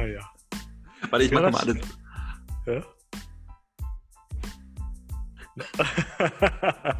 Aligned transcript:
Naja. 0.00 0.30
Warte, 1.10 1.24
ich 1.24 1.30
Ja, 1.30 1.40
mache 1.40 1.52
mal 1.52 1.60
alles. 1.60 1.76
Ja? 2.66 2.82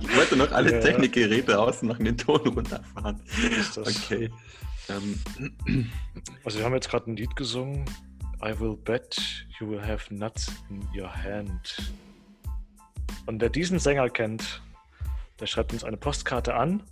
Ich 0.00 0.16
wollte 0.16 0.36
noch 0.36 0.50
alle 0.52 0.72
Ja. 0.74 0.80
Technikgeräte 0.80 1.58
ausmachen, 1.58 2.04
den 2.04 2.18
Ton 2.18 2.40
runterfahren. 2.40 3.20
Okay. 3.76 4.30
Ähm, 4.88 5.20
Also 6.44 6.58
wir 6.58 6.64
haben 6.64 6.74
jetzt 6.74 6.90
gerade 6.90 7.10
ein 7.10 7.16
Lied 7.16 7.34
gesungen. 7.36 7.84
I 8.44 8.58
will 8.58 8.76
bet 8.76 9.46
you 9.58 9.68
will 9.68 9.82
have 9.82 10.12
nuts 10.14 10.50
in 10.68 10.82
your 10.94 11.12
hand. 11.14 11.92
Und 13.26 13.40
wer 13.40 13.50
diesen 13.50 13.78
Sänger 13.78 14.08
kennt, 14.08 14.62
der 15.38 15.46
schreibt 15.46 15.72
uns 15.72 15.84
eine 15.84 15.96
Postkarte 15.96 16.54
an. 16.54 16.82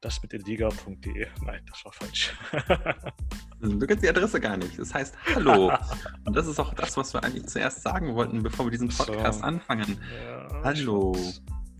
Das 0.00 0.22
mit 0.22 0.32
eliga.de. 0.32 1.26
Nein, 1.44 1.60
das 1.68 1.84
war 1.84 1.92
falsch. 1.92 2.34
du 3.60 3.86
kennst 3.86 4.02
die 4.02 4.08
Adresse 4.08 4.40
gar 4.40 4.56
nicht. 4.56 4.78
Das 4.78 4.94
heißt 4.94 5.14
Hallo. 5.34 5.70
Und 6.24 6.34
das 6.34 6.46
ist 6.46 6.58
auch 6.58 6.72
das, 6.72 6.96
was 6.96 7.12
wir 7.12 7.22
eigentlich 7.22 7.46
zuerst 7.46 7.82
sagen 7.82 8.14
wollten, 8.14 8.42
bevor 8.42 8.64
wir 8.64 8.70
diesen 8.70 8.88
So. 8.88 9.04
Podcast 9.04 9.44
anfangen. 9.44 9.98
Ja, 10.24 10.48
Hallo. 10.64 11.12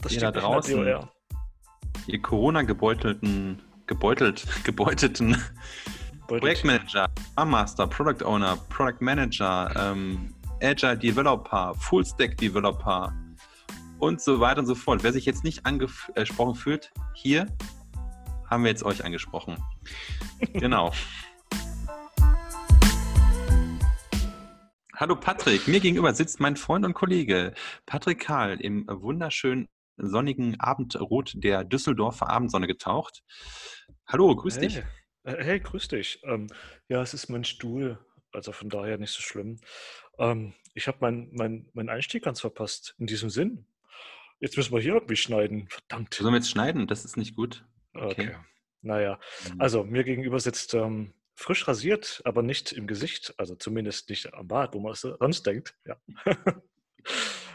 Das 0.03 0.13
Ihr 0.13 0.19
steht 0.19 0.23
da 0.23 0.33
draußen. 0.33 0.87
Ihr 2.07 2.23
Corona-gebeutelten, 2.23 3.63
gebeutelt, 3.87 4.47
gebeuteten 4.65 5.31
Beutelt. 6.27 6.43
Projektmanager, 6.43 7.09
Scrum 7.33 7.51
Master, 7.51 7.87
Product 7.87 8.25
Owner, 8.25 8.57
Product 8.69 9.01
Manager, 9.01 9.73
ähm, 9.77 10.35
Agile 10.63 10.99
Developer, 10.99 11.75
Fullstack 11.75 12.37
Developer 12.37 13.15
und 13.99 14.21
so 14.21 14.41
weiter 14.41 14.61
und 14.61 14.67
so 14.67 14.75
fort. 14.75 15.03
Wer 15.03 15.13
sich 15.15 15.25
jetzt 15.25 15.43
nicht 15.43 15.65
angesprochen 15.65 16.55
fühlt, 16.55 16.93
hier 17.15 17.47
haben 18.51 18.65
wir 18.65 18.71
jetzt 18.71 18.83
euch 18.83 19.05
angesprochen. 19.05 19.57
Genau. 20.53 20.93
Hallo 24.97 25.17
Patrick, 25.17 25.67
mir 25.67 25.81
gegenüber 25.81 26.13
sitzt 26.13 26.41
mein 26.41 26.57
Freund 26.57 26.85
und 26.85 26.93
Kollege 26.93 27.55
Patrick 27.87 28.21
Karl 28.21 28.61
im 28.61 28.87
wunderschönen 28.87 29.67
sonnigen 29.97 30.61
Abendrot 30.61 31.33
der 31.37 31.65
Düsseldorfer 31.65 32.29
Abendsonne 32.29 32.67
getaucht. 32.67 33.23
Hallo, 34.07 34.37
grüß 34.37 34.57
hey. 34.57 34.69
dich. 34.69 34.77
Äh, 34.77 34.83
Hey, 35.23 35.61
grüß 35.61 35.89
dich. 35.89 36.21
Ähm, 36.25 36.49
ja, 36.89 37.01
es 37.03 37.15
ist 37.15 37.29
mein 37.29 37.45
Stuhl, 37.45 37.99
also 38.33 38.53
von 38.53 38.69
daher 38.69 38.99
nicht 38.99 39.13
so 39.13 39.21
schlimm. 39.21 39.61
Ähm, 40.19 40.55
ich 40.75 40.87
habe 40.89 40.99
meinen 41.01 41.31
mein, 41.33 41.69
mein 41.73 41.89
Einstieg 41.89 42.25
ganz 42.25 42.41
verpasst. 42.41 42.95
In 42.99 43.07
diesem 43.07 43.31
Sinn. 43.31 43.67
Jetzt 44.39 44.57
müssen 44.57 44.73
wir 44.73 44.81
hier 44.81 44.95
irgendwie 44.95 45.17
schneiden. 45.17 45.69
Verdammt. 45.69 46.15
Sollen 46.15 46.33
wir 46.33 46.39
jetzt 46.39 46.51
schneiden? 46.51 46.87
Das 46.87 47.05
ist 47.05 47.17
nicht 47.17 47.37
gut. 47.37 47.65
Okay. 47.95 48.35
Naja, 48.83 49.19
also 49.59 49.85
mir 49.85 50.05
gegenüber 50.05 50.41
sitzt 50.41 50.75
ähm, 50.75 51.13
frisch 51.35 51.69
rasiert, 51.69 52.23
aber 52.25 52.43
nicht 52.43 52.73
im 52.73 52.87
Gesicht, 52.87 53.35
also 53.39 53.55
zumindest 53.55 54.09
nicht 54.09 54.33
am 54.35 54.49
Bart, 54.49 54.75
wo 54.75 54.81
man 54.81 54.93
es 54.93 55.01
sonst 55.01 55.47
denkt. 55.47 55.77
Ja. 55.87 55.97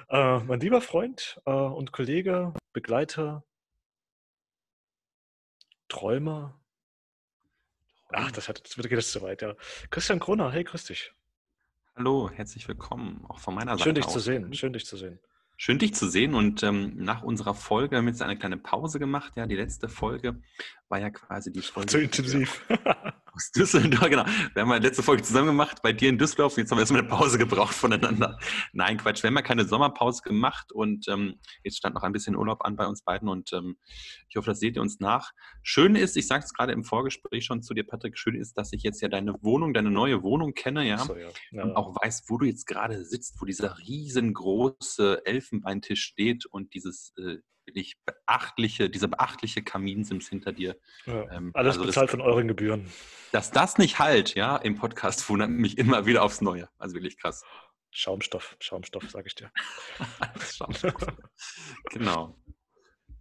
äh, 0.09 0.39
mein 0.43 0.59
lieber 0.59 0.81
Freund 0.81 1.39
äh, 1.45 1.51
und 1.51 1.91
Kollege, 1.91 2.53
Begleiter, 2.73 3.43
Träumer. 5.87 6.59
Ach, 8.09 8.31
das, 8.31 8.47
hat, 8.47 8.63
das 8.63 8.75
geht 8.75 8.91
jetzt 8.91 9.11
zu 9.11 9.21
weit, 9.21 9.41
ja. 9.41 9.55
Christian 9.89 10.19
Kroner, 10.19 10.51
hey, 10.51 10.63
grüß 10.63 10.85
dich. 10.85 11.13
Hallo, 11.95 12.29
herzlich 12.29 12.67
willkommen, 12.67 13.25
auch 13.29 13.39
von 13.39 13.55
meiner 13.55 13.71
Seite. 13.71 13.83
Schön, 13.83 13.95
dich 13.95 14.05
aus. 14.05 14.13
zu 14.13 14.19
sehen. 14.19 14.53
Schön, 14.53 14.73
dich 14.73 14.85
zu 14.85 14.97
sehen. 14.97 15.19
Schön, 15.57 15.79
dich 15.79 15.93
zu 15.93 16.09
sehen. 16.09 16.33
Und 16.33 16.63
ähm, 16.63 16.93
nach 16.97 17.23
unserer 17.23 17.53
Folge 17.53 17.97
haben 17.97 18.05
wir 18.05 18.11
jetzt 18.11 18.21
eine 18.21 18.37
kleine 18.37 18.57
Pause 18.57 18.99
gemacht. 18.99 19.33
Ja, 19.35 19.47
die 19.47 19.55
letzte 19.55 19.89
Folge 19.89 20.41
war 20.89 20.99
ja 20.99 21.09
quasi 21.09 21.51
die 21.51 21.61
Folge. 21.61 21.87
Zu 21.87 22.01
intensiv. 22.01 22.65
Aus 23.35 23.51
Düsseldorf, 23.51 24.09
genau. 24.09 24.25
Wir 24.53 24.61
haben 24.61 24.69
ja 24.69 24.77
letzte 24.77 25.03
Folge 25.03 25.21
zusammen 25.21 25.47
gemacht 25.47 25.81
bei 25.81 25.91
dir 25.91 26.07
in 26.07 26.17
Düsseldorf. 26.17 26.57
Jetzt 26.57 26.71
haben 26.71 26.77
wir 26.77 26.83
erstmal 26.83 27.01
eine 27.01 27.09
Pause 27.09 27.37
gebraucht 27.37 27.73
voneinander. 27.73 28.39
Nein, 28.71 28.97
Quatsch. 28.97 29.23
Wir 29.23 29.27
haben 29.27 29.35
ja 29.35 29.41
keine 29.41 29.65
Sommerpause 29.65 30.21
gemacht 30.21 30.71
und 30.71 31.07
ähm, 31.09 31.39
jetzt 31.63 31.77
stand 31.77 31.95
noch 31.95 32.03
ein 32.03 32.13
bisschen 32.13 32.37
Urlaub 32.37 32.63
an 32.63 32.77
bei 32.77 32.87
uns 32.87 33.03
beiden 33.03 33.27
und 33.27 33.51
ähm, 33.51 33.77
ich 34.29 34.37
hoffe, 34.37 34.51
das 34.51 34.59
seht 34.59 34.77
ihr 34.77 34.81
uns 34.81 35.01
nach. 35.01 35.31
Schön 35.63 35.95
ist, 35.95 36.15
ich 36.15 36.27
sage 36.27 36.45
es 36.45 36.53
gerade 36.53 36.71
im 36.71 36.85
Vorgespräch 36.85 37.43
schon 37.43 37.61
zu 37.61 37.73
dir, 37.73 37.85
Patrick, 37.85 38.17
schön 38.17 38.35
ist, 38.35 38.57
dass 38.57 38.71
ich 38.71 38.83
jetzt 38.83 39.01
ja 39.01 39.09
deine 39.09 39.35
Wohnung, 39.41 39.73
deine 39.73 39.91
neue 39.91 40.23
Wohnung 40.23 40.53
kenne, 40.53 40.87
ja. 40.87 40.99
So, 40.99 41.15
ja. 41.17 41.29
Ja. 41.51 41.63
und 41.63 41.75
auch 41.75 41.93
weiß, 42.01 42.23
wo 42.29 42.37
du 42.37 42.45
jetzt 42.45 42.67
gerade 42.67 43.03
sitzt, 43.03 43.41
wo 43.41 43.45
dieser 43.45 43.77
riesengroße 43.79 45.25
Elfenbeintisch 45.25 46.03
steht 46.03 46.45
und 46.45 46.73
dieses 46.73 47.13
äh, 47.17 47.37
wirklich 47.75 47.97
beachtliche, 48.05 48.89
dieser 48.89 49.07
beachtliche 49.07 49.61
Kaminsims 49.61 50.29
hinter 50.29 50.53
dir. 50.53 50.77
Ja. 51.05 51.29
ähm, 51.31 51.51
Alles 51.53 51.73
also 51.75 51.81
das- 51.81 51.87
bezahlt 51.87 52.09
von 52.09 52.21
euren 52.21 52.47
Gebühren. 52.47 52.89
Dass 53.31 53.51
das 53.51 53.77
nicht 53.77 53.99
halt, 53.99 54.33
ja, 54.35 54.55
im 54.55 54.75
Podcast 54.75 55.27
wundert 55.29 55.49
mich 55.49 55.77
immer 55.77 56.05
wieder 56.05 56.23
aufs 56.23 56.39
Neue. 56.41 56.69
Also 56.77 56.95
wirklich 56.95 57.17
krass. 57.17 57.43
Schaumstoff, 57.91 58.55
Schaumstoff, 58.59 59.09
sage 59.09 59.27
ich 59.27 59.35
dir. 59.35 59.51
Schau. 60.53 60.69
genau. 61.91 62.35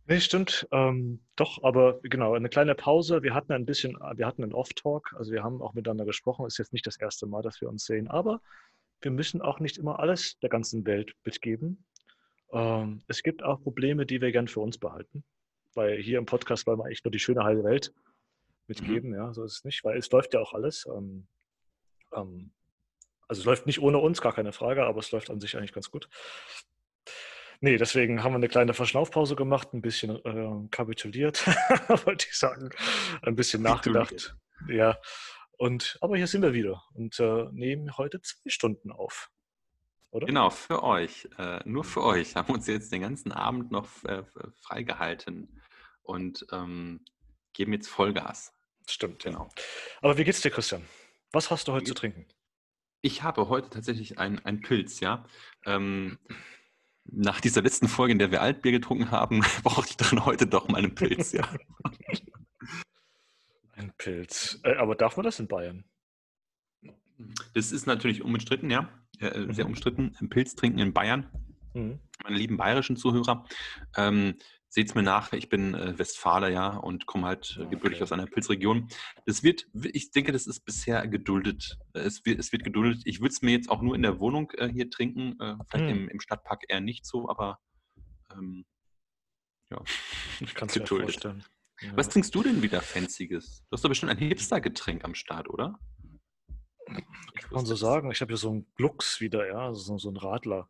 Nee, 0.07 0.21
stimmt. 0.21 0.69
Ähm, 0.71 1.25
doch, 1.37 1.63
aber 1.65 2.01
genau, 2.03 2.35
eine 2.35 2.49
kleine 2.49 2.75
Pause. 2.75 3.23
Wir 3.23 3.35
hatten 3.35 3.53
ein 3.53 3.65
bisschen, 3.67 3.95
wir 4.15 4.27
hatten 4.27 4.43
einen 4.43 4.53
Off-Talk, 4.53 5.15
also 5.17 5.33
wir 5.33 5.43
haben 5.43 5.63
auch 5.63 5.75
miteinander 5.75 6.05
gesprochen. 6.05 6.47
Ist 6.47 6.59
jetzt 6.59 6.73
nicht 6.73 6.87
das 6.87 6.97
erste 7.01 7.27
Mal, 7.27 7.43
dass 7.43 7.61
wir 7.61 7.69
uns 7.69 7.85
sehen, 7.85 8.09
aber 8.09 8.41
wir 9.01 9.11
müssen 9.11 9.41
auch 9.43 9.61
nicht 9.61 9.79
immer 9.79 9.99
alles 10.01 10.39
der 10.41 10.51
ganzen 10.51 10.85
Welt 10.87 11.15
mitgeben. 11.25 11.85
Ähm, 12.55 13.03
es 13.09 13.23
gibt 13.23 13.43
auch 13.43 13.61
Probleme, 13.63 14.07
die 14.07 14.21
wir 14.21 14.33
gern 14.33 14.49
für 14.49 14.61
uns 14.61 14.79
behalten. 14.79 15.25
Weil 15.75 16.01
hier 16.01 16.19
im 16.19 16.27
Podcast 16.27 16.67
wollen 16.67 16.79
wir 16.79 16.85
eigentlich 16.87 17.05
nur 17.05 17.13
die 17.13 17.19
schöne 17.19 17.45
heile 17.45 17.65
Welt 17.65 17.93
mitgeben, 18.67 19.13
ja, 19.13 19.33
so 19.35 19.45
ist 19.45 19.59
es 19.59 19.65
nicht, 19.65 19.85
weil 19.85 19.99
es 19.99 20.11
läuft 20.11 20.33
ja 20.35 20.41
auch 20.41 20.55
alles. 20.55 20.87
Ähm, 20.87 21.27
ähm, 22.15 22.53
also 23.29 23.41
es 23.41 23.45
läuft 23.45 23.67
nicht 23.67 23.81
ohne 23.81 23.99
uns, 23.99 24.21
gar 24.21 24.33
keine 24.33 24.53
Frage, 24.53 24.85
aber 24.85 25.01
es 25.01 25.11
läuft 25.11 25.31
an 25.31 25.41
sich 25.41 25.57
eigentlich 25.57 25.73
ganz 25.73 25.91
gut. 25.91 26.09
Nee, 27.61 27.77
deswegen 27.77 28.23
haben 28.23 28.33
wir 28.33 28.37
eine 28.37 28.49
kleine 28.49 28.75
Verschnaufpause 28.75 29.37
gemacht, 29.37 29.73
ein 29.73 29.81
bisschen 29.81 30.17
äh, 30.25 30.69
kapituliert, 30.71 31.47
wollte 32.07 32.27
ich 32.29 32.37
sagen, 32.37 32.71
ein 33.23 33.37
bisschen 33.37 33.63
nachgedacht. 33.63 34.37
Ja, 34.69 34.99
und 35.57 35.99
aber 36.01 36.17
hier 36.17 36.27
sind 36.27 36.43
wir 36.43 36.53
wieder 36.53 36.83
und 36.95 37.19
äh, 37.21 37.47
nehmen 37.53 37.97
heute 37.97 38.21
zwei 38.21 38.51
Stunden 38.51 38.91
auf. 38.91 39.31
Oder? 40.15 40.27
Genau, 40.27 40.49
für 40.49 40.85
euch. 40.85 41.29
Äh, 41.39 41.59
nur 41.65 41.83
für 41.83 42.05
euch 42.05 42.37
haben 42.37 42.47
wir 42.49 42.55
uns 42.55 42.69
jetzt 42.69 42.93
den 42.93 43.01
ganzen 43.01 43.33
Abend 43.33 43.73
noch 43.73 43.89
äh, 44.05 44.23
freigehalten 44.61 45.61
und 46.05 46.47
ähm, 46.53 47.05
geben 47.53 47.73
jetzt 47.73 47.89
Vollgas. 47.89 48.53
Stimmt. 48.89 49.25
Genau. 49.25 49.49
Aber 50.03 50.17
wie 50.17 50.23
geht's 50.23 50.41
dir, 50.41 50.53
Christian? 50.53 50.85
Was 51.33 51.51
hast 51.51 51.67
du 51.67 51.73
heute 51.73 51.87
Wie 51.87 51.89
zu 51.89 51.95
trinken? 51.95 52.27
Ich 53.01 53.25
habe 53.25 53.49
heute 53.49 53.71
tatsächlich 53.71 54.21
einen 54.21 54.61
Pilz, 54.61 55.01
ja. 55.01 55.25
Ähm, 55.67 56.21
nach 57.07 57.41
dieser 57.41 57.63
letzten 57.63 57.89
Folge, 57.89 58.13
in 58.13 58.21
der 58.21 58.31
wir 58.31 58.41
Altbier 58.41 58.71
getrunken 58.71 59.11
haben, 59.11 59.41
brauchte 59.65 59.91
ich 59.91 59.97
dann 59.97 60.25
heute 60.25 60.47
doch 60.47 60.69
mal 60.69 60.79
einen 60.79 60.95
Pilz, 60.95 61.33
ja. 61.33 61.49
Ein 63.73 63.93
Pilz. 63.99 64.61
Äh, 64.63 64.77
aber 64.77 64.95
darf 64.95 65.17
man 65.17 65.25
das 65.25 65.41
in 65.41 65.49
Bayern? 65.49 65.85
Das 67.53 67.73
ist 67.73 67.89
natürlich 67.89 68.23
unbestritten, 68.23 68.71
ja. 68.71 68.89
Äh, 69.21 69.53
sehr 69.53 69.65
Mhm. 69.65 69.71
umstritten. 69.71 70.17
Ein 70.21 70.29
Pilz 70.29 70.55
trinken 70.55 70.79
in 70.79 70.93
Bayern. 70.93 71.31
Mhm. 71.75 71.99
Meine 72.23 72.37
lieben 72.37 72.57
bayerischen 72.57 72.97
Zuhörer, 72.97 73.45
ähm, 73.97 74.37
seht 74.69 74.89
es 74.89 74.95
mir 74.95 75.03
nach, 75.03 75.33
ich 75.33 75.49
bin 75.49 75.75
äh, 75.75 75.97
Westfale, 75.99 76.53
ja, 76.53 76.69
und 76.77 77.07
komme 77.07 77.27
halt 77.27 77.57
äh, 77.61 77.67
gebürtig 77.67 77.99
Okay. 77.99 78.03
aus 78.03 78.13
einer 78.13 78.27
Pilzregion. 78.27 78.89
Das 79.27 79.43
wird, 79.43 79.67
ich 79.93 80.11
denke, 80.11 80.33
das 80.33 80.47
ist 80.47 80.65
bisher 80.65 81.07
geduldet. 81.07 81.79
Es 81.93 82.25
wird, 82.25 82.39
es 82.41 82.51
wird 82.53 82.65
geduldet. 82.65 83.03
Ich 83.05 83.21
würde 83.21 83.33
es 83.33 83.43
mir 83.43 83.53
jetzt 83.53 83.71
auch 83.71 83.83
nur 83.83 83.95
in 83.95 84.03
der 84.03 84.19
Wohnung 84.21 84.51
äh, 84.57 84.69
hier 84.69 84.91
trinken, 84.91 85.39
äh, 85.41 85.57
vielleicht 85.69 85.91
Hm. 85.91 86.03
im, 86.05 86.09
im 86.09 86.21
Stadtpark 86.21 86.63
eher 86.69 86.81
nicht 86.81 87.07
so, 87.07 87.29
aber 87.29 87.59
ähm, 88.33 88.65
ja, 89.71 89.81
Ich 90.41 90.55
kann 90.55 90.69
es 90.69 90.77
mir 90.77 90.87
vorstellen. 90.87 91.45
Ja. 91.81 91.97
Was 91.97 92.09
trinkst 92.09 92.35
du 92.35 92.43
denn 92.43 92.63
wieder 92.63 92.81
Fancyes? 92.81 93.65
Du 93.69 93.75
hast 93.75 93.85
doch 93.85 93.89
bestimmt 93.89 94.11
ein 94.13 94.19
Hipster-Getränk 94.19 95.05
am 95.05 95.15
Start, 95.15 95.49
oder? 95.51 95.79
Kann 96.87 97.51
man 97.51 97.67
so 97.67 97.75
sagen? 97.77 98.11
Ich 98.11 98.21
habe 98.21 98.33
hier 98.33 98.37
so 98.39 98.51
einen 98.51 98.67
Glux 98.77 99.21
wieder, 99.21 99.47
ja, 99.47 99.73
so, 99.75 99.99
so 99.99 100.11
ein 100.11 100.17
Radler. 100.17 100.69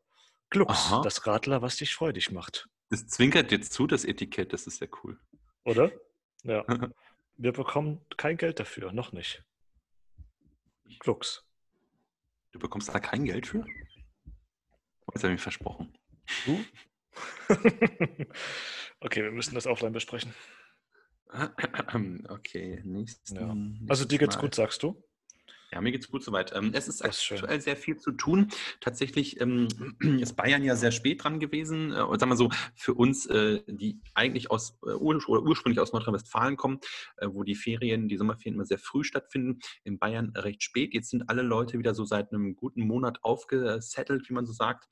Glux, 0.50 0.72
Aha. 0.72 1.02
das 1.02 1.26
Radler, 1.26 1.62
was 1.62 1.76
dich 1.76 1.94
freudig 1.94 2.30
macht, 2.30 2.68
Das 2.90 3.06
zwinkert 3.06 3.50
jetzt 3.50 3.72
zu, 3.72 3.86
das 3.86 4.04
Etikett, 4.04 4.52
das 4.52 4.66
ist 4.66 4.80
ja 4.80 4.86
cool. 5.02 5.18
oder? 5.64 5.90
Ja. 6.42 6.64
Wir 7.36 7.52
bekommen 7.52 8.00
kein 8.16 8.36
Geld 8.36 8.60
dafür, 8.60 8.92
noch 8.92 9.10
nicht. 9.12 9.42
Glux. 11.00 11.44
Du 12.52 12.60
bekommst 12.60 12.88
da 12.94 13.00
kein 13.00 13.24
Geld 13.24 13.48
für? 13.48 13.64
Das 15.12 15.24
habe 15.24 15.32
ich 15.32 15.38
mir 15.40 15.42
versprochen. 15.42 15.92
Du? 16.46 16.64
okay, 19.00 19.22
wir 19.24 19.32
müssen 19.32 19.54
das 19.54 19.66
offline 19.66 19.92
besprechen. 19.92 20.32
Okay, 22.28 22.80
nächsten. 22.84 23.34
Ja. 23.36 23.42
Also 23.88 24.04
nächstes 24.04 24.08
dir 24.08 24.18
geht's 24.18 24.36
Mal. 24.36 24.42
gut, 24.42 24.54
sagst 24.54 24.82
du? 24.84 25.02
Ja, 25.74 25.80
mir 25.80 25.90
geht's 25.90 26.08
gut 26.08 26.22
soweit. 26.22 26.54
Ähm, 26.54 26.70
es 26.72 26.86
ist 26.86 27.02
aktuell 27.02 27.60
sehr 27.60 27.76
viel 27.76 27.96
zu 27.96 28.12
tun. 28.12 28.48
Tatsächlich 28.80 29.40
ähm, 29.40 29.66
ist 30.20 30.36
Bayern 30.36 30.62
ja 30.62 30.76
sehr 30.76 30.92
spät 30.92 31.24
dran 31.24 31.40
gewesen. 31.40 31.90
Äh, 31.90 32.02
und 32.02 32.20
sagen 32.20 32.30
wir 32.30 32.36
so, 32.36 32.48
für 32.76 32.94
uns, 32.94 33.26
äh, 33.26 33.60
die 33.66 34.00
eigentlich 34.14 34.52
aus 34.52 34.78
äh, 34.86 34.90
oder 34.90 35.42
ursprünglich 35.42 35.80
aus 35.80 35.92
Nordrhein-Westfalen 35.92 36.56
kommen, 36.56 36.78
wo 37.20 37.42
die 37.42 37.56
Ferien, 37.56 38.08
die 38.08 38.16
Sommerferien 38.16 38.54
immer 38.54 38.64
sehr 38.64 38.78
früh 38.78 39.02
stattfinden, 39.02 39.58
in 39.82 39.98
Bayern 39.98 40.30
recht 40.36 40.62
spät. 40.62 40.94
Jetzt 40.94 41.10
sind 41.10 41.28
alle 41.28 41.42
Leute 41.42 41.76
wieder 41.76 41.92
so 41.92 42.04
seit 42.04 42.32
einem 42.32 42.54
guten 42.54 42.86
Monat 42.86 43.18
aufgesettelt, 43.22 44.28
wie 44.28 44.34
man 44.34 44.46
so 44.46 44.52
sagt. 44.52 44.88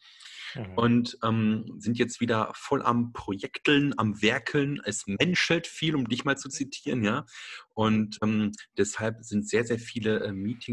Mhm. 0.55 0.75
Und 0.75 1.19
ähm, 1.23 1.65
sind 1.79 1.99
jetzt 1.99 2.21
wieder 2.21 2.51
voll 2.55 2.83
am 2.83 3.13
Projekteln, 3.13 3.95
am 3.97 4.21
Werkeln. 4.21 4.81
Es 4.85 5.07
menschelt 5.07 5.69
viel, 5.69 5.95
um 5.95 6.09
dich 6.09 6.25
mal 6.25 6.37
zu 6.37 6.49
zitieren, 6.49 7.05
ja. 7.05 7.25
Und 7.75 8.19
ähm, 8.23 8.53
deshalb 8.77 9.25
sind 9.25 9.49
sehr, 9.49 9.65
sehr 9.65 9.79
viele 9.79 10.21
äh, 10.21 10.33
Meetings 10.33 10.72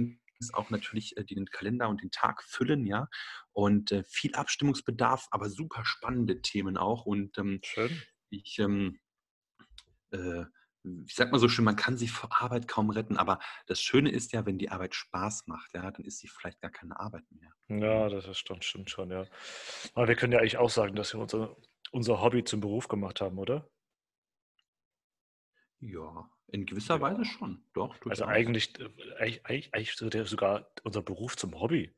auch 0.54 0.70
natürlich, 0.70 1.18
äh, 1.18 1.24
den 1.24 1.46
Kalender 1.46 1.90
und 1.90 2.02
den 2.02 2.12
Tag 2.12 2.44
füllen, 2.44 2.86
ja. 2.86 3.08
Und 3.52 3.92
äh, 3.92 4.04
viel 4.04 4.36
Abstimmungsbedarf, 4.36 5.28
aber 5.32 5.50
super 5.50 5.84
spannende 5.86 6.42
Themen 6.42 6.78
auch. 6.78 7.06
Und 7.06 7.38
ähm, 7.38 7.60
Schön. 7.64 8.02
ich, 8.30 8.60
ähm, 8.60 9.00
äh, 10.12 10.46
ich 11.06 11.14
sag 11.14 11.32
mal 11.32 11.40
so 11.40 11.50
schön, 11.50 11.66
man 11.66 11.76
kann 11.76 11.98
sich 11.98 12.12
vor 12.12 12.42
Arbeit 12.42 12.68
kaum 12.68 12.90
retten, 12.90 13.18
aber 13.18 13.40
das 13.68 13.82
Schöne 13.82 14.12
ist 14.12 14.32
ja, 14.32 14.46
wenn 14.46 14.58
die 14.58 14.70
Arbeit 14.70 14.96
Spaß 14.96 15.48
macht, 15.48 15.74
ja, 15.74 15.92
dann 15.92 16.06
ist 16.06 16.20
sie 16.20 16.30
vielleicht 16.30 16.62
gar 16.62 16.72
keine 16.72 17.00
Arbeit 17.00 17.26
mehr. 17.32 17.52
Ja, 17.68 18.08
das 18.08 18.38
stimmt, 18.38 18.64
stimmt 18.64 18.90
schon, 18.90 19.12
ja. 19.12 19.26
Aber 19.94 20.08
wir 20.08 20.16
können 20.16 20.32
ja 20.32 20.40
eigentlich 20.40 20.58
auch 20.58 20.70
sagen, 20.70 20.96
dass 20.96 21.14
wir 21.14 21.20
unser, 21.20 21.58
unser 21.92 22.22
Hobby 22.22 22.46
zum 22.46 22.62
Beruf 22.62 22.88
gemacht 22.88 23.20
haben, 23.20 23.38
oder? 23.38 23.70
Ja, 25.82 26.30
in 26.52 26.66
gewisser 26.66 26.96
ja. 26.96 27.02
Weise 27.02 27.26
schon. 27.26 27.64
Doch, 27.74 27.96
also 28.06 28.26
eigentlich, 28.26 28.80
äh, 28.80 28.90
eigentlich, 29.20 29.46
eigentlich, 29.46 29.74
eigentlich 29.74 30.30
sogar 30.30 30.72
unser 30.84 31.02
Beruf 31.02 31.38
zum 31.38 31.60
Hobby. 31.60 31.96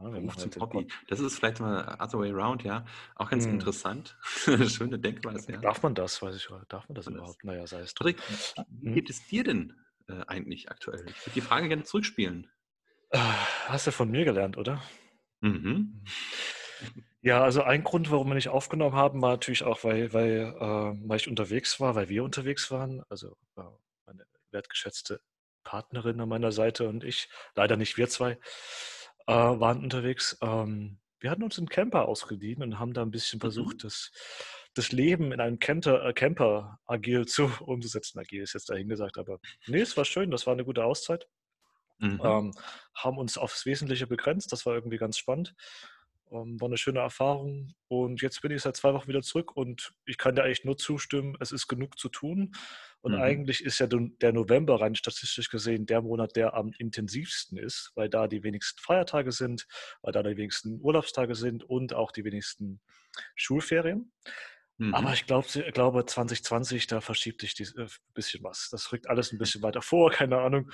Ja, 0.00 0.08
Beruf 0.08 0.36
zum 0.36 0.50
Hobby. 0.60 0.88
Das 1.08 1.20
ist 1.20 1.38
vielleicht 1.38 1.60
mal 1.60 1.98
other 2.00 2.18
way 2.18 2.30
around, 2.30 2.62
ja. 2.64 2.84
Auch 3.16 3.30
ganz 3.30 3.44
hm. 3.44 3.54
interessant. 3.54 4.16
Schöne 4.22 4.98
Denkweise, 4.98 5.52
ja. 5.52 5.60
Darf 5.60 5.82
man 5.82 5.94
das, 5.94 6.22
weiß 6.22 6.36
ich, 6.36 6.48
darf 6.68 6.88
man 6.88 6.94
das 6.94 7.06
man 7.06 7.16
überhaupt? 7.16 7.38
Das? 7.38 7.44
Naja, 7.44 7.66
sei 7.66 7.80
es 7.80 7.94
drum. 7.94 8.14
Wie 8.68 8.86
hm? 8.86 8.94
geht 8.94 9.10
es 9.10 9.26
dir 9.26 9.44
denn 9.44 9.76
äh, 10.08 10.22
eigentlich 10.26 10.70
aktuell? 10.70 11.04
Ich 11.08 11.26
würde 11.26 11.34
die 11.34 11.40
Frage 11.40 11.68
gerne 11.68 11.84
zurückspielen. 11.84 12.50
Ah, 13.12 13.34
hast 13.66 13.86
du 13.86 13.92
von 13.92 14.10
mir 14.10 14.24
gelernt, 14.24 14.56
oder? 14.56 14.82
Mhm. 15.40 16.04
Ja, 17.22 17.42
also 17.42 17.62
ein 17.62 17.84
Grund, 17.84 18.10
warum 18.10 18.28
wir 18.28 18.34
nicht 18.34 18.48
aufgenommen 18.48 18.96
haben, 18.96 19.20
war 19.20 19.32
natürlich 19.32 19.62
auch, 19.62 19.84
weil, 19.84 20.12
weil, 20.14 20.54
äh, 20.58 21.08
weil 21.08 21.16
ich 21.16 21.28
unterwegs 21.28 21.78
war, 21.78 21.94
weil 21.94 22.08
wir 22.08 22.24
unterwegs 22.24 22.70
waren. 22.70 23.02
Also 23.10 23.36
äh, 23.56 23.62
meine 24.06 24.24
wertgeschätzte 24.50 25.20
Partnerin 25.62 26.20
an 26.20 26.30
meiner 26.30 26.52
Seite 26.52 26.88
und 26.88 27.04
ich, 27.04 27.28
leider 27.54 27.76
nicht 27.76 27.98
wir 27.98 28.08
zwei, 28.08 28.38
äh, 29.26 29.32
waren 29.34 29.84
unterwegs. 29.84 30.38
Ähm, 30.40 30.98
wir 31.18 31.30
hatten 31.30 31.42
uns 31.42 31.58
einen 31.58 31.68
Camper 31.68 32.08
ausgeliehen 32.08 32.62
und 32.62 32.78
haben 32.78 32.94
da 32.94 33.02
ein 33.02 33.10
bisschen 33.10 33.40
versucht, 33.40 33.76
mhm. 33.76 33.80
das, 33.80 34.12
das 34.72 34.90
Leben 34.90 35.32
in 35.32 35.40
einem 35.40 35.58
Camper, 35.58 36.04
äh, 36.06 36.14
Camper 36.14 36.78
agil 36.86 37.26
zu 37.26 37.50
umzusetzen. 37.60 38.18
Agil 38.18 38.42
ist 38.42 38.54
jetzt 38.54 38.70
dahingesagt, 38.70 39.18
aber 39.18 39.40
nee, 39.66 39.80
es 39.80 39.96
war 39.96 40.06
schön, 40.06 40.30
das 40.30 40.46
war 40.46 40.54
eine 40.54 40.64
gute 40.64 40.84
Auszeit. 40.84 41.28
Mhm. 41.98 42.20
Ähm, 42.24 42.54
haben 42.94 43.18
uns 43.18 43.36
aufs 43.36 43.66
Wesentliche 43.66 44.06
begrenzt, 44.06 44.52
das 44.52 44.64
war 44.64 44.74
irgendwie 44.74 44.96
ganz 44.96 45.18
spannend. 45.18 45.54
Ähm, 46.32 46.60
war 46.60 46.68
eine 46.68 46.76
schöne 46.76 47.00
Erfahrung 47.00 47.74
und 47.88 48.22
jetzt 48.22 48.40
bin 48.40 48.52
ich 48.52 48.62
seit 48.62 48.76
zwei 48.76 48.94
Wochen 48.94 49.08
wieder 49.08 49.22
zurück 49.22 49.56
und 49.56 49.92
ich 50.06 50.16
kann 50.16 50.36
dir 50.36 50.44
eigentlich 50.44 50.64
nur 50.64 50.76
zustimmen, 50.76 51.36
es 51.40 51.50
ist 51.50 51.66
genug 51.66 51.98
zu 51.98 52.08
tun. 52.08 52.52
Und 53.02 53.12
mhm. 53.12 53.20
eigentlich 53.20 53.64
ist 53.64 53.78
ja 53.78 53.86
der 53.88 54.32
November 54.32 54.80
rein 54.80 54.94
statistisch 54.94 55.48
gesehen 55.48 55.86
der 55.86 56.02
Monat, 56.02 56.36
der 56.36 56.54
am 56.54 56.72
intensivsten 56.78 57.56
ist, 57.56 57.92
weil 57.94 58.10
da 58.10 58.28
die 58.28 58.42
wenigsten 58.42 58.80
Feiertage 58.80 59.32
sind, 59.32 59.66
weil 60.02 60.12
da 60.12 60.22
die 60.22 60.36
wenigsten 60.36 60.80
Urlaubstage 60.80 61.34
sind 61.34 61.64
und 61.64 61.94
auch 61.94 62.12
die 62.12 62.24
wenigsten 62.24 62.80
Schulferien. 63.34 64.12
Mhm. 64.80 64.94
Aber 64.94 65.12
ich 65.12 65.26
glaub, 65.26 65.46
glaube, 65.74 66.06
2020, 66.06 66.86
da 66.86 67.02
verschiebt 67.02 67.42
sich 67.42 67.54
ein 67.76 67.84
äh, 67.84 67.88
bisschen 68.14 68.42
was. 68.42 68.70
Das 68.70 68.92
rückt 68.92 69.08
alles 69.08 69.30
ein 69.30 69.38
bisschen 69.38 69.62
weiter 69.62 69.82
vor, 69.82 70.10
keine 70.10 70.38
Ahnung. 70.38 70.70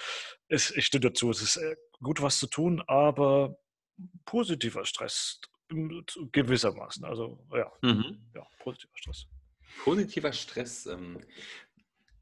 Es, 0.48 0.70
ich 0.70 0.86
stimme 0.86 1.08
dazu, 1.08 1.30
es 1.30 1.42
ist 1.42 1.56
äh, 1.56 1.76
gut 2.00 2.22
was 2.22 2.38
zu 2.38 2.46
tun, 2.46 2.82
aber 2.86 3.58
positiver 4.25 4.84
Stress 4.84 5.40
gewissermaßen. 5.69 7.04
Also 7.04 7.46
ja, 7.52 7.70
mhm. 7.82 8.19
ja 8.34 8.46
positiver 8.58 8.96
Stress. 8.96 9.26
Positiver 9.84 10.32
Stress. 10.32 10.87
Ähm, 10.87 11.20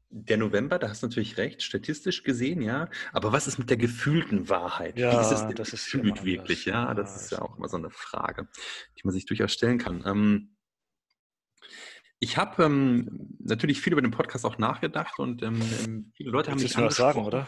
der 0.09 0.37
November, 0.37 0.79
da 0.79 0.87
hast 0.87 1.03
du 1.03 1.07
natürlich 1.07 1.37
recht, 1.37 1.61
statistisch 1.61 2.23
gesehen, 2.23 2.61
ja. 2.61 2.89
Aber 3.11 3.33
was 3.33 3.47
ist 3.47 3.57
mit 3.57 3.69
der 3.69 3.77
gefühlten 3.77 4.47
Wahrheit? 4.47 4.97
Ja, 4.97 5.11
Wie 5.11 5.21
ist 5.21 5.31
es 5.31 5.45
denn 5.45 5.55
das 5.55 5.73
ist 5.73 5.91
gefühlt 5.91 6.23
wirklich? 6.23 6.65
Ja, 6.65 6.93
das 6.93 7.21
ist 7.21 7.31
ja 7.31 7.41
auch 7.41 7.57
immer 7.57 7.67
so 7.67 7.75
eine 7.75 7.89
Frage, 7.89 8.47
die 8.97 9.01
man 9.03 9.13
sich 9.13 9.25
durchaus 9.25 9.51
stellen 9.51 9.77
kann. 9.77 10.03
Ähm, 10.05 10.55
ich 12.19 12.37
habe 12.37 12.63
ähm, 12.63 13.35
natürlich 13.39 13.81
viel 13.81 13.91
über 13.91 14.01
den 14.01 14.11
Podcast 14.11 14.45
auch 14.45 14.57
nachgedacht 14.57 15.19
und 15.19 15.43
ähm, 15.43 15.61
ähm 15.83 16.11
viele 16.15 16.31
Leute 16.31 16.49
Jetzt 16.49 16.51
haben 16.51 16.55
mich 16.55 16.63
willst 16.63 16.77
du 16.77 16.81
mir 16.81 16.87
was 16.87 16.95
sagen, 16.95 17.25
oder? 17.25 17.47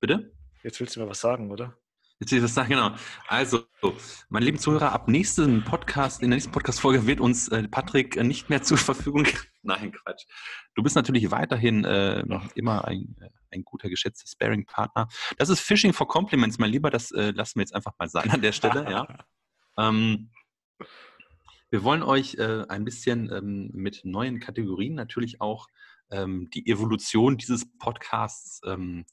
Bitte? 0.00 0.32
Jetzt 0.62 0.78
willst 0.78 0.94
du 0.94 1.00
mir 1.00 1.08
was 1.08 1.20
sagen, 1.20 1.50
oder? 1.50 1.76
Das 2.30 2.54
sagen, 2.54 2.70
genau. 2.70 2.94
Also, 3.28 3.64
meine 4.30 4.46
lieben 4.46 4.58
Zuhörer, 4.58 4.92
ab 4.92 5.08
nächsten 5.08 5.62
Podcast, 5.64 6.22
in 6.22 6.30
der 6.30 6.36
nächsten 6.36 6.52
Podcast-Folge 6.52 7.06
wird 7.06 7.20
uns 7.20 7.48
äh, 7.48 7.68
Patrick 7.68 8.16
äh, 8.16 8.24
nicht 8.24 8.48
mehr 8.48 8.62
zur 8.62 8.78
Verfügung. 8.78 9.26
Nein, 9.62 9.92
Quatsch. 9.92 10.24
Du 10.74 10.82
bist 10.82 10.96
natürlich 10.96 11.30
weiterhin 11.30 11.84
äh, 11.84 12.24
immer 12.54 12.84
ein, 12.86 13.16
äh, 13.20 13.28
ein 13.50 13.62
guter, 13.64 13.88
geschätzter 13.88 14.26
Sparing-Partner. 14.26 15.08
Das 15.36 15.50
ist 15.50 15.60
Fishing 15.60 15.92
for 15.92 16.08
Compliments, 16.08 16.58
mein 16.58 16.70
Lieber. 16.70 16.90
Das 16.90 17.10
äh, 17.10 17.30
lassen 17.32 17.58
wir 17.58 17.62
jetzt 17.62 17.74
einfach 17.74 17.92
mal 17.98 18.08
sein 18.08 18.30
an 18.30 18.40
der 18.40 18.52
Stelle, 18.52 18.90
ja. 18.90 19.06
Ähm, 19.76 20.30
wir 21.70 21.82
wollen 21.82 22.04
euch 22.04 22.36
äh, 22.36 22.64
ein 22.68 22.84
bisschen 22.84 23.28
ähm, 23.32 23.70
mit 23.72 24.02
neuen 24.04 24.38
Kategorien 24.38 24.94
natürlich 24.94 25.40
auch 25.40 25.66
ähm, 26.12 26.48
die 26.54 26.70
Evolution 26.70 27.36
dieses 27.36 27.66
Podcasts 27.78 28.60
ähm, 28.64 29.04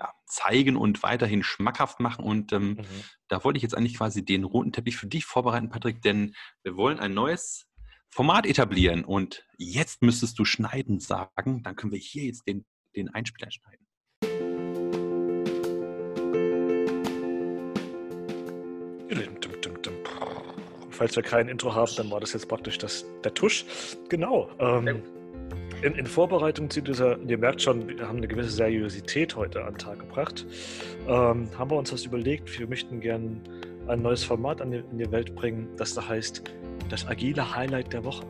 ja, 0.00 0.12
zeigen 0.26 0.76
und 0.76 1.02
weiterhin 1.02 1.42
schmackhaft 1.42 2.00
machen. 2.00 2.24
Und 2.24 2.52
ähm, 2.52 2.68
mhm. 2.68 2.86
da 3.28 3.44
wollte 3.44 3.58
ich 3.58 3.62
jetzt 3.62 3.76
eigentlich 3.76 3.96
quasi 3.96 4.24
den 4.24 4.44
roten 4.44 4.72
Teppich 4.72 4.96
für 4.96 5.06
dich 5.06 5.26
vorbereiten, 5.26 5.68
Patrick, 5.68 6.00
denn 6.02 6.34
wir 6.62 6.76
wollen 6.76 6.98
ein 6.98 7.14
neues 7.14 7.66
Format 8.08 8.46
etablieren. 8.46 9.04
Und 9.04 9.44
jetzt 9.58 10.02
müsstest 10.02 10.38
du 10.38 10.44
schneiden 10.44 10.98
sagen, 10.98 11.62
dann 11.62 11.76
können 11.76 11.92
wir 11.92 11.98
hier 11.98 12.24
jetzt 12.24 12.48
den, 12.48 12.64
den 12.96 13.08
Einspieler 13.10 13.50
schneiden. 13.50 13.86
Falls 21.00 21.16
wir 21.16 21.22
kein 21.22 21.48
Intro 21.48 21.74
haben, 21.74 21.90
dann 21.96 22.10
war 22.10 22.20
das 22.20 22.34
jetzt 22.34 22.46
praktisch 22.46 22.76
das, 22.76 23.06
der 23.24 23.32
Tusch. 23.32 23.64
Genau. 24.10 24.50
Ähm, 24.58 25.02
in, 25.82 25.94
in, 25.94 26.06
Vorbereitung 26.06 26.68
zu 26.68 26.82
dieser, 26.82 27.18
ihr 27.20 27.38
merkt 27.38 27.62
schon, 27.62 27.88
wir 27.88 28.06
haben 28.06 28.18
eine 28.18 28.28
gewisse 28.28 28.50
Seriosität 28.50 29.34
heute 29.36 29.64
an 29.64 29.74
den 29.74 29.78
Tag 29.78 29.98
gebracht, 29.98 30.46
ähm, 31.06 31.48
haben 31.58 31.70
wir 31.70 31.76
uns 31.76 31.90
das 31.90 32.04
überlegt, 32.04 32.58
wir 32.58 32.66
möchten 32.68 33.00
gerne 33.00 33.42
ein 33.88 34.02
neues 34.02 34.22
Format 34.22 34.60
die, 34.60 34.76
in 34.76 34.98
die 34.98 35.10
Welt 35.10 35.34
bringen, 35.34 35.74
das 35.76 35.94
da 35.94 36.06
heißt 36.06 36.42
das 36.90 37.06
agile 37.06 37.54
Highlight 37.54 37.92
der 37.92 38.04
Woche. 38.04 38.26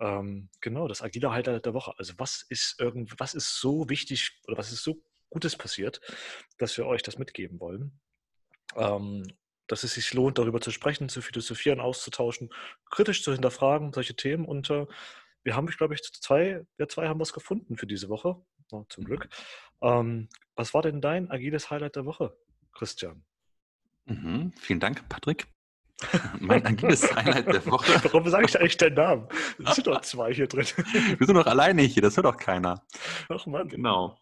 Ähm, 0.00 0.48
genau, 0.60 0.88
das 0.88 1.02
agile 1.02 1.30
Highlight 1.30 1.66
der 1.66 1.74
Woche. 1.74 1.92
Also 1.98 2.14
was 2.16 2.46
ist 2.48 2.80
irgend, 2.80 3.14
was 3.18 3.34
ist 3.34 3.60
so 3.60 3.88
wichtig 3.88 4.40
oder 4.46 4.58
was 4.58 4.72
ist 4.72 4.82
so 4.82 5.00
Gutes 5.30 5.56
passiert, 5.56 6.00
dass 6.56 6.76
wir 6.78 6.86
euch 6.86 7.02
das 7.02 7.18
mitgeben 7.18 7.60
wollen. 7.60 8.00
Ähm, 8.76 9.24
dass 9.68 9.84
es 9.84 9.94
sich 9.94 10.12
lohnt, 10.14 10.38
darüber 10.38 10.60
zu 10.60 10.70
sprechen, 10.70 11.08
zu 11.08 11.22
philosophieren, 11.22 11.80
auszutauschen, 11.80 12.50
kritisch 12.90 13.22
zu 13.22 13.32
hinterfragen, 13.32 13.92
solche 13.92 14.16
Themen. 14.16 14.44
Und 14.44 14.70
äh, 14.70 14.86
wir 15.44 15.54
haben, 15.54 15.66
glaube 15.66 15.94
ich, 15.94 16.02
zwei, 16.02 16.66
wir 16.76 16.88
zwei 16.88 17.08
haben 17.08 17.20
was 17.20 17.32
gefunden 17.32 17.76
für 17.76 17.86
diese 17.86 18.08
Woche. 18.08 18.36
Oh, 18.72 18.84
zum 18.88 19.04
Glück. 19.04 19.28
Ähm, 19.80 20.28
was 20.56 20.74
war 20.74 20.82
denn 20.82 21.00
dein 21.00 21.30
agiles 21.30 21.70
Highlight 21.70 21.96
der 21.96 22.04
Woche, 22.04 22.36
Christian? 22.72 23.24
Mhm, 24.06 24.52
vielen 24.58 24.80
Dank, 24.80 25.08
Patrick. 25.08 25.46
mein 26.40 26.64
agiles 26.64 27.14
Highlight 27.14 27.46
der 27.46 27.66
Woche. 27.66 27.92
Warum 28.04 28.28
sage 28.28 28.46
ich 28.46 28.58
eigentlich 28.58 28.76
deinen 28.76 28.94
Namen? 28.94 29.28
Es 29.64 29.74
sind 29.74 29.86
doch 29.86 30.00
zwei 30.02 30.32
hier 30.32 30.46
drin. 30.46 30.66
Wir 31.18 31.26
sind 31.26 31.34
doch 31.34 31.46
alleine 31.46 31.82
hier, 31.82 32.02
das 32.02 32.16
hört 32.16 32.26
doch 32.26 32.36
keiner. 32.36 32.84
Ach 33.28 33.46
Mann. 33.46 33.68
Genau. 33.68 34.18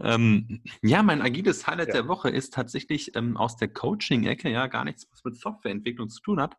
Ähm, 0.00 0.62
ja, 0.82 1.02
mein 1.02 1.20
agiles 1.20 1.66
Highlight 1.66 1.88
ja. 1.88 1.94
der 1.94 2.08
Woche 2.08 2.30
ist 2.30 2.54
tatsächlich 2.54 3.14
ähm, 3.14 3.36
aus 3.36 3.56
der 3.56 3.68
Coaching-Ecke, 3.68 4.50
ja, 4.50 4.66
gar 4.66 4.84
nichts, 4.84 5.06
was 5.10 5.24
mit 5.24 5.36
Softwareentwicklung 5.36 6.08
zu 6.08 6.20
tun 6.22 6.40
hat, 6.40 6.56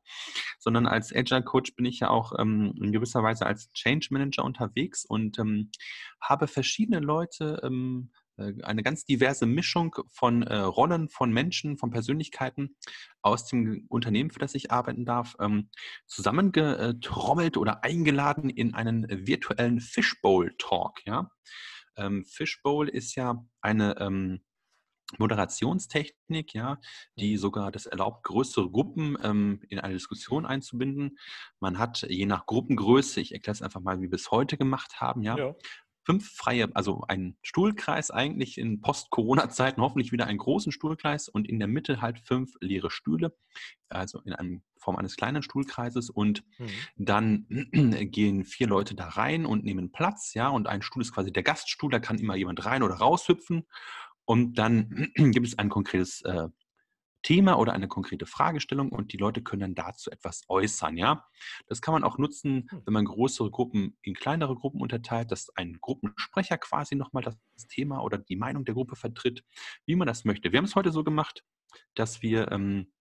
sondern 0.60 0.86
als 0.86 1.13
Agile 1.13 1.44
Coach 1.44 1.75
bin 1.75 1.86
ich 1.86 2.00
ja 2.00 2.10
auch 2.10 2.34
ähm, 2.38 2.74
in 2.82 2.92
gewisser 2.92 3.24
Weise 3.24 3.46
als 3.46 3.72
Change 3.74 4.08
Manager 4.12 4.44
unterwegs 4.44 5.06
und 5.06 5.40
ähm, 5.40 5.72
habe 6.22 6.48
verschiedene 6.48 7.00
Leute 7.00 7.60
ähm, 7.63 8.12
äh, 8.38 8.54
eine 8.63 8.84
ganz 8.84 9.06
diverse 9.06 9.46
Mischung 9.46 9.96
von 10.10 10.44
äh, 10.44 10.58
Rollen, 10.58 11.10
von 11.10 11.32
Menschen, 11.32 11.78
von 11.78 11.92
Persönlichkeiten 11.92 12.75
aus 13.22 13.48
dem 13.48 13.86
Unternehmen, 13.90 14.32
für 14.32 14.40
das 14.40 14.56
ich 14.56 14.72
arbeiten 14.72 15.06
darf, 15.06 15.36
ähm, 15.40 15.70
zusammengetrommelt 16.06 17.58
oder 17.58 17.84
eingeladen 17.84 18.50
in 18.50 18.74
einen 18.74 19.08
virtuellen 19.28 19.80
Fishbowl-Talk. 19.80 21.06
Ja? 21.06 21.30
Ähm, 21.98 22.26
Fishbowl 22.26 22.90
ist 22.90 23.16
ja 23.16 23.46
eine 23.62 23.98
ähm, 24.00 24.42
Moderationstechnik, 25.18 26.54
ja, 26.54 26.80
die 27.18 27.34
mhm. 27.34 27.38
sogar 27.38 27.72
das 27.72 27.86
erlaubt, 27.86 28.24
größere 28.24 28.70
Gruppen 28.70 29.18
ähm, 29.22 29.62
in 29.70 29.80
eine 29.80 29.94
Diskussion 29.94 30.46
einzubinden. 30.46 31.18
Man 31.60 31.78
hat 31.78 32.06
je 32.10 32.26
nach 32.26 32.46
Gruppengröße, 32.46 33.22
ich 33.22 33.34
erkläre 33.34 33.54
es 33.54 33.62
einfach 33.62 33.82
mal, 33.82 34.02
wie 34.02 34.10
wir 34.10 34.16
es 34.16 34.32
heute 34.32 34.58
gemacht 34.58 35.02
haben, 35.02 35.22
ja, 35.22 35.38
ja 35.38 35.56
fünf 36.03 36.29
freie, 36.31 36.69
also 36.75 37.03
ein 37.07 37.38
Stuhlkreis 37.41 38.12
eigentlich 38.12 38.57
in 38.57 38.81
Post-Corona-Zeiten, 38.81 39.81
hoffentlich 39.81 40.12
wieder 40.12 40.27
einen 40.27 40.38
großen 40.38 40.72
Stuhlkreis 40.72 41.29
und 41.29 41.48
in 41.48 41.60
der 41.60 41.67
Mitte 41.67 42.01
halt 42.01 42.19
fünf 42.19 42.53
leere 42.60 42.91
Stühle, 42.91 43.36
also 43.89 44.19
in 44.22 44.33
einer 44.33 44.60
Form 44.77 44.98
eines 44.98 45.15
kleinen 45.15 45.43
Stuhlkreises 45.43 46.10
und 46.10 46.43
mhm. 46.57 46.67
dann 46.98 47.48
gehen 48.12 48.43
vier 48.43 48.67
Leute 48.67 48.95
da 48.95 49.07
rein 49.07 49.45
und 49.45 49.63
nehmen 49.63 49.91
Platz, 49.91 50.33
ja, 50.33 50.50
und 50.50 50.67
ein 50.67 50.81
Stuhl 50.81 51.01
ist 51.01 51.13
quasi 51.13 51.31
der 51.31 51.43
Gaststuhl, 51.43 51.91
da 51.91 52.00
kann 52.00 52.19
immer 52.19 52.36
jemand 52.36 52.65
rein 52.65 52.83
oder 52.83 52.95
raushüpfen 52.95 53.65
und 54.25 54.57
dann 54.57 55.12
gibt 55.15 55.48
es 55.48 55.57
ein 55.57 55.69
konkretes 55.69 56.22
äh, 56.24 56.50
Thema 57.24 57.58
oder 57.58 57.74
eine 57.74 57.88
konkrete 57.88 58.25
Fragestellung 58.25 58.92
und 58.92 59.13
die 59.13 59.18
Leute 59.18 59.42
können 59.42 59.62
dann 59.62 59.75
dazu 59.75 60.12
etwas 60.12 60.44
äußern. 60.48 60.98
Ja, 60.98 61.25
das 61.68 61.82
kann 61.82 61.94
man 61.94 62.03
auch 62.03 62.18
nutzen, 62.18 62.68
hm. 62.70 62.82
wenn 62.86 62.94
man 62.94 63.06
größere 63.06 63.50
Gruppen 63.50 63.98
in 64.01 64.13
kleinere 64.13 64.56
Gruppen 64.56 64.82
unterteilt, 64.82 65.32
dass 65.32 65.50
ein 65.56 65.80
Gruppensprecher 65.82 66.58
quasi 66.58 66.96
nochmal 66.96 67.24
das 67.24 67.38
Thema 67.68 68.03
oder 68.03 68.18
die 68.18 68.36
Meinung 68.36 68.65
der 68.65 68.75
Gruppe 68.75 68.96
vertritt, 68.96 69.44
wie 69.86 69.96
man 69.96 70.08
das 70.08 70.25
möchte. 70.25 70.51
Wir 70.51 70.58
haben 70.58 70.65
es 70.65 70.75
heute 70.75 70.92
so 70.92 71.03
gemacht, 71.03 71.44
dass 71.96 72.22
wir 72.22 72.51
ähm, 72.51 72.92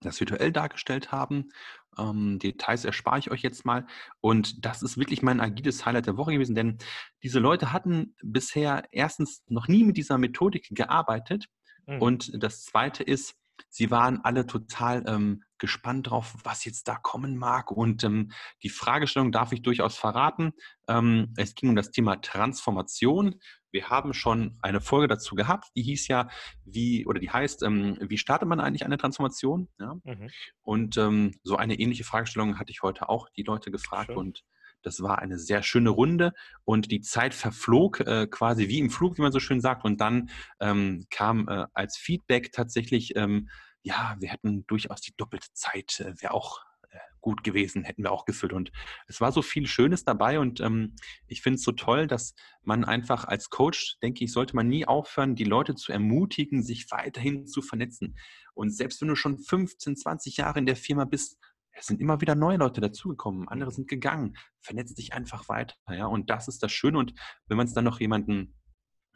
das 0.00 0.20
virtuell 0.20 0.52
dargestellt 0.52 1.12
haben. 1.12 1.50
Ähm, 1.98 2.38
Details 2.38 2.84
erspare 2.84 3.18
ich 3.18 3.30
euch 3.30 3.42
jetzt 3.42 3.64
mal. 3.64 3.86
Und 4.20 4.64
das 4.64 4.82
ist 4.82 4.98
wirklich 4.98 5.22
mein 5.22 5.40
agiles 5.40 5.86
Highlight 5.86 6.06
der 6.06 6.16
Woche 6.16 6.32
gewesen, 6.32 6.54
denn 6.54 6.78
diese 7.22 7.38
Leute 7.38 7.72
hatten 7.72 8.14
bisher 8.22 8.84
erstens 8.90 9.42
noch 9.48 9.68
nie 9.68 9.84
mit 9.84 9.96
dieser 9.96 10.18
Methodik 10.18 10.68
gearbeitet. 10.70 11.46
Mhm. 11.86 12.02
Und 12.02 12.42
das 12.42 12.64
Zweite 12.64 13.02
ist, 13.02 13.36
Sie 13.68 13.90
waren 13.90 14.20
alle 14.24 14.46
total 14.46 15.04
ähm, 15.06 15.42
gespannt 15.58 16.10
drauf, 16.10 16.34
was 16.44 16.64
jetzt 16.64 16.88
da 16.88 16.96
kommen 16.96 17.36
mag. 17.36 17.70
Und 17.70 18.04
ähm, 18.04 18.30
die 18.62 18.68
Fragestellung 18.68 19.32
darf 19.32 19.52
ich 19.52 19.62
durchaus 19.62 19.96
verraten. 19.96 20.52
Ähm, 20.88 21.32
es 21.36 21.54
ging 21.54 21.70
um 21.70 21.76
das 21.76 21.90
Thema 21.90 22.20
Transformation. 22.20 23.40
Wir 23.70 23.88
haben 23.88 24.14
schon 24.14 24.58
eine 24.62 24.80
Folge 24.80 25.08
dazu 25.08 25.34
gehabt, 25.34 25.68
die 25.74 25.82
hieß 25.82 26.06
ja, 26.08 26.28
wie, 26.64 27.06
oder 27.06 27.18
die 27.18 27.30
heißt, 27.30 27.62
ähm, 27.62 27.96
wie 28.00 28.18
startet 28.18 28.48
man 28.48 28.60
eigentlich 28.60 28.84
eine 28.84 28.98
Transformation? 28.98 29.68
Ja? 29.78 29.94
Mhm. 30.04 30.30
Und 30.62 30.96
ähm, 30.96 31.34
so 31.42 31.56
eine 31.56 31.78
ähnliche 31.78 32.04
Fragestellung 32.04 32.58
hatte 32.58 32.70
ich 32.70 32.82
heute 32.82 33.08
auch 33.08 33.28
die 33.30 33.42
Leute 33.42 33.70
gefragt 33.70 34.10
Schön. 34.10 34.18
und 34.18 34.44
das 34.84 35.02
war 35.02 35.18
eine 35.18 35.38
sehr 35.38 35.62
schöne 35.62 35.90
Runde 35.90 36.32
und 36.64 36.90
die 36.90 37.00
Zeit 37.00 37.34
verflog 37.34 38.00
äh, 38.00 38.26
quasi 38.26 38.68
wie 38.68 38.78
im 38.78 38.90
Flug, 38.90 39.18
wie 39.18 39.22
man 39.22 39.32
so 39.32 39.40
schön 39.40 39.60
sagt. 39.60 39.84
Und 39.84 40.00
dann 40.00 40.30
ähm, 40.60 41.06
kam 41.10 41.48
äh, 41.48 41.66
als 41.72 41.96
Feedback 41.96 42.52
tatsächlich, 42.52 43.16
ähm, 43.16 43.48
ja, 43.82 44.16
wir 44.18 44.28
hätten 44.28 44.66
durchaus 44.66 45.00
die 45.00 45.14
doppelte 45.16 45.48
Zeit, 45.54 46.00
äh, 46.00 46.14
wäre 46.20 46.34
auch 46.34 46.60
äh, 46.90 46.98
gut 47.20 47.42
gewesen, 47.42 47.84
hätten 47.84 48.02
wir 48.02 48.12
auch 48.12 48.26
gefüllt. 48.26 48.52
Und 48.52 48.72
es 49.06 49.20
war 49.20 49.32
so 49.32 49.42
viel 49.42 49.66
Schönes 49.66 50.04
dabei 50.04 50.38
und 50.38 50.60
ähm, 50.60 50.94
ich 51.26 51.42
finde 51.42 51.56
es 51.56 51.64
so 51.64 51.72
toll, 51.72 52.06
dass 52.06 52.34
man 52.62 52.84
einfach 52.84 53.24
als 53.24 53.50
Coach, 53.50 53.96
denke 54.02 54.24
ich, 54.24 54.32
sollte 54.32 54.54
man 54.54 54.68
nie 54.68 54.86
aufhören, 54.86 55.34
die 55.34 55.44
Leute 55.44 55.74
zu 55.74 55.92
ermutigen, 55.92 56.62
sich 56.62 56.90
weiterhin 56.90 57.46
zu 57.46 57.62
vernetzen. 57.62 58.16
Und 58.54 58.70
selbst 58.70 59.00
wenn 59.00 59.08
du 59.08 59.16
schon 59.16 59.38
15, 59.38 59.96
20 59.96 60.36
Jahre 60.36 60.58
in 60.58 60.66
der 60.66 60.76
Firma 60.76 61.04
bist, 61.04 61.38
es 61.74 61.86
sind 61.86 62.00
immer 62.00 62.20
wieder 62.20 62.34
neue 62.34 62.56
Leute 62.56 62.80
dazugekommen, 62.80 63.48
andere 63.48 63.70
sind 63.70 63.88
gegangen. 63.88 64.36
Vernetzt 64.60 64.98
dich 64.98 65.12
einfach 65.12 65.48
weiter. 65.48 65.76
Ja? 65.90 66.06
Und 66.06 66.30
das 66.30 66.48
ist 66.48 66.62
das 66.62 66.72
Schöne. 66.72 66.98
Und 66.98 67.14
wenn 67.46 67.56
man 67.56 67.66
es 67.66 67.74
dann 67.74 67.84
noch 67.84 68.00
jemanden 68.00 68.54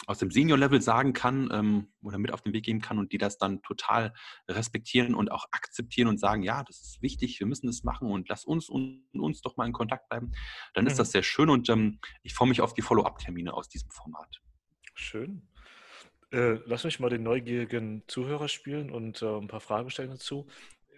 aus 0.07 0.19
dem 0.19 0.31
Senior-Level 0.31 0.81
sagen 0.81 1.13
kann 1.13 1.49
ähm, 1.53 1.93
oder 2.03 2.19
mit 2.19 2.33
auf 2.33 2.41
den 2.41 2.53
Weg 2.53 2.65
geben 2.65 2.81
kann 2.81 2.99
und 2.99 3.13
die 3.13 3.19
das 3.19 3.37
dann 3.37 3.63
total 3.63 4.15
respektieren 4.49 5.15
und 5.15 5.31
auch 5.31 5.47
akzeptieren 5.51 6.09
und 6.09 6.19
sagen, 6.19 6.43
ja, 6.43 6.63
das 6.63 6.81
ist 6.81 7.03
wichtig, 7.03 7.41
wir 7.41 7.47
müssen 7.47 7.67
das 7.67 7.83
machen 7.83 8.11
und 8.11 8.29
lass 8.29 8.45
uns 8.45 8.69
und 8.69 9.09
uns 9.13 9.41
doch 9.41 9.57
mal 9.57 9.67
in 9.67 9.73
Kontakt 9.73 10.09
bleiben, 10.09 10.33
dann 10.75 10.85
mhm. 10.85 10.91
ist 10.91 10.99
das 10.99 11.11
sehr 11.11 11.23
schön 11.23 11.51
und 11.51 11.69
ähm, 11.69 11.99
ich 12.23 12.35
freue 12.35 12.49
mich 12.49 12.61
auf 12.61 12.75
die 12.75 12.83
Follow-up-Termine 12.83 13.53
aus 13.53 13.69
diesem 13.69 13.91
Format. 13.91 14.41
Schön. 14.95 15.49
Äh, 16.31 16.61
lass 16.67 16.85
mich 16.85 17.01
mal 17.01 17.11
den 17.11 17.23
neugierigen 17.23 18.05
Zuhörer 18.07 18.49
spielen 18.49 18.91
und 18.91 19.23
äh, 19.23 19.27
ein 19.27 19.49
paar 19.49 19.61
Fragen 19.61 19.91
stellen 19.91 20.11
dazu. 20.11 20.47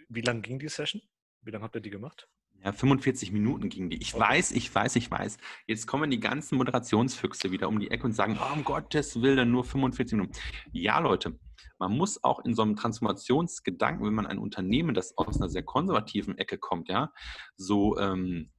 Wie 0.08 0.22
lang 0.22 0.42
ging 0.42 0.58
die 0.58 0.68
Session? 0.68 1.00
Wie 1.42 1.50
lange 1.50 1.64
habt 1.64 1.74
ihr 1.74 1.80
die 1.80 1.90
gemacht? 1.90 2.28
Ja, 2.62 2.72
45 2.72 3.32
Minuten 3.32 3.70
ging 3.70 3.88
die. 3.88 3.96
Ich 4.02 4.14
okay. 4.14 4.22
weiß, 4.22 4.52
ich 4.52 4.74
weiß, 4.74 4.96
ich 4.96 5.10
weiß. 5.10 5.38
Jetzt 5.66 5.86
kommen 5.86 6.10
die 6.10 6.20
ganzen 6.20 6.58
Moderationsfüchse 6.58 7.50
wieder 7.52 7.68
um 7.68 7.80
die 7.80 7.90
Ecke 7.90 8.04
und 8.04 8.12
sagen, 8.12 8.38
oh, 8.38 8.52
um 8.52 8.64
Gottes 8.64 9.22
Willen, 9.22 9.50
nur 9.50 9.64
45 9.64 10.18
Minuten. 10.18 10.38
Ja, 10.70 10.98
Leute, 10.98 11.38
man 11.78 11.96
muss 11.96 12.22
auch 12.22 12.44
in 12.44 12.54
so 12.54 12.60
einem 12.60 12.76
Transformationsgedanken, 12.76 14.06
wenn 14.06 14.14
man 14.14 14.26
ein 14.26 14.38
Unternehmen, 14.38 14.94
das 14.94 15.16
aus 15.16 15.40
einer 15.40 15.48
sehr 15.48 15.62
konservativen 15.62 16.36
Ecke 16.36 16.58
kommt, 16.58 16.90
ja, 16.90 17.12
so 17.56 17.98
ähm, 17.98 18.52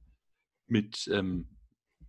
mit, 0.66 1.08
ähm, 1.12 1.56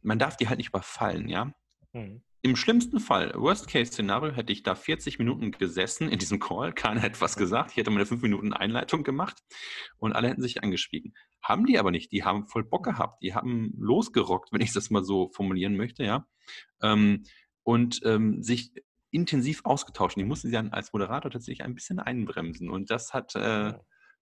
man 0.02 0.18
darf 0.18 0.36
die 0.36 0.48
halt 0.48 0.58
nicht 0.58 0.70
überfallen, 0.70 1.30
ja. 1.30 1.54
Mhm. 1.92 2.24
Im 2.46 2.58
schlimmsten 2.58 3.00
Fall, 3.00 3.32
Worst-Case-Szenario, 3.36 4.34
hätte 4.34 4.52
ich 4.52 4.64
da 4.64 4.76
40 4.76 5.18
Minuten 5.18 5.52
gesessen 5.52 6.10
in 6.10 6.20
diesem 6.20 6.40
Call, 6.42 6.74
keiner 6.74 7.00
hätte 7.00 7.22
was 7.22 7.38
gesagt, 7.38 7.72
ich 7.72 7.78
hätte 7.78 7.90
meine 7.90 8.06
5 8.06 8.22
Minuten 8.22 8.52
Einleitung 8.52 9.04
gemacht 9.04 9.42
und 9.98 10.12
alle 10.12 10.28
hätten 10.28 10.42
sich 10.42 10.62
angeschwiegen. 10.62 11.14
Haben 11.42 11.66
die 11.66 11.80
aber 11.80 11.90
nicht, 11.90 12.12
die 12.12 12.26
haben 12.26 12.50
voll 12.50 12.66
Bock 12.66 12.84
gehabt, 12.84 13.24
die 13.24 13.34
haben 13.34 13.72
losgerockt, 13.78 14.52
wenn 14.52 14.60
ich 14.60 14.74
das 14.74 14.90
mal 14.90 15.06
so 15.06 15.30
formulieren 15.30 15.78
möchte, 15.78 16.04
ja. 16.04 16.28
Ähm, 16.82 17.24
und 17.64 18.02
ähm, 18.04 18.44
sich 18.44 18.74
intensiv 19.10 19.62
ausgetauscht. 19.64 20.18
Die 20.18 20.26
mussten 20.26 20.50
sie 20.50 20.54
dann 20.54 20.74
als 20.74 20.92
Moderator 20.92 21.32
tatsächlich 21.32 21.64
ein 21.64 21.76
bisschen 21.76 22.00
einbremsen. 22.00 22.70
Und 22.70 22.92
das 22.92 23.14
hat 23.14 23.36
äh, 23.36 23.74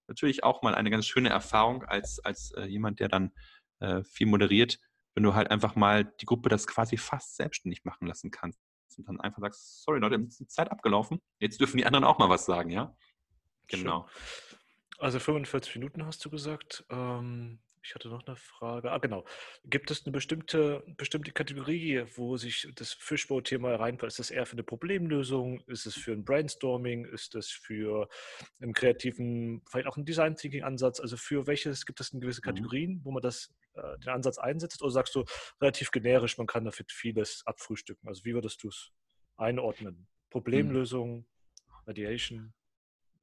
natürlich 0.08 0.44
auch 0.44 0.62
mal 0.62 0.76
eine 0.76 0.92
ganz 0.92 1.08
schöne 1.08 1.30
Erfahrung 1.30 1.86
als, 1.86 2.20
als 2.20 2.52
äh, 2.52 2.66
jemand, 2.66 3.00
der 3.00 3.08
dann 3.08 3.32
äh, 3.80 4.04
viel 4.04 4.28
moderiert, 4.28 4.80
wenn 5.16 5.24
du 5.24 5.34
halt 5.34 5.52
einfach 5.52 5.76
mal 5.76 6.06
die 6.06 6.26
Gruppe 6.26 6.50
das 6.50 6.68
quasi 6.68 6.98
fast 6.98 7.36
selbstständig 7.36 7.84
machen 7.84 8.08
lassen 8.08 8.32
kannst 8.32 8.60
und 8.98 9.08
dann 9.08 9.20
einfach 9.20 9.42
sagst, 9.42 9.84
sorry 9.84 10.00
Leute, 10.00 10.16
ist 10.16 10.40
die 10.40 10.48
Zeit 10.48 10.72
abgelaufen, 10.72 11.22
jetzt 11.40 11.60
dürfen 11.60 11.78
die 11.78 11.86
anderen 11.86 12.06
auch 12.06 12.20
mal 12.20 12.30
was 12.30 12.46
sagen, 12.46 12.70
ja? 12.70 12.96
Genau. 13.68 14.08
Also 15.00 15.20
45 15.20 15.76
Minuten 15.76 16.06
hast 16.06 16.24
du 16.26 16.30
gesagt. 16.30 16.86
Ähm, 16.90 17.60
ich 17.84 17.96
hatte 17.96 18.10
noch 18.10 18.26
eine 18.28 18.36
Frage. 18.36 18.92
Ah, 18.92 19.00
genau. 19.00 19.26
Gibt 19.66 19.90
es 19.90 20.06
eine 20.06 20.12
bestimmte, 20.12 20.84
bestimmte 20.98 21.32
Kategorie, 21.32 22.04
wo 22.16 22.38
sich 22.38 22.68
das 22.76 22.94
Fischbau-Thema 22.94 23.76
reinfällt? 23.76 24.12
Ist 24.12 24.20
das 24.20 24.30
eher 24.30 24.46
für 24.46 24.54
eine 24.54 24.64
Problemlösung? 24.64 25.62
Ist 25.62 25.88
es 25.88 25.96
für 25.96 26.12
ein 26.12 26.24
Brainstorming? 26.24 27.06
Ist 27.06 27.34
es 27.34 27.50
für 27.50 28.08
einen 28.62 28.74
kreativen, 28.74 29.64
vielleicht 29.68 29.88
auch 29.88 29.98
einen 29.98 30.06
Design-Thinking-Ansatz? 30.06 31.00
Also 31.00 31.18
für 31.18 31.48
welches 31.48 31.86
gibt 31.88 32.00
es 32.00 32.12
eine 32.12 32.22
gewisse 32.22 32.42
mhm. 32.42 32.46
Kategorien, 32.46 33.02
wo 33.04 33.12
man 33.12 33.24
das, 33.24 33.52
äh, 33.74 33.98
den 34.00 34.10
Ansatz 34.10 34.38
einsetzt? 34.38 34.82
Oder 34.82 34.92
sagst 34.92 35.16
du 35.16 35.26
relativ 35.60 35.92
generisch, 35.92 36.38
man 36.38 36.48
kann 36.48 36.66
dafür 36.66 36.86
vieles 36.90 37.44
abfrühstücken? 37.46 38.08
Also 38.08 38.26
wie 38.26 38.34
würdest 38.34 38.64
du 38.64 38.70
es 38.70 38.92
einordnen? 39.38 39.96
Mhm. 39.96 40.08
Problemlösung, 40.30 41.26
Mediation? 41.86 42.54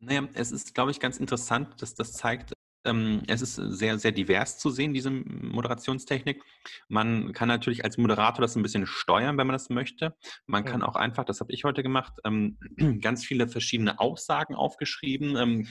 Naja, 0.00 0.28
es 0.34 0.52
ist, 0.52 0.74
glaube 0.74 0.90
ich, 0.90 1.00
ganz 1.00 1.18
interessant, 1.18 1.82
dass 1.82 1.94
das 1.94 2.12
zeigt, 2.12 2.52
es 2.84 3.42
ist 3.42 3.56
sehr, 3.56 3.98
sehr 3.98 4.12
divers 4.12 4.58
zu 4.58 4.70
sehen, 4.70 4.94
diese 4.94 5.10
Moderationstechnik. 5.10 6.42
Man 6.88 7.32
kann 7.32 7.48
natürlich 7.48 7.84
als 7.84 7.98
Moderator 7.98 8.40
das 8.40 8.56
ein 8.56 8.62
bisschen 8.62 8.86
steuern, 8.86 9.36
wenn 9.36 9.46
man 9.46 9.54
das 9.54 9.68
möchte. 9.68 10.16
Man 10.46 10.64
kann 10.64 10.82
auch 10.82 10.96
einfach, 10.96 11.24
das 11.24 11.40
habe 11.40 11.52
ich 11.52 11.64
heute 11.64 11.82
gemacht, 11.82 12.14
ähm, 12.24 12.58
ganz 13.02 13.24
viele 13.24 13.48
verschiedene 13.48 13.98
Aussagen 14.00 14.54
aufgeschrieben, 14.54 15.36
ähm, 15.36 15.68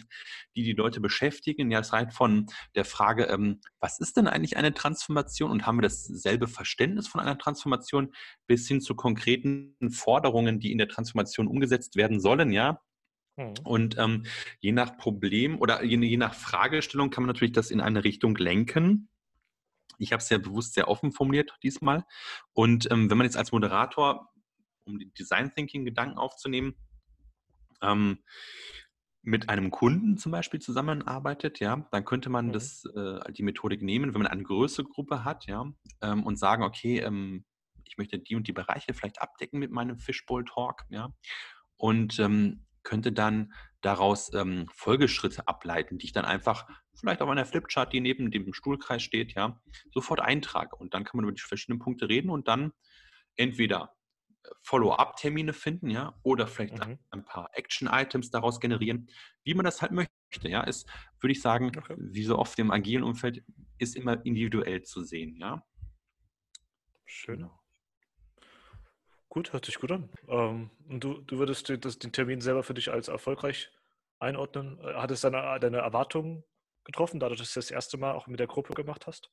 die 0.55 0.63
die 0.63 0.73
Leute 0.73 0.99
beschäftigen. 0.99 1.71
Ja, 1.71 1.79
es 1.79 1.93
reicht 1.93 2.13
von 2.13 2.47
der 2.75 2.85
Frage, 2.85 3.27
was 3.79 3.99
ist 3.99 4.17
denn 4.17 4.27
eigentlich 4.27 4.57
eine 4.57 4.73
Transformation 4.73 5.51
und 5.51 5.65
haben 5.65 5.77
wir 5.77 5.83
dasselbe 5.83 6.47
Verständnis 6.47 7.07
von 7.07 7.21
einer 7.21 7.37
Transformation, 7.37 8.13
bis 8.47 8.67
hin 8.67 8.81
zu 8.81 8.95
konkreten 8.95 9.75
Forderungen, 9.91 10.59
die 10.59 10.71
in 10.71 10.77
der 10.77 10.87
Transformation 10.87 11.47
umgesetzt 11.47 11.95
werden 11.95 12.19
sollen. 12.19 12.51
Ja. 12.51 12.81
Und 13.63 13.97
ähm, 13.97 14.25
je 14.59 14.71
nach 14.71 14.97
Problem 14.97 15.59
oder 15.59 15.83
je, 15.83 15.97
je, 15.97 16.17
nach 16.17 16.33
Fragestellung 16.33 17.09
kann 17.09 17.23
man 17.23 17.27
natürlich 17.27 17.53
das 17.53 17.71
in 17.71 17.81
eine 17.81 18.03
Richtung 18.03 18.35
lenken. 18.35 19.09
Ich 19.99 20.11
habe 20.11 20.21
es 20.21 20.29
ja 20.29 20.37
bewusst 20.37 20.73
sehr 20.73 20.87
offen 20.87 21.11
formuliert 21.11 21.53
diesmal. 21.63 22.05
Und 22.53 22.89
ähm, 22.91 23.09
wenn 23.09 23.17
man 23.17 23.25
jetzt 23.25 23.37
als 23.37 23.51
Moderator, 23.51 24.29
um 24.85 24.99
die 24.99 25.11
Design 25.13 25.53
Thinking 25.53 25.85
Gedanken 25.85 26.17
aufzunehmen, 26.17 26.75
ähm, 27.81 28.19
mit 29.21 29.49
einem 29.49 29.71
Kunden 29.71 30.17
zum 30.17 30.31
Beispiel 30.31 30.61
zusammenarbeitet, 30.61 31.59
ja, 31.59 31.85
dann 31.91 32.05
könnte 32.05 32.29
man 32.29 32.47
mhm. 32.47 32.51
das, 32.53 32.85
äh, 32.85 33.31
die 33.33 33.43
Methodik 33.43 33.81
nehmen, 33.81 34.13
wenn 34.13 34.21
man 34.21 34.31
eine 34.31 34.43
größere 34.43 34.85
Gruppe 34.87 35.25
hat, 35.25 35.47
ja, 35.47 35.65
ähm, 36.01 36.23
und 36.23 36.37
sagen, 36.37 36.63
okay, 36.63 36.99
ähm, 36.99 37.45
ich 37.83 37.97
möchte 37.97 38.19
die 38.19 38.35
und 38.35 38.47
die 38.47 38.53
Bereiche 38.53 38.93
vielleicht 38.93 39.21
abdecken 39.21 39.59
mit 39.59 39.71
meinem 39.71 39.99
Fishbowl 39.99 40.45
Talk, 40.45 40.85
ja. 40.89 41.13
Und 41.75 42.19
ähm, 42.19 42.66
könnte 42.87 43.11
dann 43.11 43.53
daraus 43.81 44.33
ähm, 44.33 44.69
Folgeschritte 44.73 45.45
ableiten, 45.45 45.97
die 45.97 46.05
ich 46.05 46.13
dann 46.13 46.23
einfach 46.23 46.65
vielleicht 46.95 47.21
auf 47.21 47.27
einer 47.29 47.45
Flipchart, 47.45 47.91
die 47.91 47.99
neben 47.99 48.31
dem 48.31 48.53
Stuhlkreis 48.53 49.03
steht, 49.03 49.33
ja, 49.33 49.61
sofort 49.93 50.21
eintrage. 50.21 50.73
Und 50.77 50.93
dann 50.93 51.03
kann 51.03 51.17
man 51.17 51.25
über 51.25 51.33
die 51.33 51.41
verschiedenen 51.41 51.79
Punkte 51.79 52.07
reden 52.07 52.29
und 52.29 52.47
dann 52.47 52.71
entweder 53.35 53.93
Follow-up-Termine 54.61 55.51
finden, 55.51 55.89
ja, 55.89 56.17
oder 56.23 56.47
vielleicht 56.47 56.87
mhm. 56.87 56.97
ein 57.09 57.25
paar 57.25 57.49
Action-Items 57.51 58.31
daraus 58.31 58.61
generieren, 58.61 59.09
wie 59.43 59.53
man 59.53 59.65
das 59.65 59.81
halt 59.81 59.91
möchte. 59.91 60.09
Ja, 60.43 60.61
ist, 60.61 60.89
würde 61.19 61.33
ich 61.33 61.41
sagen, 61.41 61.73
okay. 61.77 61.95
wie 61.97 62.23
so 62.23 62.39
oft 62.39 62.57
im 62.57 62.71
agilen 62.71 63.03
Umfeld, 63.03 63.43
ist 63.79 63.97
immer 63.97 64.25
individuell 64.25 64.83
zu 64.83 65.03
sehen, 65.03 65.35
ja. 65.35 65.61
Schön. 67.05 67.39
Genau. 67.39 67.59
Gut, 69.37 69.53
hört 69.53 69.65
sich 69.65 69.77
gut 69.77 69.91
an. 69.91 70.09
Ähm, 70.29 70.71
und 70.89 71.03
du, 71.03 71.21
du 71.21 71.37
würdest 71.37 71.69
den, 71.69 71.79
das, 71.79 71.99
den 71.99 72.11
Termin 72.11 72.41
selber 72.41 72.63
für 72.63 72.73
dich 72.73 72.91
als 72.91 73.07
erfolgreich 73.07 73.69
einordnen? 74.17 74.79
Äh, 74.79 74.95
hat 74.95 75.11
es 75.11 75.21
deine, 75.21 75.59
deine 75.59 75.77
Erwartungen 75.77 76.43
getroffen, 76.85 77.19
dadurch, 77.19 77.39
dass 77.41 77.53
du 77.53 77.59
das 77.59 77.69
erste 77.69 77.99
Mal 77.99 78.13
auch 78.13 78.25
mit 78.25 78.39
der 78.39 78.47
Gruppe 78.47 78.73
gemacht 78.73 79.05
hast? 79.05 79.29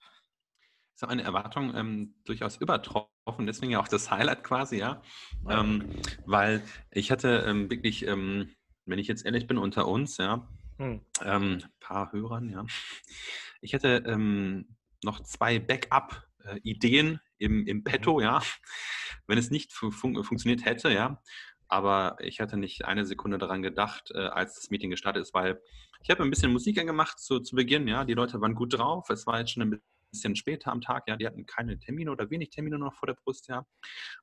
ist 0.94 1.04
auch 1.04 1.08
eine 1.08 1.22
Erwartung 1.22 1.74
ähm, 1.74 2.16
durchaus 2.26 2.58
übertroffen, 2.58 3.46
deswegen 3.46 3.72
ja 3.72 3.80
auch 3.80 3.88
das 3.88 4.10
Highlight 4.10 4.44
quasi, 4.44 4.76
ja. 4.76 5.00
Ähm, 5.48 5.88
weil 6.26 6.62
ich 6.90 7.10
hatte 7.10 7.42
ähm, 7.46 7.70
wirklich, 7.70 8.06
ähm, 8.06 8.54
wenn 8.84 8.98
ich 8.98 9.08
jetzt 9.08 9.24
ehrlich 9.24 9.46
bin, 9.46 9.56
unter 9.56 9.88
uns, 9.88 10.18
ja, 10.18 10.46
hm. 10.76 11.00
ein 11.20 11.42
ähm, 11.42 11.64
paar 11.80 12.12
Hörern, 12.12 12.50
ja, 12.50 12.66
ich 13.62 13.72
hätte 13.72 14.04
ähm, 14.06 14.76
noch 15.02 15.20
zwei 15.20 15.58
Backup-Ideen 15.58 17.20
im, 17.38 17.66
im 17.66 17.84
Petto, 17.84 18.14
mhm. 18.14 18.24
ja, 18.24 18.42
wenn 19.26 19.38
es 19.38 19.50
nicht 19.50 19.72
fun 19.72 20.22
funktioniert 20.22 20.64
hätte, 20.64 20.92
ja. 20.92 21.20
Aber 21.66 22.16
ich 22.20 22.40
hatte 22.40 22.56
nicht 22.56 22.84
eine 22.84 23.06
Sekunde 23.06 23.38
daran 23.38 23.62
gedacht, 23.62 24.10
äh, 24.14 24.18
als 24.18 24.54
das 24.54 24.70
Meeting 24.70 24.90
gestartet 24.90 25.22
ist, 25.22 25.34
weil 25.34 25.60
ich 26.02 26.10
habe 26.10 26.22
ein 26.22 26.30
bisschen 26.30 26.52
Musik 26.52 26.78
angemacht 26.78 27.18
zu, 27.18 27.40
zu 27.40 27.56
Beginn, 27.56 27.88
ja. 27.88 28.04
Die 28.04 28.14
Leute 28.14 28.40
waren 28.40 28.54
gut 28.54 28.74
drauf. 28.74 29.08
Es 29.10 29.26
war 29.26 29.38
jetzt 29.38 29.52
schon 29.52 29.62
ein 29.62 29.82
bisschen 30.14 30.36
später 30.36 30.72
am 30.72 30.80
Tag, 30.80 31.04
ja, 31.08 31.16
die 31.16 31.26
hatten 31.26 31.44
keine 31.44 31.78
Termine 31.78 32.10
oder 32.10 32.30
wenig 32.30 32.50
Termine 32.50 32.78
noch 32.78 32.94
vor 32.94 33.06
der 33.06 33.14
Brust, 33.14 33.48
ja. 33.48 33.66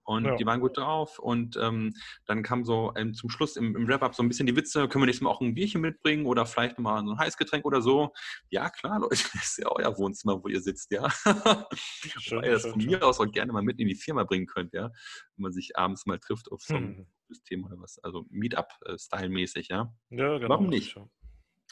Und 0.04 0.26
ja. 0.26 0.36
die 0.36 0.46
waren 0.46 0.60
gut 0.60 0.78
drauf. 0.78 1.20
Und 1.20 1.58
ähm, 1.58 1.94
dann 2.26 2.44
kam 2.44 2.64
so 2.64 2.94
ähm, 2.96 3.14
zum 3.14 3.30
Schluss 3.30 3.56
im, 3.58 3.76
im 3.76 3.88
Wrap-Up 3.88 4.16
so 4.16 4.24
ein 4.24 4.30
bisschen 4.30 4.48
die 4.48 4.56
Witze, 4.56 4.88
können 4.88 5.04
wir 5.04 5.08
nächstes 5.08 5.24
Mal 5.24 5.30
auch 5.30 5.42
ein 5.42 5.54
Bierchen 5.54 5.82
mitbringen 5.82 6.26
oder 6.26 6.46
vielleicht 6.46 6.80
mal 6.80 7.04
so 7.06 7.12
ein 7.12 7.20
Heißgetränk 7.20 7.66
oder 7.66 7.82
so. 7.82 8.14
Ja, 8.50 8.70
klar, 8.70 9.00
Leute, 9.00 9.10
das 9.34 9.36
ist 9.36 9.58
ja 9.60 9.70
euer 9.70 9.98
Wohnzimmer, 9.98 10.44
wo 10.44 10.48
ihr 10.48 10.62
sitzt, 10.62 10.92
ja. 10.92 11.10
Schön, 11.74 12.40
Weil 12.40 12.46
ihr 12.46 12.54
das 12.54 12.66
von 12.66 12.84
mir 12.84 13.04
aus 13.06 13.20
auch 13.20 13.32
gerne 13.32 13.52
mal 13.52 13.62
mit 13.62 13.80
in 13.80 13.88
die 13.88 13.96
Firma 13.96 14.24
bringen 14.24 14.48
könnt, 14.48 14.74
ja. 14.74 14.90
Wenn 15.36 15.44
man 15.44 15.52
sich 15.52 15.76
abends 15.76 16.06
mal 16.06 16.20
trifft 16.20 16.52
auf 16.52 16.62
so 16.62 16.76
ein 16.76 16.98
hm. 16.98 17.08
System 17.28 17.66
oder 17.66 17.80
was, 17.80 18.00
also 18.00 18.26
Meetup-Style-mäßig, 18.30 19.68
ja. 19.68 19.94
Ja, 20.10 20.38
genau. 20.38 20.50
Warum 20.50 20.68
nicht? 20.68 20.96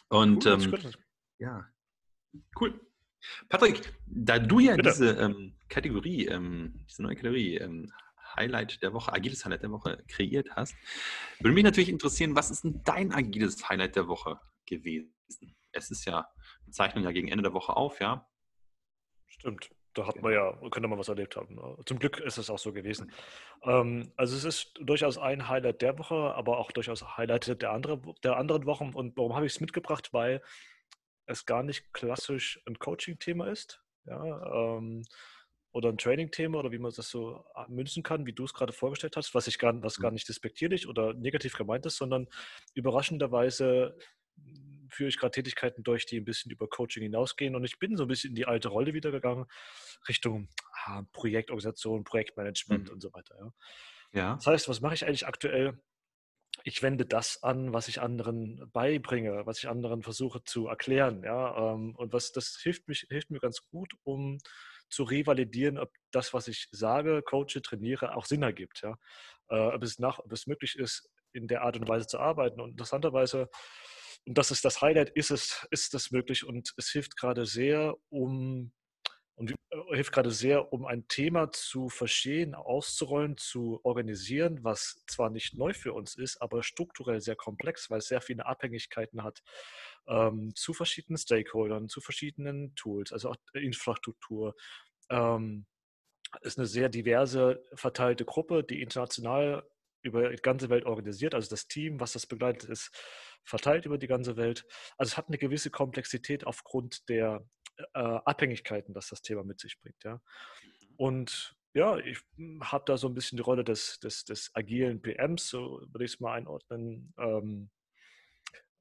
Und 0.10 0.46
cool, 0.46 0.80
ähm, 0.84 0.92
ja, 1.40 1.66
cool. 2.60 2.80
Patrick, 3.50 3.82
da 4.06 4.40
du 4.40 4.60
ja 4.60 4.76
Bitte. 4.76 4.90
diese 4.90 5.12
ähm, 5.12 5.56
Kategorie, 5.68 6.28
ähm, 6.28 6.86
diese 6.90 7.04
neue 7.04 7.16
Kategorie, 7.16 7.58
ähm, 7.58 7.92
Highlight 8.36 8.82
der 8.82 8.94
Woche, 8.94 9.12
agiles 9.12 9.44
Highlight 9.44 9.64
der 9.64 9.72
Woche 9.72 10.04
kreiert 10.08 10.50
hast, 10.56 10.76
würde 11.40 11.54
mich 11.54 11.64
natürlich 11.64 11.90
interessieren, 11.90 12.36
was 12.36 12.52
ist 12.52 12.64
denn 12.64 12.82
dein 12.84 13.12
agiles 13.12 13.68
Highlight 13.68 13.96
der 13.96 14.08
Woche 14.08 14.40
gewesen? 14.66 15.14
Es 15.72 15.92
ist 15.92 16.06
ja, 16.06 16.28
wir 16.66 16.72
zeichnen 16.72 17.04
ja 17.04 17.12
gegen 17.12 17.28
Ende 17.28 17.44
der 17.44 17.54
Woche 17.54 17.76
auf, 17.76 18.00
ja? 18.00 18.28
Stimmt. 19.28 19.70
Da 19.94 20.06
hat 20.06 20.22
man 20.22 20.32
ja, 20.32 20.54
könnte 20.70 20.88
man 20.88 21.00
was 21.00 21.10
erlebt 21.10 21.36
haben. 21.36 21.56
Ne? 21.56 21.78
Zum 21.86 21.98
Glück 21.98 22.20
ist 22.20 22.38
es 22.38 22.50
auch 22.50 22.60
so 22.60 22.72
gewesen. 22.72 23.12
Ähm, 23.64 24.12
also 24.18 24.36
es 24.36 24.44
ist 24.44 24.74
durchaus 24.80 25.18
ein 25.18 25.50
Highlight 25.50 25.82
der 25.82 25.98
Woche, 25.98 26.16
aber 26.36 26.60
auch 26.60 26.72
durchaus 26.72 27.18
Highlight 27.18 27.62
der, 27.62 27.72
andere, 27.72 28.00
der 28.24 28.38
anderen 28.38 28.66
Wochen. 28.66 28.94
Und 28.94 29.18
warum 29.18 29.36
habe 29.36 29.48
ich 29.48 29.54
es 29.54 29.60
mitgebracht? 29.60 30.14
Weil 30.14 30.42
es 31.30 31.46
gar 31.46 31.64
nicht 31.64 31.94
klassisch 31.94 32.62
ein 32.66 32.80
Coaching-Thema 32.80 33.48
ist, 33.48 33.82
ja, 34.06 34.78
ähm, 34.78 35.04
oder 35.72 35.90
ein 35.90 35.98
Training-Thema 35.98 36.60
oder 36.60 36.72
wie 36.72 36.80
man 36.80 36.92
das 36.96 37.10
so 37.10 37.46
äh, 37.56 37.66
münzen 37.70 38.02
kann, 38.02 38.26
wie 38.26 38.34
du 38.34 38.46
es 38.46 38.54
gerade 38.54 38.74
vorgestellt 38.74 39.16
hast, 39.16 39.36
was 39.36 39.48
ich 39.48 39.60
gar, 39.60 39.82
was 39.84 40.00
gar 40.00 40.10
mhm. 40.10 40.16
nicht 40.16 40.28
despektierlich 40.28 40.88
oder 40.88 41.14
negativ 41.14 41.56
gemeint 41.56 41.86
ist, 41.86 41.98
sondern 41.98 42.28
überraschenderweise 42.74 43.96
führe 44.90 45.10
ich 45.10 45.20
gerade 45.20 45.32
Tätigkeiten 45.32 45.84
durch, 45.84 46.08
die 46.08 46.18
ein 46.18 46.26
bisschen 46.26 46.52
über 46.52 46.68
Coaching 46.68 47.04
hinausgehen 47.04 47.56
und 47.56 47.64
ich 47.64 47.78
bin 47.78 47.96
so 47.96 48.06
ein 48.06 48.08
bisschen 48.08 48.30
in 48.30 48.36
die 48.36 48.48
alte 48.48 48.70
Rolle 48.70 48.94
wieder 48.94 49.12
gegangen, 49.12 49.46
Richtung 50.08 50.50
ah, 50.86 51.04
Projektorganisation, 51.14 52.04
Projektmanagement 52.04 52.88
mhm. 52.88 52.94
und 52.94 53.02
so 53.02 53.14
weiter. 53.14 53.36
Ja. 53.38 53.54
ja. 54.20 54.36
Das 54.36 54.48
heißt, 54.48 54.70
was 54.70 54.82
mache 54.82 54.96
ich 54.96 55.06
eigentlich 55.06 55.28
aktuell? 55.28 55.80
Ich 56.64 56.82
wende 56.82 57.06
das 57.06 57.44
an, 57.44 57.74
was 57.74 57.88
ich 57.88 58.02
anderen 58.02 58.70
beibringe, 58.72 59.46
was 59.46 59.60
ich 59.60 59.70
anderen 59.70 60.04
versuche 60.04 60.44
zu 60.44 60.68
erklären. 60.68 61.24
Ja? 61.24 61.74
Ähm, 61.74 61.96
und 61.96 62.14
was 62.14 62.32
das 62.32 62.60
hilft, 62.62 62.88
mich, 62.88 63.08
hilft 63.10 63.32
mir 63.32 63.40
ganz 63.40 63.62
gut, 63.70 63.94
um 64.04 64.38
zu 64.90 65.04
revalidieren, 65.04 65.78
ob 65.78 65.92
das, 66.12 66.34
was 66.34 66.48
ich 66.48 66.68
sage, 66.72 67.22
coache, 67.22 67.62
trainiere, 67.62 68.16
auch 68.16 68.26
Sinn 68.26 68.44
ergibt. 68.44 68.82
Ja? 68.82 68.98
Äh, 69.50 69.76
ob, 69.76 69.84
es 69.84 70.00
nach, 70.00 70.20
ob 70.20 70.32
es 70.32 70.48
möglich 70.48 70.78
ist, 70.78 71.10
in 71.32 71.48
der 71.48 71.62
Art 71.62 71.78
und 71.78 71.88
Weise 71.88 72.08
zu 72.08 72.20
arbeiten. 72.20 72.60
Und 72.60 72.72
interessanterweise, 72.72 73.50
und 74.26 74.38
das 74.38 74.52
ist 74.52 74.66
das 74.66 74.82
Highlight, 74.82 75.10
ist 75.12 75.32
es, 75.32 75.68
ist 75.72 75.94
das 75.94 76.12
möglich 76.12 76.46
und 76.46 76.74
es 76.78 76.90
hilft 76.90 77.18
gerade 77.18 77.46
sehr, 77.46 77.96
um 78.10 78.72
und 79.40 79.52
äh, 79.52 79.96
hilft 79.96 80.12
gerade 80.12 80.32
sehr, 80.32 80.74
um 80.74 80.86
ein 80.86 81.08
Thema 81.08 81.52
zu 81.52 81.88
verstehen, 81.90 82.54
auszurollen, 82.56 83.38
zu 83.38 83.80
organisieren, 83.84 84.64
was 84.64 85.02
zwar 85.08 85.30
nicht 85.30 85.58
neu 85.58 85.74
für 85.74 85.94
uns 85.94 86.16
ist, 86.16 86.42
aber 86.42 86.62
strukturell 86.62 87.22
sehr 87.22 87.38
komplex, 87.38 87.90
weil 87.90 88.00
es 88.00 88.08
sehr 88.08 88.22
viele 88.22 88.46
Abhängigkeiten 88.46 89.24
hat 89.24 89.42
ähm, 90.08 90.54
zu 90.56 90.74
verschiedenen 90.74 91.18
Stakeholdern, 91.18 91.88
zu 91.88 92.02
verschiedenen 92.02 92.76
Tools, 92.76 93.14
also 93.14 93.30
auch 93.30 93.38
Infrastruktur. 93.54 94.56
Ähm, 95.10 95.66
ist 96.42 96.60
eine 96.60 96.68
sehr 96.68 96.90
diverse, 96.90 97.64
verteilte 97.74 98.26
Gruppe, 98.26 98.64
die 98.64 98.82
international 98.82 99.64
über 100.02 100.30
die 100.30 100.42
ganze 100.42 100.70
Welt 100.70 100.86
organisiert. 100.86 101.34
Also 101.34 101.50
das 101.50 101.68
Team, 101.68 102.00
was 102.00 102.14
das 102.14 102.28
begleitet, 102.28 102.70
ist 102.70 102.92
verteilt 103.44 103.86
über 103.86 103.98
die 103.98 104.08
ganze 104.08 104.38
Welt. 104.38 104.66
Also 104.98 105.12
es 105.12 105.18
hat 105.18 105.28
eine 105.28 105.38
gewisse 105.38 105.72
Komplexität 105.72 106.46
aufgrund 106.46 107.10
der 107.10 107.44
äh, 107.94 108.00
Abhängigkeiten, 108.00 108.94
dass 108.94 109.08
das 109.08 109.22
Thema 109.22 109.44
mit 109.44 109.60
sich 109.60 109.80
bringt. 109.80 110.04
Ja. 110.04 110.16
Mhm. 110.16 110.96
Und 110.98 111.56
ja, 111.74 111.98
ich 111.98 112.20
hm, 112.36 112.72
habe 112.72 112.84
da 112.86 112.98
so 112.98 113.08
ein 113.08 113.14
bisschen 113.14 113.38
die 113.38 113.44
Rolle 113.44 113.64
des, 113.64 114.00
des, 114.00 114.26
des 114.26 114.52
agilen 114.54 115.02
PMs, 115.02 115.50
so 115.50 115.82
würde 115.92 116.06
ich 116.06 116.14
es 116.14 116.20
mal 116.20 116.34
einordnen, 116.34 117.14
ähm, 117.18 117.70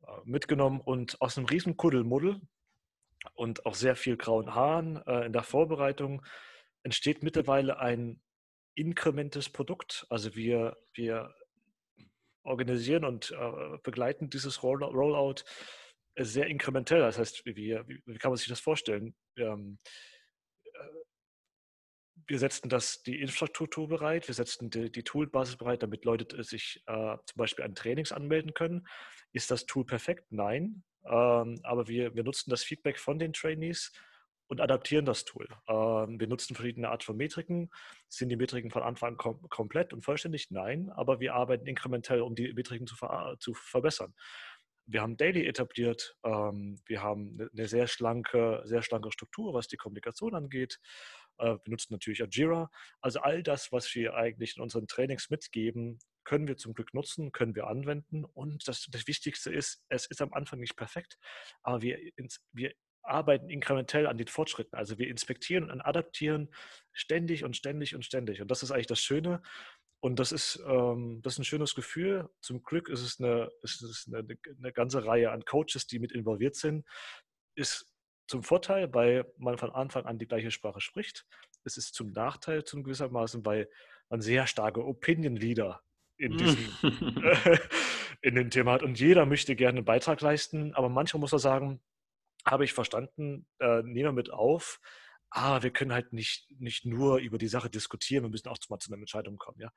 äh, 0.02 0.20
mitgenommen 0.24 0.80
und 0.80 1.20
aus 1.20 1.36
einem 1.36 1.46
riesen 1.46 1.76
Kuddelmuddel 1.76 2.40
und 3.34 3.66
auch 3.66 3.74
sehr 3.74 3.96
viel 3.96 4.16
grauen 4.16 4.54
Haaren 4.54 5.02
äh, 5.06 5.26
in 5.26 5.32
der 5.32 5.42
Vorbereitung 5.42 6.24
entsteht 6.82 7.22
mittlerweile 7.22 7.78
ein 7.78 8.22
inkrementes 8.74 9.50
Produkt. 9.50 10.06
Also 10.08 10.34
wir, 10.36 10.76
wir 10.94 11.34
organisieren 12.44 13.04
und 13.04 13.32
äh, 13.32 13.78
begleiten 13.82 14.30
dieses 14.30 14.62
Rollout 14.62 15.44
sehr 16.24 16.46
inkrementell. 16.46 17.00
Das 17.00 17.18
heißt, 17.18 17.44
wie, 17.46 17.78
wie, 17.86 18.18
kann 18.18 18.30
man 18.30 18.36
sich 18.36 18.48
das 18.48 18.60
vorstellen? 18.60 19.14
Ähm, 19.36 19.78
wir 22.26 22.38
setzen 22.38 22.68
das, 22.68 23.02
die 23.02 23.20
Infrastruktur 23.20 23.88
bereit, 23.88 24.28
wir 24.28 24.34
setzen 24.34 24.70
die, 24.70 24.92
die 24.92 25.02
Toolbasis 25.02 25.56
bereit, 25.56 25.82
damit 25.82 26.04
Leute 26.04 26.42
sich 26.44 26.82
äh, 26.86 27.16
zum 27.24 27.36
Beispiel 27.36 27.64
an 27.64 27.74
Trainings 27.74 28.12
anmelden 28.12 28.52
können. 28.54 28.86
Ist 29.32 29.50
das 29.50 29.66
Tool 29.66 29.84
perfekt? 29.84 30.26
Nein. 30.30 30.84
Ähm, 31.06 31.58
aber 31.62 31.88
wir, 31.88 32.14
wir 32.14 32.24
nutzen 32.24 32.50
das 32.50 32.62
Feedback 32.62 32.98
von 32.98 33.18
den 33.18 33.32
Trainees 33.32 33.92
und 34.46 34.60
adaptieren 34.60 35.06
das 35.06 35.24
Tool. 35.24 35.48
Ähm, 35.68 36.20
wir 36.20 36.26
nutzen 36.26 36.54
verschiedene 36.54 36.90
Art 36.90 37.02
von 37.02 37.16
Metriken. 37.16 37.70
Sind 38.08 38.28
die 38.28 38.36
Metriken 38.36 38.70
von 38.70 38.82
Anfang 38.82 39.12
an 39.12 39.16
kom 39.16 39.48
komplett 39.48 39.92
und 39.92 40.04
vollständig? 40.04 40.50
Nein. 40.50 40.90
Aber 40.90 41.20
wir 41.20 41.34
arbeiten 41.34 41.66
inkrementell, 41.66 42.20
um 42.20 42.34
die 42.34 42.52
Metriken 42.52 42.86
zu, 42.86 42.96
ver 42.96 43.36
zu 43.38 43.54
verbessern 43.54 44.14
wir 44.88 45.02
haben 45.02 45.16
Daily 45.16 45.46
etabliert, 45.46 46.16
ähm, 46.24 46.80
wir 46.86 47.02
haben 47.02 47.36
eine 47.38 47.50
ne 47.52 47.68
sehr 47.68 47.86
schlanke, 47.86 48.62
sehr 48.64 48.82
schlanke 48.82 49.12
Struktur, 49.12 49.52
was 49.52 49.68
die 49.68 49.76
Kommunikation 49.76 50.34
angeht. 50.34 50.78
Äh, 51.38 51.56
wir 51.62 51.70
nutzen 51.70 51.92
natürlich 51.92 52.24
Jira. 52.30 52.70
Also 53.00 53.20
all 53.20 53.42
das, 53.42 53.70
was 53.70 53.94
wir 53.94 54.14
eigentlich 54.14 54.56
in 54.56 54.62
unseren 54.62 54.86
Trainings 54.86 55.28
mitgeben, 55.28 55.98
können 56.24 56.48
wir 56.48 56.56
zum 56.56 56.72
Glück 56.72 56.94
nutzen, 56.94 57.32
können 57.32 57.54
wir 57.54 57.66
anwenden. 57.66 58.24
Und 58.24 58.66
das, 58.66 58.86
das 58.90 59.06
Wichtigste 59.06 59.52
ist, 59.52 59.84
es 59.88 60.06
ist 60.06 60.22
am 60.22 60.32
Anfang 60.32 60.58
nicht 60.58 60.76
perfekt, 60.76 61.18
aber 61.62 61.82
wir, 61.82 61.98
ins, 62.16 62.42
wir 62.52 62.72
arbeiten 63.02 63.50
inkrementell 63.50 64.06
an 64.06 64.18
den 64.18 64.26
Fortschritten. 64.28 64.76
Also 64.76 64.98
wir 64.98 65.08
inspektieren 65.08 65.70
und 65.70 65.80
adaptieren 65.80 66.48
ständig 66.92 67.44
und 67.44 67.56
ständig 67.56 67.94
und 67.94 68.04
ständig. 68.04 68.40
Und 68.40 68.50
das 68.50 68.62
ist 68.62 68.70
eigentlich 68.70 68.86
das 68.86 69.00
Schöne. 69.00 69.42
Und 70.00 70.18
das 70.18 70.32
ist, 70.32 70.62
ähm, 70.66 71.20
das 71.22 71.34
ist 71.34 71.38
ein 71.40 71.44
schönes 71.44 71.74
Gefühl. 71.74 72.28
Zum 72.40 72.62
Glück 72.62 72.88
ist 72.88 73.02
es, 73.02 73.20
eine, 73.20 73.50
ist 73.62 73.82
es 73.82 74.06
eine, 74.06 74.26
eine, 74.58 74.72
ganze 74.72 75.04
Reihe 75.04 75.30
an 75.32 75.44
Coaches, 75.44 75.86
die 75.86 75.98
mit 75.98 76.12
involviert 76.12 76.54
sind. 76.54 76.86
Ist 77.56 77.92
zum 78.28 78.42
Vorteil, 78.42 78.92
weil 78.94 79.24
man 79.38 79.58
von 79.58 79.70
Anfang 79.70 80.04
an 80.04 80.18
die 80.18 80.28
gleiche 80.28 80.50
Sprache 80.50 80.80
spricht. 80.80 81.26
es 81.64 81.76
ist 81.76 81.94
zum 81.94 82.12
Nachteil 82.12 82.64
zum 82.64 82.84
gewissermaßen, 82.84 83.44
weil 83.44 83.68
man 84.08 84.20
sehr 84.20 84.46
starke 84.46 84.84
Opinion-Leader 84.84 85.82
in 86.16 86.36
diesem 86.36 86.68
in 88.20 88.34
dem 88.34 88.50
Thema 88.50 88.72
hat. 88.72 88.82
Und 88.82 88.98
jeder 89.00 89.26
möchte 89.26 89.56
gerne 89.56 89.78
einen 89.78 89.84
Beitrag 89.84 90.20
leisten, 90.20 90.74
aber 90.74 90.88
manchmal 90.88 91.20
muss 91.20 91.32
er 91.32 91.38
sagen, 91.38 91.80
habe 92.44 92.64
ich 92.64 92.72
verstanden, 92.72 93.46
äh, 93.58 93.82
nehmen 93.82 93.94
wir 93.94 94.12
mit 94.12 94.30
auf, 94.30 94.80
ah, 95.30 95.62
wir 95.62 95.70
können 95.70 95.92
halt 95.92 96.12
nicht, 96.12 96.46
nicht 96.58 96.84
nur 96.84 97.18
über 97.18 97.38
die 97.38 97.48
Sache 97.48 97.68
diskutieren, 97.70 98.24
wir 98.24 98.30
müssen 98.30 98.48
auch 98.48 98.58
mal 98.68 98.78
zu 98.78 98.90
einer 98.90 99.00
Entscheidung 99.00 99.36
kommen. 99.36 99.60
Ja? 99.60 99.72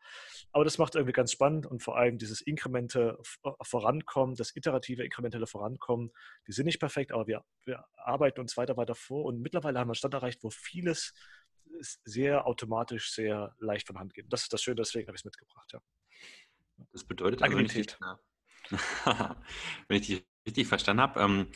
Aber 0.52 0.64
das 0.64 0.78
macht 0.78 0.96
irgendwie 0.96 1.14
ganz 1.14 1.32
spannend 1.32 1.66
und 1.66 1.84
vor 1.84 1.98
allem 1.98 2.18
dieses 2.18 2.42
inkremente 2.42 3.18
äh, 3.44 3.52
Vorankommen, 3.62 4.36
das 4.36 4.56
iterative, 4.56 5.04
inkrementelle 5.04 5.48
Vorankommen, 5.48 6.12
die 6.48 6.54
sind 6.54 6.66
nicht 6.66 6.80
perfekt, 6.80 7.12
aber 7.12 7.28
wir, 7.28 7.44
wir 7.66 7.86
arbeiten 7.96 8.40
uns 8.40 8.56
weiter, 8.58 8.78
weiter 8.78 8.96
vor 8.96 9.26
und 9.26 9.42
mittlerweile 9.42 9.80
haben 9.80 9.88
wir 9.88 9.92
einen 9.92 9.96
Stand 9.96 10.14
erreicht, 10.14 10.44
wo 10.44 10.50
vieles 10.50 11.14
sehr 11.82 12.46
automatisch, 12.46 13.12
sehr 13.12 13.56
leicht 13.60 13.88
von 13.88 13.98
Hand 13.98 14.14
geht. 14.14 14.26
Das 14.30 14.44
ist 14.44 14.54
das 14.54 14.62
Schöne, 14.62 14.76
deswegen 14.76 15.08
habe 15.08 15.16
ich 15.16 15.22
es 15.22 15.26
mitgebracht. 15.26 15.72
Ja. 15.74 15.82
Das 16.92 17.04
bedeutet 17.04 17.42
also, 17.42 17.56
Agilität. 17.56 17.98
wenn 19.88 19.98
ich 20.02 20.08
dich 20.08 20.26
richtig 20.46 20.68
verstanden 20.68 21.02
habe, 21.02 21.20
ähm, 21.20 21.48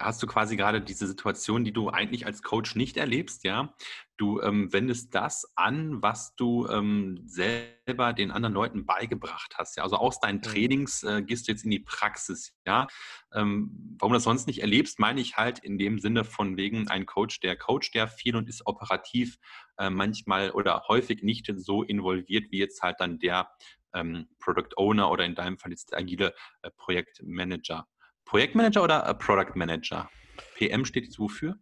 hast 0.00 0.22
du 0.22 0.26
quasi 0.26 0.56
gerade 0.56 0.80
diese 0.80 1.06
Situation, 1.06 1.64
die 1.64 1.72
du 1.72 1.90
eigentlich 1.90 2.26
als 2.26 2.42
Coach 2.42 2.74
nicht 2.74 2.96
erlebst, 2.96 3.44
ja? 3.44 3.74
Du 4.16 4.40
ähm, 4.40 4.72
wendest 4.72 5.14
das 5.14 5.52
an, 5.54 6.02
was 6.02 6.34
du 6.34 6.66
ähm, 6.68 7.22
selber 7.24 8.12
den 8.12 8.32
anderen 8.32 8.54
Leuten 8.54 8.84
beigebracht 8.84 9.54
hast, 9.56 9.76
ja? 9.76 9.82
Also 9.82 9.96
aus 9.96 10.20
deinen. 10.20 10.42
Trainings 10.42 11.02
äh, 11.02 11.22
gehst 11.22 11.48
du 11.48 11.52
jetzt 11.52 11.64
in 11.64 11.70
die 11.70 11.80
Praxis, 11.80 12.54
ja? 12.66 12.86
Ähm, 13.32 13.96
warum 13.98 14.12
du 14.12 14.16
das 14.16 14.24
sonst 14.24 14.46
nicht 14.46 14.60
erlebst, 14.60 14.98
meine 14.98 15.20
ich 15.20 15.36
halt 15.36 15.58
in 15.58 15.78
dem 15.78 15.98
Sinne 15.98 16.24
von 16.24 16.56
wegen 16.56 16.88
ein 16.88 17.06
Coach, 17.06 17.40
der 17.40 17.56
coacht 17.56 17.94
ja 17.94 18.06
viel 18.06 18.36
und 18.36 18.48
ist 18.48 18.66
operativ 18.66 19.38
äh, 19.78 19.90
manchmal 19.90 20.50
oder 20.50 20.84
häufig 20.88 21.22
nicht 21.22 21.52
so 21.56 21.82
involviert 21.82 22.50
wie 22.50 22.58
jetzt 22.58 22.82
halt 22.82 23.00
dann 23.00 23.18
der 23.18 23.48
ähm, 23.94 24.28
Product 24.38 24.76
Owner 24.76 25.10
oder 25.10 25.24
in 25.24 25.34
deinem 25.34 25.58
Fall 25.58 25.70
jetzt 25.72 25.92
der 25.92 25.98
agile 25.98 26.34
äh, 26.62 26.70
Projektmanager. 26.76 27.86
Projektmanager 28.28 28.82
oder 28.82 29.06
äh, 29.06 29.14
Product 29.14 29.54
Manager? 29.54 30.10
PM 30.54 30.84
steht 30.84 31.04
jetzt 31.04 31.18
wofür? 31.18 31.58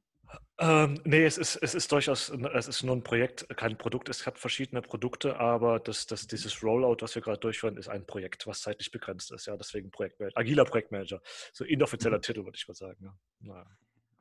Ähm, 0.58 1.00
nee, 1.04 1.24
es 1.24 1.38
ist, 1.38 1.56
es 1.56 1.74
ist 1.74 1.92
durchaus, 1.92 2.30
es 2.30 2.68
ist 2.68 2.82
nur 2.82 2.96
ein 2.96 3.02
Projekt, 3.02 3.46
kein 3.56 3.76
Produkt. 3.78 4.08
Es 4.08 4.26
hat 4.26 4.38
verschiedene 4.38 4.82
Produkte, 4.82 5.38
aber 5.38 5.78
das, 5.78 6.06
das, 6.06 6.26
dieses 6.26 6.62
Rollout, 6.62 6.96
was 7.00 7.14
wir 7.14 7.22
gerade 7.22 7.38
durchführen, 7.38 7.76
ist 7.76 7.88
ein 7.88 8.06
Projekt, 8.06 8.46
was 8.46 8.62
zeitlich 8.62 8.90
begrenzt 8.90 9.30
ist. 9.32 9.46
Ja, 9.46 9.56
deswegen 9.56 9.90
Projektmanager, 9.90 10.38
agiler 10.38 10.64
Projektmanager. 10.64 11.20
So 11.52 11.64
inoffizieller 11.64 12.16
mhm. 12.16 12.22
Titel, 12.22 12.44
würde 12.44 12.56
ich 12.56 12.66
mal 12.66 12.74
sagen. 12.74 13.04
Ja. 13.04 13.18
Naja. 13.40 13.66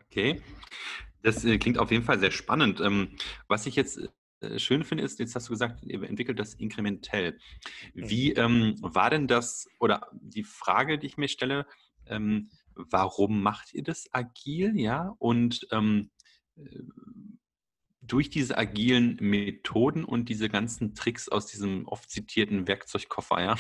Okay. 0.05 0.41
Das 1.23 1.43
äh, 1.45 1.57
klingt 1.57 1.79
auf 1.79 1.89
jeden 1.89 2.03
Fall 2.03 2.19
sehr 2.19 2.31
spannend. 2.31 2.79
Ähm, 2.81 3.15
was 3.47 3.65
ich 3.65 3.75
jetzt 3.75 3.99
äh, 4.41 4.59
schön 4.59 4.83
finde, 4.83 5.03
ist, 5.03 5.19
jetzt 5.19 5.35
hast 5.35 5.47
du 5.47 5.53
gesagt, 5.53 5.83
ihr 5.83 6.03
entwickelt 6.03 6.37
das 6.37 6.53
inkrementell. 6.53 7.39
Wie 7.93 8.33
ähm, 8.33 8.75
war 8.81 9.09
denn 9.09 9.27
das, 9.27 9.67
oder 9.79 10.09
die 10.13 10.43
Frage, 10.43 10.99
die 10.99 11.07
ich 11.07 11.17
mir 11.17 11.29
stelle, 11.29 11.65
ähm, 12.07 12.49
warum 12.75 13.41
macht 13.41 13.73
ihr 13.73 13.83
das 13.83 14.07
agil, 14.11 14.79
ja? 14.79 15.15
Und 15.19 15.67
ähm, 15.71 16.11
äh, 16.57 16.83
durch 18.01 18.29
diese 18.29 18.57
agilen 18.57 19.17
Methoden 19.19 20.03
und 20.05 20.29
diese 20.29 20.49
ganzen 20.49 20.93
Tricks 20.93 21.27
aus 21.27 21.47
diesem 21.47 21.87
oft 21.87 22.09
zitierten 22.09 22.67
Werkzeugkoffer, 22.67 23.41
ja, 23.41 23.55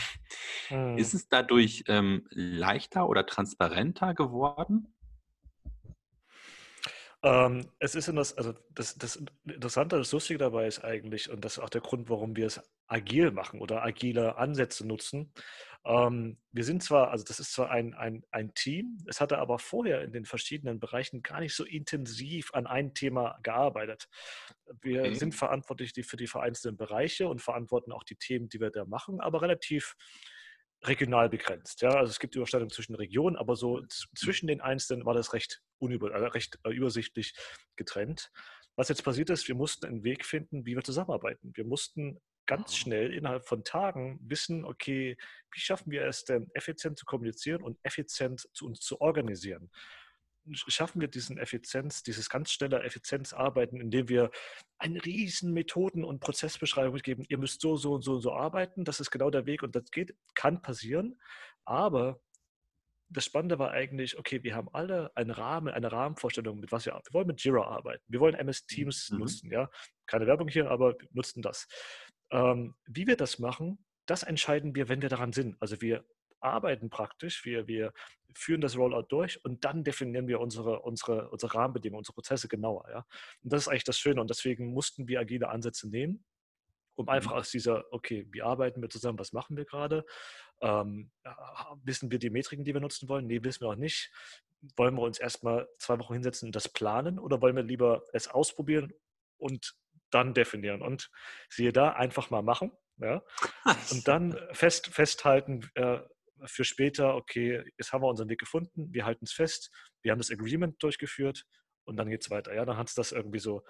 mhm. 0.69 0.97
ist 0.97 1.13
es 1.13 1.27
dadurch 1.27 1.83
ähm, 1.87 2.27
leichter 2.29 3.09
oder 3.09 3.25
transparenter 3.25 4.13
geworden? 4.13 4.94
Ähm, 7.25 7.65
es 7.79 7.95
ist 7.95 8.07
in 8.07 8.17
das, 8.17 8.37
also 8.37 8.53
das, 8.75 8.95
das 8.99 9.19
Interessante, 9.45 9.97
das 9.97 10.11
Lustige 10.11 10.37
dabei 10.37 10.67
ist 10.67 10.83
eigentlich, 10.83 11.31
und 11.31 11.43
das 11.43 11.53
ist 11.53 11.63
auch 11.63 11.71
der 11.71 11.81
Grund, 11.81 12.07
warum 12.07 12.35
wir 12.35 12.45
es 12.45 12.61
agil 12.85 13.31
machen 13.31 13.61
oder 13.61 13.83
agile 13.83 14.37
Ansätze 14.37 14.85
nutzen. 14.85 15.33
Ähm, 15.85 16.37
wir 16.51 16.63
sind 16.63 16.83
zwar, 16.83 17.09
also 17.09 17.25
das 17.25 17.39
ist 17.39 17.53
zwar 17.53 17.71
ein, 17.71 17.95
ein, 17.95 18.23
ein 18.29 18.53
Team, 18.53 18.99
es 19.07 19.21
hatte 19.21 19.39
aber 19.39 19.57
vorher 19.57 20.03
in 20.03 20.13
den 20.13 20.25
verschiedenen 20.25 20.79
Bereichen 20.79 21.23
gar 21.23 21.39
nicht 21.39 21.55
so 21.55 21.63
intensiv 21.63 22.53
an 22.53 22.67
ein 22.67 22.93
Thema 22.93 23.39
gearbeitet. 23.41 24.07
Wir 24.81 25.01
okay. 25.01 25.15
sind 25.15 25.33
verantwortlich 25.33 25.93
für 26.05 26.17
die 26.17 26.27
vereinzelten 26.27 26.77
Bereiche 26.77 27.27
und 27.27 27.41
verantworten 27.41 27.91
auch 27.91 28.03
die 28.03 28.17
Themen, 28.17 28.49
die 28.49 28.59
wir 28.59 28.69
da 28.69 28.85
machen, 28.85 29.19
aber 29.19 29.41
relativ 29.41 29.95
regional 30.87 31.29
begrenzt. 31.29 31.81
Ja? 31.81 31.89
Also 31.89 32.11
es 32.11 32.19
gibt 32.19 32.35
Überschneidungen 32.35 32.71
zwischen 32.71 32.95
Regionen, 32.95 33.35
aber 33.35 33.55
so 33.55 33.81
zwischen 34.15 34.47
den 34.47 34.61
Einzelnen 34.61 35.05
war 35.05 35.13
das 35.13 35.33
recht, 35.33 35.61
unüber, 35.79 36.11
äh, 36.11 36.27
recht 36.27 36.59
äh, 36.63 36.71
übersichtlich 36.71 37.33
getrennt. 37.75 38.31
Was 38.75 38.89
jetzt 38.89 39.03
passiert 39.03 39.29
ist, 39.29 39.47
wir 39.47 39.55
mussten 39.55 39.85
einen 39.85 40.03
Weg 40.03 40.25
finden, 40.25 40.65
wie 40.65 40.75
wir 40.75 40.83
zusammenarbeiten. 40.83 41.51
Wir 41.55 41.65
mussten 41.65 42.19
ganz 42.45 42.75
schnell 42.75 43.13
innerhalb 43.13 43.47
von 43.47 43.63
Tagen 43.63 44.19
wissen, 44.21 44.65
okay, 44.65 45.17
wie 45.51 45.59
schaffen 45.59 45.91
wir 45.91 46.05
es 46.05 46.25
denn, 46.25 46.49
effizient 46.53 46.97
zu 46.97 47.05
kommunizieren 47.05 47.63
und 47.63 47.79
effizient 47.83 48.47
zu 48.53 48.65
uns 48.67 48.81
zu 48.81 49.01
organisieren 49.01 49.71
schaffen 50.53 51.01
wir 51.01 51.07
diesen 51.07 51.37
Effizienz, 51.37 52.03
dieses 52.03 52.29
ganz 52.29 52.51
schnelle 52.51 52.83
Effizienzarbeiten, 52.83 53.79
indem 53.79 54.09
wir 54.09 54.31
eine 54.77 55.03
riesen 55.03 55.53
Methoden- 55.53 56.03
und 56.03 56.19
Prozessbeschreibung 56.19 56.99
geben. 56.99 57.25
Ihr 57.29 57.37
müsst 57.37 57.61
so, 57.61 57.75
so 57.75 57.93
und 57.93 58.03
so 58.03 58.13
und 58.15 58.21
so 58.21 58.33
arbeiten. 58.33 58.83
Das 58.83 58.99
ist 58.99 59.11
genau 59.11 59.29
der 59.29 59.45
Weg 59.45 59.63
und 59.63 59.75
das 59.75 59.89
geht, 59.91 60.15
kann 60.35 60.61
passieren. 60.61 61.19
Aber 61.65 62.19
das 63.09 63.25
Spannende 63.25 63.59
war 63.59 63.71
eigentlich, 63.71 64.17
okay, 64.17 64.43
wir 64.43 64.55
haben 64.55 64.69
alle 64.73 65.15
einen 65.15 65.31
Rahmen, 65.31 65.73
eine 65.73 65.91
Rahmenvorstellung, 65.91 66.59
mit 66.59 66.71
was 66.71 66.85
wir, 66.85 66.93
wir 66.93 67.13
wollen 67.13 67.27
mit 67.27 67.43
Jira 67.43 67.63
arbeiten. 67.63 68.03
Wir 68.07 68.19
wollen 68.19 68.35
MS 68.35 68.65
Teams 68.65 69.09
mhm. 69.11 69.19
nutzen, 69.19 69.51
ja. 69.51 69.69
Keine 70.05 70.27
Werbung 70.27 70.47
hier, 70.47 70.69
aber 70.69 70.99
wir 70.99 71.07
nutzen 71.11 71.41
das. 71.41 71.67
Ähm, 72.31 72.75
wie 72.85 73.07
wir 73.07 73.15
das 73.15 73.39
machen, 73.39 73.85
das 74.05 74.23
entscheiden 74.23 74.75
wir, 74.75 74.89
wenn 74.89 75.01
wir 75.01 75.09
daran 75.09 75.33
sind. 75.33 75.55
Also 75.59 75.81
wir 75.81 76.03
arbeiten 76.45 76.89
praktisch, 76.89 77.45
wir, 77.45 77.67
wir 77.67 77.93
führen 78.33 78.61
das 78.61 78.77
Rollout 78.77 79.07
durch 79.09 79.43
und 79.43 79.63
dann 79.63 79.83
definieren 79.83 80.27
wir 80.27 80.39
unsere, 80.39 80.81
unsere, 80.81 81.29
unsere 81.29 81.55
Rahmenbedingungen, 81.55 81.99
unsere 81.99 82.13
Prozesse 82.13 82.47
genauer. 82.47 82.85
Ja? 82.89 83.05
Und 83.43 83.53
das 83.53 83.63
ist 83.63 83.67
eigentlich 83.67 83.83
das 83.85 83.99
Schöne 83.99 84.21
und 84.21 84.29
deswegen 84.29 84.73
mussten 84.73 85.07
wir 85.07 85.19
agile 85.19 85.49
Ansätze 85.49 85.89
nehmen, 85.89 86.25
um 86.95 87.09
einfach 87.09 87.31
mhm. 87.31 87.37
aus 87.37 87.51
dieser, 87.51 87.85
okay, 87.91 88.27
wie 88.31 88.41
arbeiten 88.41 88.81
wir 88.81 88.89
zusammen, 88.89 89.19
was 89.19 89.33
machen 89.33 89.57
wir 89.57 89.65
gerade, 89.65 90.05
ähm, 90.61 91.11
wissen 91.83 92.11
wir 92.11 92.19
die 92.19 92.29
Metriken, 92.29 92.65
die 92.65 92.73
wir 92.73 92.81
nutzen 92.81 93.09
wollen? 93.09 93.27
Nee, 93.27 93.43
wissen 93.43 93.61
wir 93.61 93.69
auch 93.69 93.75
nicht. 93.75 94.11
Wollen 94.77 94.95
wir 94.95 95.01
uns 95.01 95.19
erstmal 95.19 95.67
zwei 95.77 95.99
Wochen 95.99 96.13
hinsetzen 96.13 96.47
und 96.47 96.55
das 96.55 96.69
planen 96.69 97.19
oder 97.19 97.41
wollen 97.41 97.55
wir 97.55 97.63
lieber 97.63 98.03
es 98.13 98.27
ausprobieren 98.27 98.93
und 99.37 99.75
dann 100.11 100.33
definieren? 100.33 100.81
Und 100.81 101.09
siehe 101.49 101.71
da, 101.71 101.91
einfach 101.91 102.29
mal 102.29 102.41
machen. 102.41 102.71
Ja? 102.97 103.21
Und 103.91 104.07
dann 104.07 104.39
fest, 104.51 104.87
festhalten, 104.87 105.69
äh, 105.75 105.99
für 106.45 106.65
später, 106.65 107.15
okay, 107.15 107.63
jetzt 107.77 107.91
haben 107.91 108.01
wir 108.01 108.07
unseren 108.07 108.29
Weg 108.29 108.39
gefunden, 108.39 108.93
wir 108.93 109.05
halten 109.05 109.25
es 109.25 109.33
fest, 109.33 109.71
wir 110.01 110.11
haben 110.11 110.19
das 110.19 110.31
Agreement 110.31 110.81
durchgeführt 110.81 111.45
und 111.85 111.97
dann 111.97 112.09
geht 112.09 112.21
es 112.21 112.29
weiter. 112.29 112.53
Ja, 112.53 112.65
dann 112.65 112.77
hat 112.77 112.89
es 112.89 112.95
das 112.95 113.11
irgendwie 113.11 113.39
so, 113.39 113.63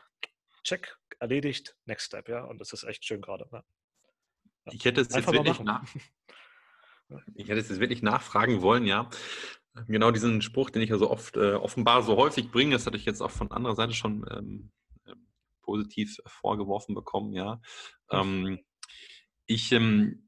check, 0.63 0.97
erledigt, 1.19 1.75
next 1.85 2.07
step, 2.07 2.27
ja, 2.29 2.43
und 2.43 2.59
das 2.59 2.73
ist 2.73 2.83
echt 2.83 3.05
schön 3.05 3.21
gerade. 3.21 3.47
Ja. 3.51 3.63
Ich 4.71 4.83
hätte 4.85 5.01
es 5.01 5.13
jetzt 5.13 5.31
wirklich 5.31 5.59
nach, 5.59 5.83
ich 7.35 7.47
hätte 7.47 7.59
es 7.59 7.69
jetzt 7.69 7.79
wirklich 7.79 8.01
nachfragen 8.01 8.61
wollen, 8.61 8.85
ja. 8.85 9.09
Genau 9.87 10.11
diesen 10.11 10.41
Spruch, 10.41 10.69
den 10.69 10.81
ich 10.81 10.89
ja 10.89 10.97
so 10.97 11.11
oft 11.11 11.35
äh, 11.35 11.53
offenbar 11.53 12.01
so 12.01 12.15
häufig 12.15 12.49
bringe, 12.49 12.75
das 12.75 12.85
hatte 12.85 12.97
ich 12.97 13.05
jetzt 13.05 13.21
auch 13.21 13.31
von 13.31 13.51
anderer 13.51 13.75
Seite 13.75 13.93
schon 13.93 14.25
ähm, 14.31 14.71
ähm 15.05 15.27
positiv 15.61 16.17
vorgeworfen 16.25 16.95
bekommen, 16.95 17.33
ja. 17.33 17.59
Ähm, 18.09 18.63
ich 19.45 19.71
ähm, 19.71 20.24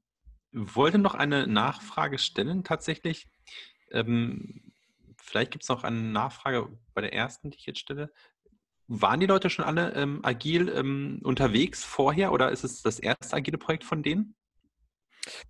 wollte 0.51 0.97
noch 0.97 1.15
eine 1.15 1.47
Nachfrage 1.47 2.17
stellen 2.17 2.63
tatsächlich. 2.63 3.27
Ähm, 3.91 4.73
vielleicht 5.17 5.51
gibt 5.51 5.63
es 5.63 5.69
noch 5.69 5.83
eine 5.83 6.01
Nachfrage 6.01 6.69
bei 6.93 7.01
der 7.01 7.13
ersten, 7.13 7.51
die 7.51 7.57
ich 7.57 7.65
jetzt 7.65 7.79
stelle. 7.79 8.11
Waren 8.87 9.19
die 9.19 9.25
Leute 9.25 9.49
schon 9.49 9.65
alle 9.65 9.93
ähm, 9.95 10.21
agil 10.23 10.69
ähm, 10.69 11.19
unterwegs 11.23 11.83
vorher 11.83 12.31
oder 12.31 12.51
ist 12.51 12.63
es 12.63 12.81
das 12.81 12.99
erste 12.99 13.35
agile 13.35 13.57
Projekt 13.57 13.83
von 13.83 14.01
denen? 14.01 14.35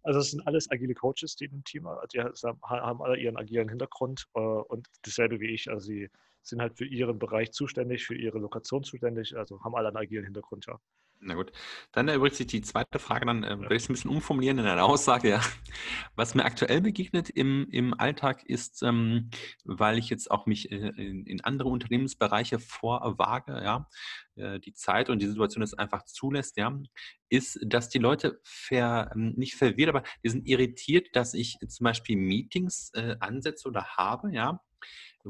Also 0.02 0.20
es 0.20 0.32
sind 0.32 0.46
alles 0.48 0.70
agile 0.72 0.96
Coaches, 0.96 1.36
die 1.36 1.46
im 1.46 1.64
Team 1.64 1.88
die 2.12 2.20
haben 2.20 3.02
alle 3.02 3.18
ihren 3.18 3.38
agilen 3.38 3.70
Hintergrund 3.70 4.26
äh, 4.34 4.40
und 4.40 4.88
dasselbe 5.04 5.40
wie 5.40 5.54
ich. 5.54 5.70
Also 5.70 5.86
sie 5.88 6.10
sind 6.42 6.62
halt 6.62 6.78
für 6.78 6.86
ihren 6.86 7.20
Bereich 7.20 7.52
zuständig, 7.52 8.06
für 8.06 8.16
ihre 8.16 8.40
Lokation 8.40 8.84
zuständig, 8.84 9.36
also 9.38 9.64
haben 9.64 9.76
alle 9.76 9.90
einen 9.90 9.98
agilen 9.98 10.24
Hintergrund, 10.24 10.66
ja. 10.66 10.80
Na 11.20 11.34
gut, 11.34 11.52
dann 11.92 12.08
erübrigt 12.08 12.36
sich 12.36 12.48
die 12.48 12.62
zweite 12.62 13.00
Frage, 13.00 13.26
dann 13.26 13.44
äh, 13.44 13.60
werde 13.60 13.76
ich 13.76 13.84
es 13.84 13.90
ein 13.90 13.94
bisschen 13.94 14.12
umformulieren 14.12 14.60
in 14.60 14.66
einer 14.66 14.84
Aussage. 14.86 15.30
Ja. 15.30 15.42
Was 16.16 16.36
mir 16.36 16.46
aktuell 16.46 16.82
begegnet 16.82 17.30
im, 17.30 17.68
im 17.72 18.00
Alltag 18.00 18.44
ist, 18.46 18.84
ähm, 18.84 19.32
weil 19.64 19.98
ich 19.98 20.10
jetzt 20.10 20.30
auch 20.30 20.46
mich 20.46 20.72
äh, 20.72 20.76
in, 20.76 21.26
in, 21.26 21.44
andere 21.44 21.70
Unternehmensbereiche 21.70 22.60
vorwage, 22.60 23.62
ja, 23.64 23.90
äh, 24.36 24.60
die 24.60 24.74
Zeit 24.74 25.10
und 25.10 25.20
die 25.22 25.28
Situation 25.28 25.64
es 25.64 25.74
einfach 25.74 26.06
zulässt, 26.06 26.58
ja, 26.58 26.80
ist, 27.30 27.60
dass 27.66 27.90
die 27.90 28.00
Leute 28.00 28.40
ver, 28.44 29.12
ähm, 29.16 29.34
nicht 29.36 29.56
verwirrt, 29.56 29.90
aber 29.90 30.04
die 30.24 30.30
sind 30.30 30.48
irritiert, 30.48 31.08
dass 31.14 31.34
ich 31.34 31.58
zum 31.68 31.84
Beispiel 31.84 32.16
Meetings 32.16 32.92
äh, 32.94 33.16
ansetze 33.20 33.68
oder 33.68 33.86
habe, 33.98 34.32
ja, 34.32 34.62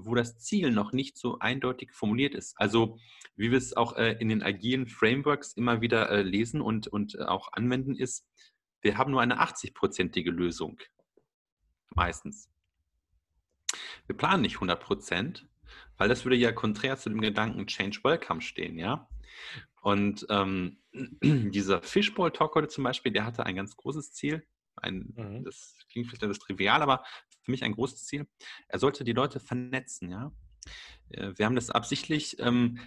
wo 0.05 0.15
das 0.15 0.39
Ziel 0.39 0.71
noch 0.71 0.91
nicht 0.91 1.17
so 1.17 1.39
eindeutig 1.39 1.91
formuliert 1.91 2.35
ist. 2.35 2.53
Also 2.57 2.97
wie 3.35 3.51
wir 3.51 3.57
es 3.57 3.75
auch 3.75 3.95
äh, 3.95 4.13
in 4.19 4.29
den 4.29 4.43
agilen 4.43 4.87
Frameworks 4.87 5.53
immer 5.53 5.81
wieder 5.81 6.09
äh, 6.09 6.21
lesen 6.21 6.61
und, 6.61 6.87
und 6.87 7.15
äh, 7.15 7.23
auch 7.23 7.53
anwenden, 7.53 7.95
ist, 7.95 8.25
wir 8.81 8.97
haben 8.97 9.11
nur 9.11 9.21
eine 9.21 9.41
80-prozentige 9.41 10.31
Lösung. 10.31 10.79
Meistens. 11.93 12.49
Wir 14.07 14.15
planen 14.15 14.41
nicht 14.41 14.55
100 14.55 14.79
Prozent, 14.79 15.47
weil 15.97 16.09
das 16.09 16.25
würde 16.25 16.35
ja 16.35 16.51
konträr 16.51 16.97
zu 16.97 17.09
dem 17.09 17.21
Gedanken 17.21 17.67
Change 17.67 17.99
Welcome 18.03 18.41
stehen, 18.41 18.77
ja. 18.77 19.07
Und 19.81 20.25
ähm, 20.29 20.79
dieser 21.23 21.81
Fishbowl-Talk 21.81 22.55
heute 22.55 22.67
zum 22.67 22.83
Beispiel, 22.83 23.11
der 23.11 23.25
hatte 23.25 23.45
ein 23.45 23.55
ganz 23.55 23.75
großes 23.75 24.13
Ziel. 24.13 24.45
Ein, 24.75 25.13
mhm. 25.15 25.43
Das 25.43 25.75
klingt 25.91 26.07
vielleicht 26.07 26.23
etwas 26.23 26.39
trivial, 26.39 26.81
aber 26.81 27.03
für 27.47 27.51
mich 27.51 27.63
ein 27.63 27.71
großes 27.71 28.05
Ziel. 28.05 28.27
Er 28.67 28.77
sollte 28.77 29.05
die 29.05 29.13
Leute 29.13 29.39
vernetzen, 29.39 30.09
ja. 30.09 30.31
Äh, 31.09 31.31
wir 31.37 31.45
haben 31.45 31.55
das 31.55 31.69
absichtlich 31.69 32.37
ähm, 32.39 32.79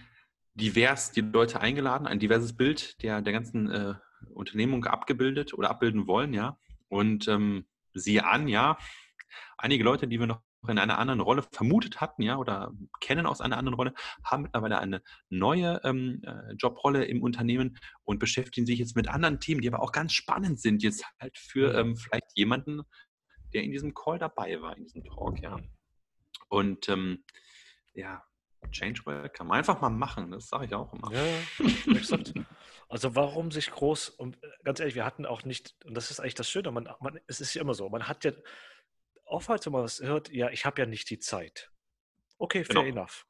divers 0.53 1.11
die 1.11 1.21
Leute 1.21 1.61
eingeladen, 1.61 2.05
ein 2.05 2.19
diverses 2.19 2.55
Bild 2.55 3.01
der, 3.01 3.21
der 3.23 3.33
ganzen 3.33 3.71
äh, 3.71 3.95
Unternehmung 4.29 4.85
abgebildet 4.85 5.55
oder 5.55 5.71
abbilden 5.71 6.05
wollen, 6.05 6.33
ja. 6.33 6.59
Und 6.89 7.27
ähm, 7.27 7.65
siehe 7.93 8.25
an, 8.25 8.47
ja, 8.47 8.77
einige 9.57 9.83
Leute, 9.83 10.07
die 10.07 10.19
wir 10.19 10.27
noch 10.27 10.41
in 10.67 10.77
einer 10.77 10.99
anderen 10.99 11.21
Rolle 11.21 11.43
vermutet 11.51 12.01
hatten, 12.01 12.21
ja, 12.21 12.37
oder 12.37 12.71
kennen 12.99 13.25
aus 13.25 13.41
einer 13.41 13.57
anderen 13.57 13.75
Rolle, 13.75 13.93
haben 14.23 14.43
mittlerweile 14.43 14.77
eine 14.77 15.01
neue 15.29 15.81
ähm, 15.83 16.21
äh, 16.23 16.53
Jobrolle 16.53 17.05
im 17.05 17.23
Unternehmen 17.23 17.79
und 18.03 18.19
beschäftigen 18.19 18.67
sich 18.67 18.77
jetzt 18.77 18.95
mit 18.95 19.07
anderen 19.07 19.39
Themen, 19.39 19.61
die 19.61 19.67
aber 19.69 19.81
auch 19.81 19.91
ganz 19.91 20.13
spannend 20.13 20.59
sind, 20.59 20.83
jetzt 20.83 21.03
halt 21.19 21.35
für 21.35 21.73
ähm, 21.73 21.95
vielleicht 21.95 22.27
jemanden, 22.35 22.83
der 23.53 23.63
in 23.63 23.71
diesem 23.71 23.93
Call 23.93 24.19
dabei 24.19 24.61
war, 24.61 24.75
in 24.75 24.83
diesem 24.83 25.03
Talk, 25.03 25.39
ja. 25.41 25.59
Und 26.49 26.89
ähm, 26.89 27.23
ja, 27.93 28.23
Change 28.71 29.05
Welcome. 29.05 29.53
Einfach 29.53 29.81
mal 29.81 29.89
machen, 29.89 30.31
das 30.31 30.47
sage 30.47 30.65
ich 30.65 30.73
auch 30.73 30.93
immer. 30.93 31.11
Ja, 31.11 31.95
exakt. 31.95 32.33
Also 32.87 33.15
warum 33.15 33.51
sich 33.51 33.71
groß, 33.71 34.09
und 34.09 34.41
äh, 34.43 34.47
ganz 34.63 34.79
ehrlich, 34.79 34.95
wir 34.95 35.05
hatten 35.05 35.25
auch 35.25 35.43
nicht, 35.43 35.75
und 35.85 35.95
das 35.95 36.11
ist 36.11 36.19
eigentlich 36.19 36.35
das 36.35 36.49
Schöne, 36.49 36.71
man, 36.71 36.89
man, 36.99 37.19
es 37.27 37.41
ist 37.41 37.53
ja 37.53 37.61
immer 37.61 37.73
so, 37.73 37.87
man 37.89 38.07
hat 38.07 38.23
ja 38.25 38.31
oftmals, 39.25 39.65
wenn 39.65 39.73
man 39.73 39.83
was 39.83 40.01
hört, 40.01 40.29
ja, 40.29 40.49
ich 40.49 40.65
habe 40.65 40.81
ja 40.81 40.85
nicht 40.85 41.09
die 41.09 41.19
Zeit. 41.19 41.71
Okay, 42.37 42.63
fair 42.63 42.83
genau. 42.83 43.01
enough. 43.01 43.25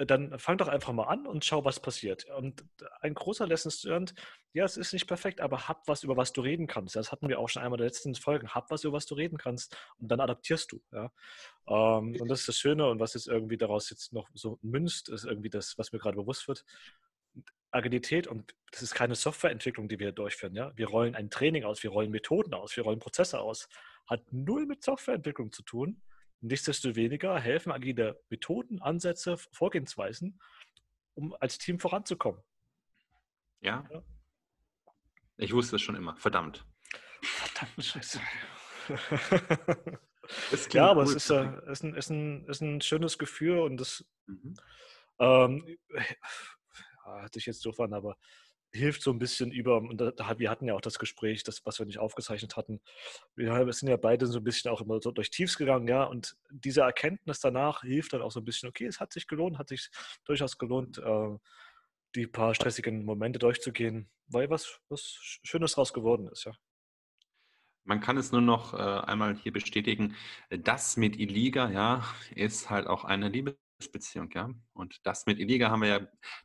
Äh, 0.00 0.06
dann 0.06 0.38
fang 0.38 0.58
doch 0.58 0.68
einfach 0.68 0.92
mal 0.92 1.04
an 1.04 1.26
und 1.26 1.44
schau, 1.44 1.64
was 1.64 1.80
passiert. 1.80 2.24
Und 2.36 2.64
ein 3.00 3.14
großer 3.14 3.46
Lessons 3.46 3.84
learned, 3.84 4.14
ja, 4.52 4.64
es 4.64 4.76
ist 4.76 4.92
nicht 4.92 5.06
perfekt, 5.06 5.40
aber 5.40 5.68
hab 5.68 5.86
was, 5.86 6.02
über 6.02 6.16
was 6.16 6.32
du 6.32 6.40
reden 6.40 6.66
kannst. 6.66 6.96
Das 6.96 7.12
hatten 7.12 7.28
wir 7.28 7.38
auch 7.38 7.48
schon 7.48 7.62
einmal 7.62 7.78
in 7.78 7.82
der 7.82 7.88
letzten 7.88 8.14
Folgen. 8.14 8.48
Hab 8.48 8.70
was, 8.70 8.84
über 8.84 8.94
was 8.94 9.06
du 9.06 9.14
reden 9.14 9.38
kannst 9.38 9.76
und 9.98 10.08
dann 10.10 10.20
adaptierst 10.20 10.72
du. 10.72 10.82
Ja. 10.92 11.12
Ähm, 11.68 12.16
und 12.18 12.28
das 12.28 12.40
ist 12.40 12.48
das 12.48 12.56
Schöne 12.56 12.88
und 12.88 12.98
was 12.98 13.14
jetzt 13.14 13.28
irgendwie 13.28 13.56
daraus 13.56 13.90
jetzt 13.90 14.12
noch 14.12 14.28
so 14.34 14.58
münzt, 14.62 15.08
ist 15.08 15.24
irgendwie 15.24 15.50
das, 15.50 15.76
was 15.78 15.92
mir 15.92 15.98
gerade 15.98 16.16
bewusst 16.16 16.48
wird. 16.48 16.64
Agilität 17.72 18.26
und 18.26 18.52
das 18.72 18.82
ist 18.82 18.94
keine 18.94 19.14
Softwareentwicklung, 19.14 19.88
die 19.88 20.00
wir 20.00 20.10
durchführen. 20.10 20.56
Ja? 20.56 20.72
Wir 20.76 20.88
rollen 20.88 21.14
ein 21.14 21.30
Training 21.30 21.62
aus, 21.62 21.84
wir 21.84 21.90
rollen 21.90 22.10
Methoden 22.10 22.52
aus, 22.52 22.76
wir 22.76 22.82
rollen 22.82 22.98
Prozesse 22.98 23.38
aus 23.38 23.68
hat 24.10 24.32
null 24.32 24.66
mit 24.66 24.82
Softwareentwicklung 24.82 25.52
zu 25.52 25.62
tun. 25.62 26.02
Nichtsdestoweniger 26.40 27.38
helfen 27.38 27.72
agile 27.72 28.20
Methoden, 28.28 28.80
Ansätze, 28.80 29.36
Vorgehensweisen, 29.52 30.40
um 31.14 31.34
als 31.38 31.58
Team 31.58 31.78
voranzukommen. 31.78 32.42
Ja. 33.60 33.86
ja. 33.90 34.02
Ich 35.36 35.52
wusste 35.52 35.76
es 35.76 35.82
schon 35.82 35.96
immer. 35.96 36.16
Verdammt. 36.16 36.66
Verdammt, 37.22 37.84
scheiße. 37.84 38.20
ja, 40.72 40.90
aber 40.90 41.02
cool. 41.02 41.08
es 41.08 41.16
ist, 41.16 41.30
äh, 41.30 41.70
ist, 41.70 41.82
ein, 41.84 41.94
ist, 41.94 42.10
ein, 42.10 42.44
ist 42.46 42.60
ein 42.60 42.80
schönes 42.80 43.18
Gefühl 43.18 43.58
und 43.58 43.76
das 43.78 44.04
mhm. 44.26 44.54
ähm, 45.18 45.78
ja, 45.94 47.22
hatte 47.22 47.38
ich 47.38 47.46
jetzt 47.46 47.64
doof 47.66 47.80
an, 47.80 47.92
aber 47.92 48.16
hilft 48.72 49.02
so 49.02 49.10
ein 49.10 49.18
bisschen 49.18 49.50
über, 49.50 49.78
und 49.78 49.98
da, 49.98 50.38
wir 50.38 50.50
hatten 50.50 50.66
ja 50.66 50.74
auch 50.74 50.80
das 50.80 50.98
Gespräch, 50.98 51.42
das, 51.42 51.64
was 51.66 51.78
wir 51.78 51.86
nicht 51.86 51.98
aufgezeichnet 51.98 52.56
hatten. 52.56 52.80
Wir 53.34 53.72
sind 53.72 53.88
ja 53.88 53.96
beide 53.96 54.26
so 54.26 54.38
ein 54.38 54.44
bisschen 54.44 54.70
auch 54.70 54.80
immer 54.80 55.00
so 55.00 55.10
durch 55.10 55.30
Tiefs 55.30 55.58
gegangen, 55.58 55.88
ja, 55.88 56.04
und 56.04 56.36
diese 56.50 56.82
Erkenntnis 56.82 57.40
danach 57.40 57.82
hilft 57.82 58.12
dann 58.12 58.22
auch 58.22 58.30
so 58.30 58.40
ein 58.40 58.44
bisschen, 58.44 58.68
okay, 58.68 58.86
es 58.86 59.00
hat 59.00 59.12
sich 59.12 59.26
gelohnt, 59.26 59.58
hat 59.58 59.68
sich 59.68 59.90
durchaus 60.24 60.58
gelohnt, 60.58 60.98
äh, 60.98 61.36
die 62.14 62.26
paar 62.26 62.54
stressigen 62.54 63.04
Momente 63.04 63.38
durchzugehen, 63.38 64.10
weil 64.26 64.50
was, 64.50 64.80
was 64.88 65.18
Schönes 65.42 65.72
draus 65.72 65.92
geworden 65.92 66.28
ist, 66.28 66.44
ja. 66.44 66.52
Man 67.84 68.00
kann 68.00 68.18
es 68.18 68.30
nur 68.30 68.42
noch 68.42 68.74
äh, 68.74 68.76
einmal 68.76 69.36
hier 69.36 69.52
bestätigen, 69.52 70.14
das 70.50 70.96
mit 70.96 71.18
Iliga, 71.18 71.70
ja, 71.70 72.04
ist 72.34 72.70
halt 72.70 72.86
auch 72.86 73.04
eine 73.04 73.28
Liebe 73.30 73.56
Beziehung, 73.88 74.30
ja. 74.34 74.50
Und 74.72 75.00
das 75.04 75.26
mit 75.26 75.38
Iliga 75.38 75.70
haben 75.70 75.82
wir 75.82 75.88
ja 75.88 76.00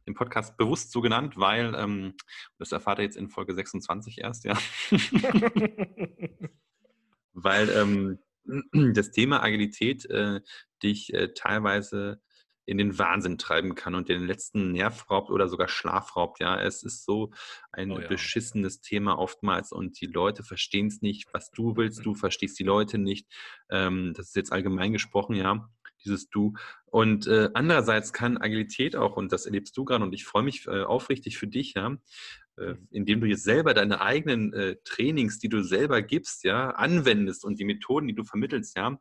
den 0.08 0.14
Podcast 0.14 0.58
bewusst 0.58 0.92
so 0.92 1.02
genannt, 1.02 1.38
weil, 1.38 1.76
ähm, 1.76 2.16
das 2.58 2.72
erfahrt 2.72 3.00
ihr 3.00 3.06
jetzt 3.06 3.18
in 3.18 3.30
Folge 3.30 3.54
26 3.54 4.20
erst, 4.20 4.46
ja. 4.46 4.58
weil 7.34 7.70
ähm, 7.70 8.20
das 8.94 9.12
Thema 9.12 9.42
Agilität 9.44 10.06
äh, 10.06 10.42
dich 10.84 11.14
äh, 11.14 11.34
teilweise 11.34 12.22
in 12.66 12.78
den 12.78 12.98
Wahnsinn 12.98 13.38
treiben 13.38 13.76
kann 13.76 13.94
und 13.96 14.10
den 14.10 14.26
letzten 14.26 14.72
Nerv 14.72 15.10
raubt 15.10 15.30
oder 15.30 15.48
sogar 15.48 15.68
Schlaf 15.68 16.16
raubt. 16.16 16.40
Ja, 16.40 16.60
es 16.60 16.84
ist 16.84 17.06
so 17.06 17.32
ein 17.72 17.92
oh 17.92 18.00
ja. 18.00 18.08
beschissenes 18.08 18.82
Thema 18.82 19.20
oftmals 19.20 19.72
und 19.72 20.02
die 20.02 20.08
Leute 20.08 20.44
verstehen 20.44 20.88
es 20.88 21.02
nicht, 21.02 21.32
was 21.32 21.52
du 21.52 21.78
willst. 21.78 22.06
Du 22.06 22.16
verstehst 22.16 22.58
die 22.58 22.64
Leute 22.64 22.98
nicht. 22.98 23.28
Ähm, 23.70 24.14
das 24.16 24.30
ist 24.30 24.36
jetzt 24.36 24.52
allgemein 24.52 24.94
gesprochen, 24.94 25.36
ja 25.36 25.70
dieses 26.06 26.30
Du. 26.30 26.54
Und 26.86 27.28
äh, 27.28 27.50
andererseits 27.54 28.14
kann 28.14 28.38
Agilität 28.38 28.96
auch, 28.96 29.18
und 29.18 29.32
das 29.32 29.46
erlebst 29.46 29.76
du 29.76 29.86
gerade, 29.86 30.04
und 30.04 30.14
ich 30.14 30.26
freue 30.26 30.44
mich 30.44 30.66
äh, 30.68 30.84
aufrichtig 30.84 31.38
für 31.38 31.48
dich, 31.48 31.74
ja, 31.74 31.98
äh, 32.58 32.76
indem 32.92 33.20
du 33.20 33.28
jetzt 33.28 33.44
selber 33.44 33.74
deine 33.74 34.00
eigenen 34.00 34.54
äh, 34.54 34.78
Trainings, 34.86 35.40
die 35.40 35.50
du 35.50 35.62
selber 35.62 36.02
gibst, 36.02 36.46
ja, 36.46 36.70
anwendest 36.70 37.44
und 37.44 37.60
die 37.60 37.66
Methoden, 37.66 38.08
die 38.08 38.16
du 38.16 38.24
vermittelst, 38.24 38.78
ja, 38.78 38.98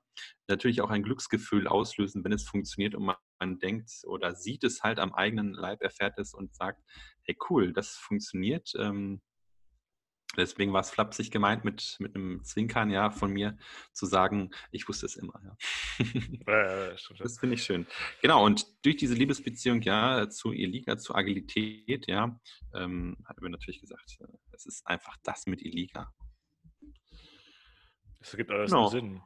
natürlich 0.48 0.80
auch 0.80 0.90
ein 0.90 1.04
Glücksgefühl 1.04 1.68
auslösen, 1.68 2.24
wenn 2.24 2.32
es 2.32 2.48
funktioniert 2.48 2.94
und 2.94 3.04
man, 3.04 3.16
denkt 3.60 3.90
oder 4.06 4.34
sieht 4.34 4.64
es 4.64 4.82
halt 4.82 4.98
am 4.98 5.12
eigenen 5.12 5.52
Leib, 5.52 5.82
erfährt 5.82 6.18
es 6.18 6.32
und 6.32 6.54
sagt, 6.54 6.80
hey 7.24 7.36
cool, 7.50 7.74
das 7.74 7.90
funktioniert. 7.90 8.72
Ähm, 8.78 9.20
Deswegen 10.36 10.72
war 10.72 10.80
es 10.80 10.90
flapsig 10.90 11.30
gemeint, 11.30 11.64
mit, 11.64 11.96
mit 11.98 12.14
einem 12.14 12.42
Zwinkern 12.44 12.90
ja 12.90 13.10
von 13.10 13.32
mir 13.32 13.56
zu 13.92 14.06
sagen, 14.06 14.50
ich 14.70 14.88
wusste 14.88 15.06
es 15.06 15.16
immer. 15.16 15.40
Ja. 15.44 16.94
Das 17.18 17.38
finde 17.38 17.54
ich 17.54 17.62
schön. 17.62 17.86
Genau, 18.22 18.44
und 18.44 18.66
durch 18.84 18.96
diese 18.96 19.14
Liebesbeziehung 19.14 19.82
ja 19.82 20.28
zu 20.28 20.52
Eliga, 20.52 20.96
zu 20.96 21.14
Agilität, 21.14 22.06
ja, 22.08 22.38
ähm, 22.74 23.16
haben 23.24 23.42
wir 23.42 23.48
natürlich 23.48 23.80
gesagt, 23.80 24.18
äh, 24.20 24.26
es 24.52 24.66
ist 24.66 24.86
einfach 24.86 25.16
das 25.22 25.46
mit 25.46 25.62
Eliga. 25.62 26.12
Das 28.20 28.32
ergibt 28.32 28.50
alles 28.50 28.70
genau. 28.70 28.88
Sinn. 28.88 29.22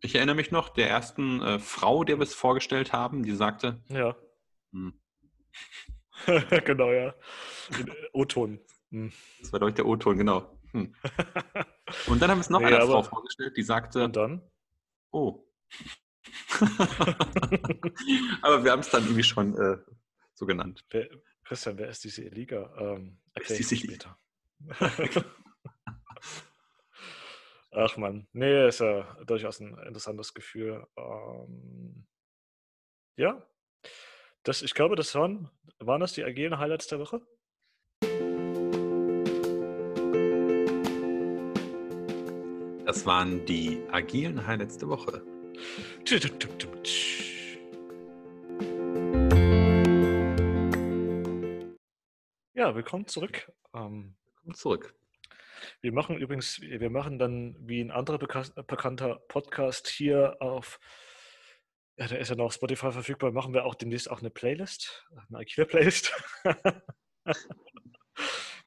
Ich 0.00 0.14
erinnere 0.14 0.36
mich 0.36 0.50
noch 0.50 0.68
der 0.68 0.88
ersten 0.88 1.40
äh, 1.42 1.58
Frau, 1.58 2.04
der 2.04 2.18
wir 2.18 2.24
es 2.24 2.34
vorgestellt 2.34 2.92
haben, 2.92 3.22
die 3.22 3.32
sagte, 3.32 3.82
ja. 3.88 4.14
Hm. 4.72 5.00
genau, 6.64 6.92
ja. 6.92 7.14
O-Ton. 8.12 8.60
Hm. 8.94 9.12
Das 9.40 9.52
war, 9.52 9.58
glaube 9.58 9.70
ich, 9.70 9.74
der 9.74 9.86
O-Ton, 9.86 10.16
genau. 10.16 10.56
Hm. 10.70 10.94
Und 12.06 12.22
dann 12.22 12.30
haben 12.30 12.38
wir 12.38 12.42
es 12.42 12.50
noch 12.50 12.60
nee, 12.60 12.66
einer 12.66 12.86
Frau 12.86 13.02
vorgestellt, 13.02 13.56
die 13.56 13.64
sagte: 13.64 14.04
Und 14.04 14.14
dann? 14.14 14.40
Oh. 15.10 15.44
aber 18.42 18.62
wir 18.62 18.70
haben 18.70 18.80
es 18.80 18.90
dann 18.90 19.02
irgendwie 19.02 19.24
schon 19.24 19.56
äh, 19.58 19.78
so 20.34 20.46
genannt. 20.46 20.84
Wer, 20.90 21.08
Christian, 21.42 21.76
wer 21.76 21.88
ist 21.88 22.04
diese 22.04 22.24
Eliga? 22.24 22.72
Ähm, 22.78 23.18
erklär 23.32 23.58
ich 23.58 23.66
später. 23.80 24.16
Ach 27.72 27.96
man, 27.96 28.28
nee, 28.32 28.68
ist 28.68 28.78
ja 28.78 29.16
durchaus 29.24 29.58
ein 29.58 29.76
interessantes 29.78 30.32
Gefühl. 30.32 30.86
Ähm, 30.96 32.06
ja, 33.16 33.44
das, 34.44 34.62
ich 34.62 34.74
glaube, 34.74 34.94
das 34.94 35.12
waren, 35.16 35.50
waren 35.80 36.00
das 36.00 36.12
die 36.12 36.22
agilen 36.22 36.58
Highlights 36.58 36.86
der 36.86 37.00
Woche? 37.00 37.20
Das 42.86 43.06
waren 43.06 43.46
die 43.46 43.82
agilen 43.90 44.46
Highlights 44.46 44.76
der 44.76 44.88
Woche. 44.88 45.22
Ja, 52.52 52.74
willkommen 52.74 53.06
zurück. 53.06 53.50
Ähm, 53.74 54.14
willkommen 54.26 54.54
zurück. 54.54 54.94
Wir 55.80 55.94
machen 55.94 56.18
übrigens, 56.18 56.60
wir 56.60 56.90
machen 56.90 57.18
dann 57.18 57.56
wie 57.58 57.80
ein 57.80 57.90
anderer 57.90 58.18
bekannter 58.18 59.16
Podcast 59.28 59.88
hier 59.88 60.36
auf, 60.40 60.78
ja, 61.96 62.06
der 62.06 62.18
ist 62.18 62.28
ja 62.28 62.36
noch 62.36 62.44
auf 62.46 62.52
Spotify 62.52 62.92
verfügbar, 62.92 63.32
machen 63.32 63.54
wir 63.54 63.64
auch 63.64 63.76
demnächst 63.76 64.10
auch 64.10 64.20
eine 64.20 64.28
Playlist, 64.28 65.08
eine 65.30 65.38
agile 65.38 65.64
Playlist. 65.64 66.12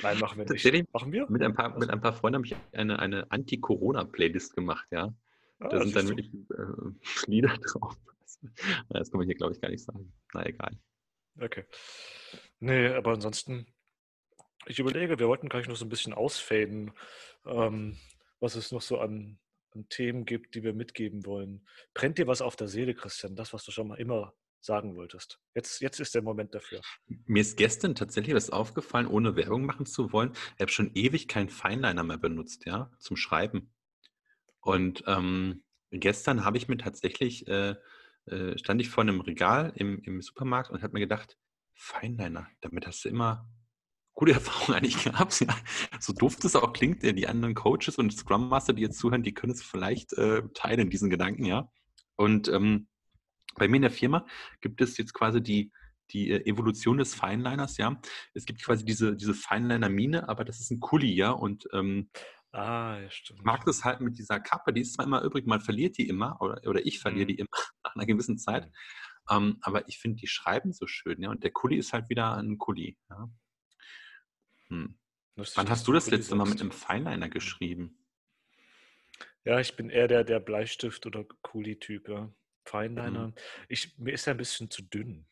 Nein, 0.01 0.19
machen 0.19 0.38
wir 0.38 0.45
nicht. 0.45 0.93
Machen 0.93 1.12
wir? 1.12 1.29
Mit 1.29 1.41
ein 1.41 1.55
paar, 1.55 1.77
mit 1.77 1.89
ein 1.89 2.01
paar 2.01 2.13
Freunden 2.13 2.36
habe 2.36 2.45
ich 2.45 2.55
eine, 2.71 2.99
eine 2.99 3.31
Anti-Corona-Playlist 3.31 4.55
gemacht, 4.55 4.88
ja. 4.91 5.13
Ah, 5.60 5.69
da 5.69 5.81
sind 5.81 5.95
dann 5.95 6.07
wirklich 6.07 6.31
äh, 6.33 7.27
Lieder 7.31 7.57
drauf. 7.57 7.97
Das 8.89 9.10
kann 9.10 9.17
man 9.17 9.27
hier, 9.27 9.36
glaube 9.36 9.53
ich, 9.53 9.62
gar 9.62 9.69
nicht 9.69 9.83
sagen. 9.83 10.13
Na 10.33 10.45
egal. 10.45 10.77
Okay. 11.39 11.65
Nee, 12.60 12.88
aber 12.88 13.13
ansonsten, 13.13 13.65
ich 14.67 14.79
überlege, 14.79 15.19
wir 15.19 15.27
wollten 15.27 15.49
gleich 15.49 15.67
noch 15.67 15.75
so 15.75 15.86
ein 15.86 15.89
bisschen 15.89 16.13
ausfaden, 16.13 16.91
ähm, 17.45 17.97
was 18.39 18.55
es 18.55 18.71
noch 18.71 18.81
so 18.81 18.99
an, 18.99 19.39
an 19.71 19.89
Themen 19.89 20.25
gibt, 20.25 20.53
die 20.53 20.63
wir 20.63 20.73
mitgeben 20.73 21.25
wollen. 21.25 21.67
Brennt 21.93 22.19
dir 22.19 22.27
was 22.27 22.41
auf 22.41 22.55
der 22.55 22.67
Seele, 22.67 22.93
Christian? 22.93 23.36
Das, 23.36 23.53
was 23.53 23.63
du 23.63 23.71
schon 23.71 23.88
mal 23.88 23.99
immer 23.99 24.33
sagen 24.67 24.95
wolltest. 24.95 25.39
Jetzt, 25.56 25.82
jetzt 25.82 25.99
ist 25.99 26.13
der 26.13 26.21
Moment 26.21 26.53
dafür. 26.53 26.82
Mir 27.25 27.41
ist 27.41 27.58
gestern 27.58 27.95
tatsächlich 27.95 28.36
was 28.36 28.51
aufgefallen, 28.51 29.08
ohne 29.08 29.36
Werbung 29.36 29.65
machen 29.65 29.88
zu 29.88 30.13
wollen. 30.13 30.34
Ich 30.56 30.62
habe 30.62 30.71
schon 30.71 30.91
ewig 30.93 31.27
keinen 31.27 31.49
Feinliner 31.49 32.03
mehr 32.03 32.17
benutzt, 32.17 32.65
ja, 32.65 32.91
zum 32.99 33.17
Schreiben. 33.17 33.73
Und 34.62 35.03
ähm, 35.08 35.63
gestern 35.91 36.45
habe 36.45 36.58
ich 36.58 36.67
mir 36.67 36.77
tatsächlich, 36.77 37.47
äh, 37.47 37.75
äh, 38.25 38.58
stand 38.58 38.82
ich 38.82 38.89
vor 38.89 39.03
einem 39.03 39.21
Regal 39.21 39.71
im, 39.75 39.99
im 40.03 40.21
Supermarkt 40.21 40.69
und 40.69 40.84
habe 40.84 40.93
mir 40.93 40.99
gedacht, 40.99 41.38
Feinliner, 41.73 42.47
damit 42.62 42.86
hast 42.86 43.06
du 43.06 43.10
immer 43.10 43.49
gute 44.13 44.32
Erfahrungen 44.34 44.77
eigentlich 44.77 45.03
gehabt. 45.03 45.39
Ja. 45.39 45.56
So 45.99 46.13
doof 46.13 46.36
das 46.41 46.56
auch 46.56 46.73
klingt, 46.73 47.03
die 47.03 47.27
anderen 47.27 47.56
Coaches 47.56 47.97
und 47.97 48.12
Scrum 48.12 48.49
Master, 48.49 48.73
die 48.73 48.84
jetzt 48.84 48.99
zuhören, 48.99 49.23
die 49.23 49.34
können 49.34 49.53
es 49.53 49.63
vielleicht 49.63 50.13
äh, 50.13 50.43
teilen, 50.53 50.89
diesen 50.89 51.10
Gedanken, 51.10 51.45
ja. 51.45 51.71
Und 52.15 52.47
ähm, 52.49 52.88
bei 53.55 53.67
mir 53.67 53.77
in 53.77 53.81
der 53.83 53.91
Firma 53.91 54.25
gibt 54.62 54.81
es 54.81 54.97
jetzt 54.97 55.13
quasi 55.13 55.41
die, 55.41 55.71
die 56.12 56.31
äh, 56.31 56.45
Evolution 56.49 56.97
des 56.97 57.15
Feinliners, 57.15 57.77
ja. 57.77 57.99
Es 58.33 58.45
gibt 58.45 58.63
quasi 58.63 58.86
diese, 58.86 59.15
diese 59.15 59.33
Feinliner-Mine, 59.33 60.29
aber 60.29 60.45
das 60.45 60.60
ist 60.60 60.71
ein 60.71 60.79
Kuli, 60.79 61.13
ja. 61.13 61.31
Und 61.31 61.67
ähm, 61.73 62.10
ah, 62.51 62.99
ja, 62.99 63.10
stimmt. 63.10 63.43
mag 63.43 63.65
das 63.65 63.83
halt 63.83 64.01
mit 64.01 64.17
dieser 64.17 64.39
Kappe, 64.39 64.73
die 64.73 64.81
ist 64.81 64.93
zwar 64.93 65.05
immer 65.05 65.23
übrig, 65.23 65.45
man 65.45 65.62
verliert 65.62 65.97
die 65.97 66.07
immer, 66.07 66.41
oder, 66.41 66.62
oder 66.67 66.86
ich 66.86 66.99
verliere 66.99 67.25
mhm. 67.25 67.27
die 67.27 67.36
immer 67.36 67.49
nach 67.83 67.95
einer 67.95 68.05
gewissen 68.05 68.38
Zeit. 68.38 68.71
Ähm, 69.29 69.57
aber 69.62 69.88
ich 69.89 69.99
finde, 69.99 70.17
die 70.17 70.27
schreiben 70.27 70.71
so 70.71 70.88
schön, 70.88 71.21
ja. 71.21 71.29
Und 71.29 71.43
der 71.43 71.51
Kuli 71.51 71.77
ist 71.77 71.93
halt 71.93 72.10
wieder 72.10 72.36
ein 72.38 72.57
Kuli, 72.57 72.97
ja. 73.10 73.29
Hm. 74.69 74.97
Wann 75.55 75.69
hast 75.69 75.88
du 75.88 75.93
das 75.93 76.10
letzte 76.10 76.36
Mal 76.36 76.47
mit 76.47 76.60
einem 76.62 76.71
Feinliner 76.71 77.29
geschrieben? 77.29 78.03
Ja, 79.43 79.60
ich 79.60 79.75
bin 79.75 79.89
eher 79.89 80.07
der, 80.07 80.23
der 80.23 80.39
Bleistift- 80.39 81.05
oder 81.05 81.25
Kuli-Typ, 81.41 82.10
ja. 82.10 82.33
Feinliner. 82.67 83.27
Mhm. 83.27 83.34
Ich, 83.69 83.97
mir 83.97 84.13
ist 84.13 84.27
er 84.27 84.34
ein 84.34 84.38
bisschen 84.38 84.69
zu 84.69 84.84
dünn. 84.84 85.25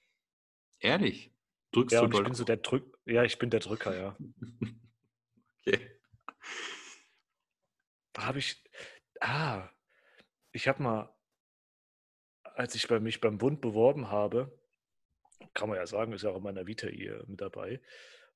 Ehrlich? 0.80 1.32
Drückst 1.72 1.94
ja, 1.94 2.06
du 2.06 2.18
ich 2.18 2.24
bin 2.24 2.34
so 2.34 2.44
der 2.44 2.58
Drück, 2.58 2.98
ja, 3.06 3.24
ich 3.24 3.38
bin 3.38 3.50
der 3.50 3.60
Drücker, 3.60 3.98
ja. 3.98 4.18
okay. 5.60 6.00
Da 8.14 8.26
habe 8.26 8.40
ich, 8.40 8.64
ah, 9.20 9.70
ich 10.54 10.68
habe 10.68 10.82
mal, 10.82 11.14
als 12.44 12.76
ich 12.76 12.88
bei 12.88 13.00
mich 13.02 13.20
beim 13.20 13.38
Bund 13.38 13.60
beworben 13.60 14.10
habe, 14.10 14.58
kann 15.54 15.68
man 15.68 15.78
ja 15.78 15.86
sagen, 15.86 16.14
ist 16.14 16.24
ja 16.24 16.30
auch 16.30 16.38
in 16.38 16.44
meiner 16.44 16.66
Vita 16.66 16.88
hier 16.88 17.26
mit 17.28 17.42
dabei, 17.42 17.82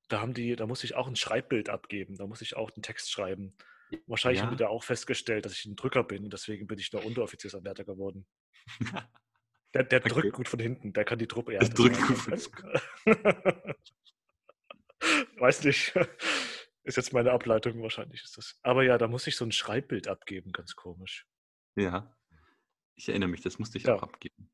da 0.08 0.20
haben 0.20 0.34
die, 0.34 0.54
da 0.56 0.66
musste 0.66 0.86
ich 0.86 0.94
auch 0.94 1.06
ein 1.06 1.16
Schreibbild 1.16 1.70
abgeben, 1.70 2.16
da 2.16 2.26
musste 2.26 2.44
ich 2.44 2.56
auch 2.56 2.70
den 2.70 2.82
Text 2.82 3.10
schreiben. 3.10 3.56
Wahrscheinlich 4.06 4.40
ja. 4.40 4.46
haben 4.46 4.56
die 4.56 4.62
da 4.62 4.68
auch 4.68 4.84
festgestellt, 4.84 5.44
dass 5.44 5.52
ich 5.52 5.66
ein 5.66 5.76
Drücker 5.76 6.04
bin 6.04 6.24
und 6.24 6.32
deswegen 6.32 6.66
bin 6.66 6.78
ich 6.78 6.90
nur 6.92 7.04
Unteroffiziersanwärter 7.04 7.84
geworden. 7.84 8.26
Der, 9.72 9.84
der 9.84 10.00
okay. 10.00 10.08
drückt 10.08 10.32
gut 10.32 10.48
von 10.48 10.58
hinten, 10.58 10.92
der 10.92 11.04
kann 11.04 11.20
die 11.20 11.28
Truppe 11.28 11.52
eher. 11.52 11.60
drückt 11.60 12.02
gut 12.02 12.18
von 12.18 12.34
hinten. 12.34 13.06
Weiß 15.38 15.64
nicht. 15.64 15.94
Ist 16.82 16.96
jetzt 16.96 17.12
meine 17.12 17.30
Ableitung, 17.30 17.82
wahrscheinlich 17.82 18.24
ist 18.24 18.38
das. 18.38 18.58
Aber 18.62 18.82
ja, 18.82 18.96
da 18.96 19.06
muss 19.06 19.26
ich 19.26 19.36
so 19.36 19.44
ein 19.44 19.52
Schreibbild 19.52 20.08
abgeben, 20.08 20.50
ganz 20.50 20.74
komisch. 20.74 21.26
Ja. 21.76 22.16
Ich 22.96 23.10
erinnere 23.10 23.28
mich, 23.28 23.42
das 23.42 23.58
musste 23.58 23.76
ich 23.76 23.84
ja. 23.84 23.94
auch 23.94 24.02
abgeben. 24.02 24.50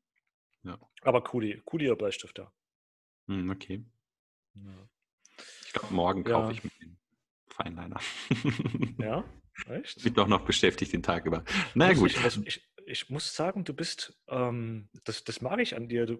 Ja. 0.63 0.77
Aber 1.01 1.23
Kuli, 1.23 1.61
Kuli 1.65 1.87
oder 1.87 1.95
Bleistift, 1.95 2.37
ja. 2.37 2.51
Hm, 3.27 3.49
okay. 3.49 3.85
Ja. 4.55 4.89
Ich 5.65 5.73
glaube, 5.73 5.93
morgen 5.93 6.25
kaufe 6.25 6.51
ich 6.51 6.63
mir 6.63 6.71
den 6.81 6.99
Feinliner. 7.57 7.99
ja, 8.99 9.23
echt? 9.69 10.03
Bin 10.03 10.13
doch 10.13 10.27
noch 10.27 10.45
beschäftigt 10.45 10.93
den 10.93 11.03
Tag 11.03 11.25
über. 11.25 11.43
Na 11.73 11.93
gut. 11.93 12.15
Ich, 12.15 12.45
ich, 12.45 12.69
ich 12.85 13.09
muss 13.09 13.35
sagen, 13.35 13.63
du 13.63 13.73
bist, 13.73 14.17
ähm, 14.27 14.89
das, 15.03 15.23
das 15.23 15.41
mag 15.41 15.59
ich 15.59 15.75
an 15.75 15.89
dir, 15.89 16.05
du, 16.05 16.17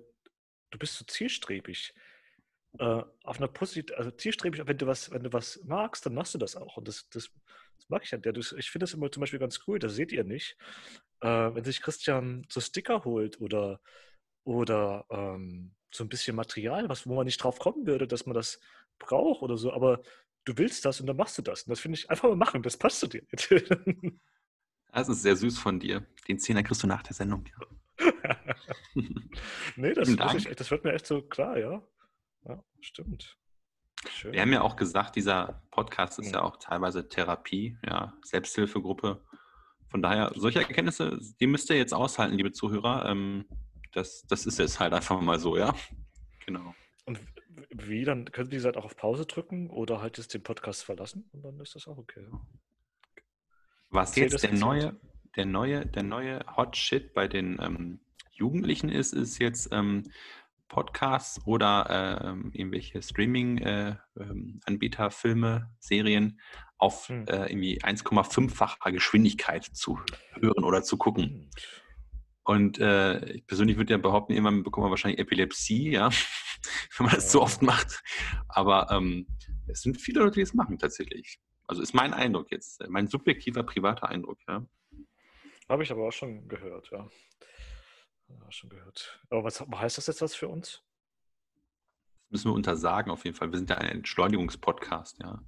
du 0.72 0.78
bist 0.78 0.96
so 0.96 1.06
zielstrebig. 1.06 1.94
Äh, 2.80 3.04
auf 3.24 3.38
einer 3.38 3.48
Posit 3.48 3.94
also 3.94 4.12
zielstrebig, 4.12 4.62
wenn 4.66 4.78
du 4.78 4.88
was, 4.88 5.12
wenn 5.12 5.24
du 5.24 5.32
was 5.34 5.62
magst, 5.64 6.06
dann 6.06 6.14
machst 6.14 6.34
du 6.34 6.38
das 6.38 6.56
auch. 6.56 6.78
Und 6.78 6.88
das, 6.88 7.08
das, 7.10 7.30
das 7.78 7.90
mag 7.90 8.04
ich 8.04 8.14
an 8.14 8.22
dir. 8.22 8.34
Das, 8.34 8.52
ich 8.52 8.70
finde 8.70 8.84
das 8.84 8.94
immer 8.94 9.12
zum 9.12 9.22
Beispiel 9.22 9.40
ganz 9.40 9.62
cool, 9.68 9.80
das 9.80 9.96
seht 9.96 10.12
ihr 10.12 10.24
nicht. 10.24 10.58
Äh, 11.22 11.28
wenn 11.28 11.64
sich 11.64 11.82
Christian 11.82 12.46
so 12.50 12.60
Sticker 12.60 13.06
holt 13.06 13.40
oder, 13.40 13.80
oder 14.44 15.06
ähm, 15.10 15.76
so 15.94 16.04
ein 16.04 16.10
bisschen 16.10 16.36
Material, 16.36 16.90
was, 16.90 17.08
wo 17.08 17.16
man 17.16 17.26
nicht 17.26 17.42
drauf 17.42 17.60
kommen 17.60 17.88
würde, 17.88 18.08
dass 18.08 18.26
man 18.26 18.36
das 18.36 18.60
braucht 19.00 19.42
oder 19.42 19.58
so, 19.58 19.72
aber 19.72 20.02
du 20.48 20.58
willst 20.58 20.86
das 20.86 21.02
und 21.02 21.08
dann 21.08 21.18
machst 21.18 21.38
du 21.38 21.42
das. 21.42 21.64
Und 21.64 21.72
das 21.72 21.80
finde 21.80 21.98
ich 21.98 22.10
einfach 22.10 22.30
mal 22.30 22.36
machen, 22.36 22.64
das 22.64 22.78
passt 22.78 23.00
zu 23.00 23.08
dir. 23.08 23.24
Das 24.94 25.10
ist 25.10 25.22
sehr 25.22 25.36
süß 25.36 25.60
von 25.60 25.80
dir. 25.80 26.08
Den 26.28 26.40
Zehner 26.40 26.64
kriegst 26.64 26.82
du 26.82 26.88
nach 26.88 27.04
der 27.04 27.14
Sendung. 27.14 27.46
nee, 29.76 29.94
das, 29.94 30.10
ich, 30.10 30.16
das, 30.56 30.72
wird 30.72 30.86
mir 30.86 30.94
echt 30.94 31.06
so 31.06 31.22
klar, 31.22 31.60
ja. 31.60 31.84
Ja, 32.48 32.64
stimmt. 32.80 33.38
Schön. 34.10 34.34
Wir 34.34 34.42
haben 34.42 34.54
ja 34.54 34.62
auch 34.62 34.76
gesagt, 34.76 35.16
dieser 35.16 35.62
Podcast 35.70 36.18
ist 36.18 36.32
ja 36.32 36.42
auch 36.42 36.58
teilweise 36.58 37.08
Therapie, 37.08 37.78
ja, 37.86 38.18
Selbsthilfegruppe. 38.24 39.24
Von 39.90 40.02
daher, 40.02 40.32
solche 40.36 40.60
Erkenntnisse, 40.60 41.20
die 41.40 41.48
müsst 41.48 41.70
ihr 41.70 41.78
jetzt 41.78 41.94
aushalten, 41.94 42.36
liebe 42.36 42.54
Zuhörer. 42.54 43.06
Ähm, 43.08 43.46
das, 43.92 44.26
das 44.28 44.48
ist 44.48 44.58
jetzt 44.58 44.80
halt 44.80 44.94
einfach 44.94 45.22
mal 45.22 45.38
so, 45.38 45.58
ja. 45.58 45.76
Genau. 46.46 46.74
Und 47.06 47.20
wie, 47.86 48.04
dann 48.04 48.32
könnt 48.32 48.54
ihr 48.54 48.60
die 48.60 48.66
halt 48.66 48.78
auch 48.78 48.86
auf 48.86 48.96
Pause 48.96 49.26
drücken 49.26 49.70
oder 49.70 50.02
halt 50.02 50.18
jetzt 50.18 50.34
den 50.34 50.44
Podcast 50.44 50.84
verlassen 50.84 51.30
und 51.34 51.44
dann 51.44 51.60
ist 51.60 51.76
das 51.76 51.88
auch 51.88 51.98
okay. 51.98 52.26
Was 53.90 54.16
jetzt 54.16 54.44
der 54.44 54.54
neue, 54.54 55.00
der 55.36 55.46
neue, 55.46 55.86
der 55.86 56.04
neue 56.04 56.40
Hot 56.56 56.76
Shit 56.76 57.14
bei 57.14 57.28
den 57.28 57.58
ähm, 57.62 58.00
Jugendlichen 58.32 58.90
ist, 58.90 59.14
ist 59.14 59.40
jetzt 59.40 59.70
ähm, 59.72 60.04
Podcasts 60.68 61.46
oder 61.46 61.90
äh, 61.90 62.28
irgendwelche 62.58 63.02
Streaming-Anbieter, 63.02 65.04
äh, 65.04 65.06
ähm, 65.06 65.12
Filme, 65.12 65.72
Serien 65.80 66.40
auf 66.78 67.10
hm. 67.10 67.26
äh, 67.28 67.48
irgendwie 67.48 67.82
1,5-facher 67.82 68.92
Geschwindigkeit 68.92 69.64
zu 69.64 70.00
hören 70.34 70.64
oder 70.64 70.84
zu 70.84 70.98
gucken. 70.98 71.50
Und 72.44 72.80
äh, 72.80 73.26
ich 73.32 73.46
persönlich 73.46 73.78
würde 73.78 73.94
ja 73.94 73.98
behaupten, 73.98 74.34
irgendwann 74.34 74.64
bekommt 74.64 74.84
man 74.84 74.92
wahrscheinlich 74.92 75.20
Epilepsie, 75.20 75.92
ja, 75.92 76.10
wenn 76.98 77.06
man 77.06 77.16
das 77.16 77.30
zu 77.30 77.42
oft 77.42 77.62
macht. 77.62 78.02
Aber 78.48 78.90
ähm, 78.92 79.28
es 79.68 79.82
sind 79.82 80.00
viele 80.00 80.22
Leute, 80.22 80.36
die 80.36 80.42
es 80.42 80.54
machen 80.54 80.78
tatsächlich. 80.78 81.40
Also 81.68 81.82
ist 81.82 81.94
mein 81.94 82.14
Eindruck 82.14 82.52
jetzt, 82.52 82.88
mein 82.88 83.08
subjektiver, 83.08 83.64
privater 83.64 84.08
Eindruck, 84.10 84.40
ja. 84.48 84.66
Habe 85.68 85.84
ich 85.84 85.92
aber 85.92 86.08
auch 86.08 86.14
schon 86.14 86.48
gehört, 86.48 86.90
ja. 86.92 87.10
ja 88.30 88.52
schon 88.52 88.70
gehört. 88.70 89.22
Aber 89.30 89.44
was 89.44 89.60
heißt 89.60 89.98
das 89.98 90.08
jetzt 90.08 90.22
was 90.22 90.34
für 90.34 90.48
uns? 90.48 90.82
Das 92.22 92.32
müssen 92.32 92.52
wir 92.52 92.56
untersagen 92.56 93.12
auf 93.12 93.26
jeden 93.26 93.36
Fall. 93.36 93.52
Wir 93.52 93.58
sind 93.58 93.70
ja 93.70 93.78
ein 93.78 93.90
Entschleunigungspodcast, 93.90 95.20
ja. 95.22 95.44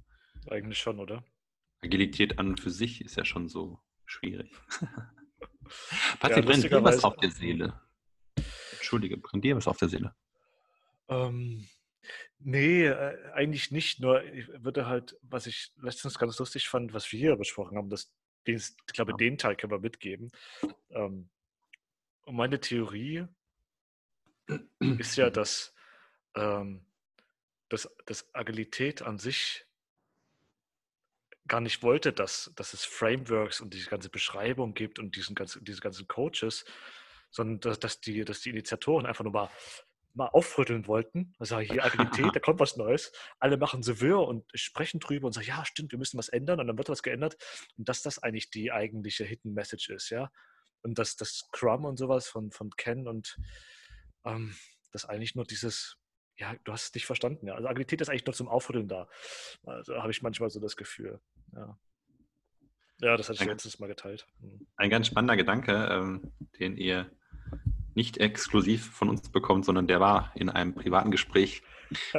Eigentlich 0.50 0.78
schon, 0.78 0.98
oder? 0.98 1.24
Agilität 1.82 2.38
an 2.38 2.48
und 2.48 2.60
für 2.60 2.70
sich 2.70 3.02
ist 3.02 3.16
ja 3.16 3.24
schon 3.24 3.48
so 3.48 3.80
schwierig. 4.04 4.50
Patrick, 6.20 6.44
ja, 6.44 6.50
brennt 6.50 6.64
dir 6.64 6.84
was 6.84 7.04
auf 7.04 7.16
der 7.16 7.30
Seele? 7.30 7.80
Entschuldige, 8.72 9.16
brennt 9.16 9.44
dir 9.44 9.56
was 9.56 9.68
auf 9.68 9.78
der 9.78 9.88
Seele? 9.88 10.14
Ähm, 11.10 11.66
nee, 12.38 12.86
äh, 12.86 13.32
eigentlich 13.32 13.70
nicht. 13.70 14.00
Nur 14.00 14.24
ich 14.24 14.48
würde 14.64 14.86
halt, 14.86 15.16
was 15.22 15.46
ich 15.46 15.72
letztens 15.82 16.18
ganz 16.18 16.38
lustig 16.38 16.68
fand, 16.68 16.94
was 16.94 17.10
wir 17.12 17.18
hier 17.18 17.36
besprochen 17.36 17.76
haben, 17.76 17.90
das, 17.90 18.12
ich 18.44 18.72
glaube, 18.86 19.14
den 19.14 19.36
Teil 19.36 19.56
können 19.56 19.72
wir 19.72 19.80
mitgeben. 19.80 20.30
Ähm, 20.90 21.28
und 22.22 22.36
meine 22.36 22.60
Theorie 22.60 23.26
ist 24.78 25.16
ja, 25.16 25.30
dass, 25.30 25.74
ähm, 26.36 26.86
dass, 27.68 27.88
dass 28.06 28.34
Agilität 28.34 29.02
an 29.02 29.18
sich 29.18 29.66
gar 31.46 31.60
nicht 31.60 31.82
wollte, 31.82 32.12
dass, 32.12 32.52
dass 32.54 32.74
es 32.74 32.84
Frameworks 32.84 33.60
und 33.60 33.74
diese 33.74 33.90
ganze 33.90 34.08
Beschreibung 34.08 34.74
gibt 34.74 34.98
und 35.00 35.16
diesen 35.16 35.34
ganzen, 35.34 35.64
diese 35.64 35.80
ganzen 35.80 36.06
Coaches, 36.06 36.64
sondern 37.30 37.60
dass, 37.60 37.80
dass, 37.80 38.00
die, 38.00 38.24
dass 38.24 38.40
die 38.40 38.50
Initiatoren 38.50 39.06
einfach 39.06 39.24
nur 39.24 39.32
mal, 39.32 39.50
mal 40.14 40.26
aufrütteln 40.26 40.86
wollten. 40.86 41.34
Also 41.38 41.58
hier 41.60 41.84
Agilität, 41.84 42.34
da 42.34 42.40
kommt 42.40 42.60
was 42.60 42.76
Neues. 42.76 43.12
Alle 43.38 43.56
machen 43.56 43.82
so 43.82 44.00
wirr 44.00 44.20
und 44.20 44.44
sprechen 44.54 45.00
drüber 45.00 45.26
und 45.26 45.32
sagen, 45.32 45.46
ja, 45.46 45.64
stimmt, 45.64 45.92
wir 45.92 45.98
müssen 45.98 46.18
was 46.18 46.28
ändern 46.28 46.60
und 46.60 46.66
dann 46.66 46.78
wird 46.78 46.88
was 46.88 47.02
geändert. 47.02 47.36
Und 47.76 47.88
dass 47.88 48.02
das 48.02 48.18
eigentlich 48.18 48.50
die 48.50 48.72
eigentliche 48.72 49.24
Hidden 49.24 49.52
Message 49.52 49.90
ist, 49.90 50.10
ja. 50.10 50.30
Und 50.82 50.98
dass 50.98 51.16
das 51.16 51.36
Scrum 51.36 51.84
und 51.84 51.98
sowas 51.98 52.26
von, 52.26 52.50
von 52.50 52.70
Ken 52.70 53.06
und 53.06 53.38
ähm, 54.24 54.56
das 54.92 55.04
eigentlich 55.04 55.34
nur 55.34 55.44
dieses 55.44 56.00
ja, 56.40 56.54
du 56.64 56.72
hast 56.72 56.84
es 56.84 56.94
nicht 56.94 57.06
verstanden. 57.06 57.46
Ja. 57.46 57.54
Also 57.54 57.68
Agilität 57.68 58.00
ist 58.00 58.08
eigentlich 58.08 58.26
nur 58.26 58.34
zum 58.34 58.48
Aufrütteln 58.48 58.88
da. 58.88 59.08
Also 59.64 59.96
habe 59.96 60.10
ich 60.10 60.22
manchmal 60.22 60.50
so 60.50 60.58
das 60.58 60.74
Gefühl. 60.74 61.20
Ja, 61.52 61.78
ja 63.00 63.16
das 63.16 63.28
hatte 63.28 63.36
ich 63.36 63.42
ein, 63.42 63.48
letztes 63.48 63.78
Mal 63.78 63.88
geteilt. 63.88 64.26
Mhm. 64.40 64.66
Ein 64.76 64.90
ganz 64.90 65.06
spannender 65.06 65.36
Gedanke, 65.36 65.72
ähm, 65.90 66.32
den 66.58 66.78
ihr 66.78 67.10
nicht 68.00 68.16
exklusiv 68.16 68.92
von 68.92 69.10
uns 69.10 69.28
bekommt, 69.28 69.66
sondern 69.66 69.86
der 69.86 70.00
war 70.00 70.32
in 70.34 70.48
einem 70.48 70.74
privaten 70.74 71.10
Gespräch. 71.10 71.60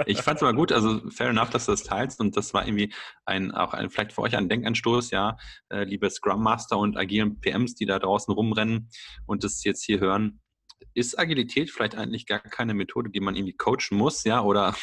Ich 0.06 0.22
fand 0.22 0.38
es 0.38 0.44
aber 0.44 0.54
gut, 0.54 0.72
also 0.72 1.10
fair 1.10 1.30
enough, 1.30 1.50
dass 1.50 1.66
du 1.66 1.72
das 1.72 1.82
teilst 1.82 2.20
und 2.20 2.38
das 2.38 2.54
war 2.54 2.68
irgendwie 2.68 2.94
ein, 3.26 3.52
auch 3.52 3.74
ein, 3.74 3.90
vielleicht 3.90 4.14
für 4.14 4.22
euch 4.22 4.36
ein 4.36 4.48
Denkanstoß, 4.48 5.10
ja, 5.10 5.38
äh, 5.72 5.84
liebe 5.84 6.08
Scrum 6.12 6.44
Master 6.44 6.78
und 6.78 6.98
agilen 6.98 7.40
PMs, 7.42 7.74
die 7.74 7.88
da 7.88 7.98
draußen 7.98 8.32
rumrennen 8.32 8.92
und 9.26 9.44
das 9.44 9.64
jetzt 9.64 9.84
hier 9.84 10.00
hören. 10.00 10.40
Ist 10.94 11.18
Agilität 11.18 11.72
vielleicht 11.72 11.96
eigentlich 11.96 12.28
gar 12.28 12.42
keine 12.42 12.76
Methode, 12.76 13.10
die 13.10 13.20
man 13.20 13.36
irgendwie 13.36 13.58
coachen 13.58 13.98
muss, 13.98 14.24
ja, 14.24 14.42
oder 14.42 14.76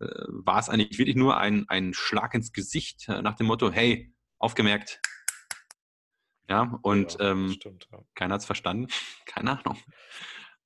äh, 0.00 0.06
war 0.28 0.58
es 0.58 0.68
eigentlich 0.68 0.98
wirklich 0.98 1.16
nur 1.16 1.38
ein, 1.38 1.64
ein 1.68 1.94
Schlag 1.94 2.34
ins 2.34 2.52
Gesicht 2.52 3.08
äh, 3.08 3.22
nach 3.22 3.36
dem 3.36 3.46
Motto, 3.46 3.72
hey, 3.72 4.12
aufgemerkt, 4.38 5.00
ja, 6.50 6.78
und 6.82 7.18
ja, 7.18 7.30
ähm, 7.30 7.52
stimmt, 7.52 7.88
ja. 7.92 8.02
keiner 8.14 8.34
hat 8.34 8.40
es 8.40 8.46
verstanden. 8.46 8.88
Keine 9.24 9.58
Ahnung. 9.58 9.78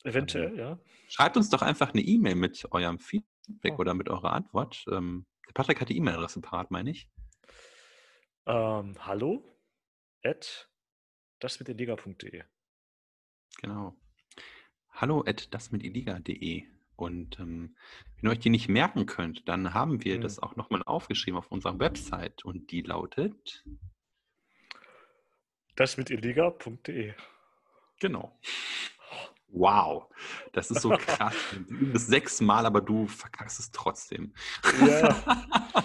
Eventuell, 0.03 0.53
ähm, 0.53 0.59
ja. 0.59 0.79
Schreibt 1.09 1.37
uns 1.37 1.51
doch 1.51 1.61
einfach 1.61 1.93
eine 1.93 2.01
E-Mail 2.01 2.37
mit 2.37 2.67
eurem 2.73 2.99
Feedback 2.99 3.75
oh. 3.75 3.81
oder 3.81 3.93
mit 3.93 4.09
eurer 4.09 4.33
Antwort. 4.33 4.85
Ähm, 4.91 5.27
der 5.47 5.53
Patrick 5.53 5.83
hat 5.83 5.91
die 5.91 5.97
E-Mail-Adresse 5.99 6.41
parat, 6.41 6.71
meine 6.71 6.91
ich. 6.91 7.11
Ähm, 8.47 8.95
hallo 9.07 9.45
at 10.23 10.71
dasmitiliga.de 11.41 12.43
Genau. 13.61 13.95
Hallo 14.91 15.23
at 15.27 15.53
dasmitiliga.de 15.53 16.65
und 16.97 17.39
ähm, 17.41 17.77
wenn 18.17 18.31
ihr 18.31 18.33
euch 18.33 18.39
die 18.39 18.51
nicht 18.51 18.69
merken 18.69 19.05
könnt, 19.05 19.49
dann 19.49 19.75
haben 19.75 20.03
wir 20.03 20.17
mhm. 20.17 20.23
das 20.23 20.39
auch 20.39 20.57
nochmal 20.57 20.83
aufgeschrieben 20.83 21.37
auf 21.37 21.53
unserer 21.53 21.79
Website 21.79 22.45
und 22.45 22.71
die 22.71 22.81
lautet 22.81 23.65
das 25.77 25.97
mit 25.97 26.11
illegal.de. 26.11 27.15
Genau. 28.01 28.39
Wow, 29.49 30.13
das 30.53 30.71
ist 30.71 30.83
so 30.83 30.91
krass. 30.91 31.35
Du 31.69 31.93
es 31.95 32.09
sechsmal, 32.09 32.67
aber 32.67 32.81
du 32.81 33.07
verkackst 33.07 33.61
es 33.61 33.71
trotzdem. 33.71 34.35
Ja. 34.87 35.45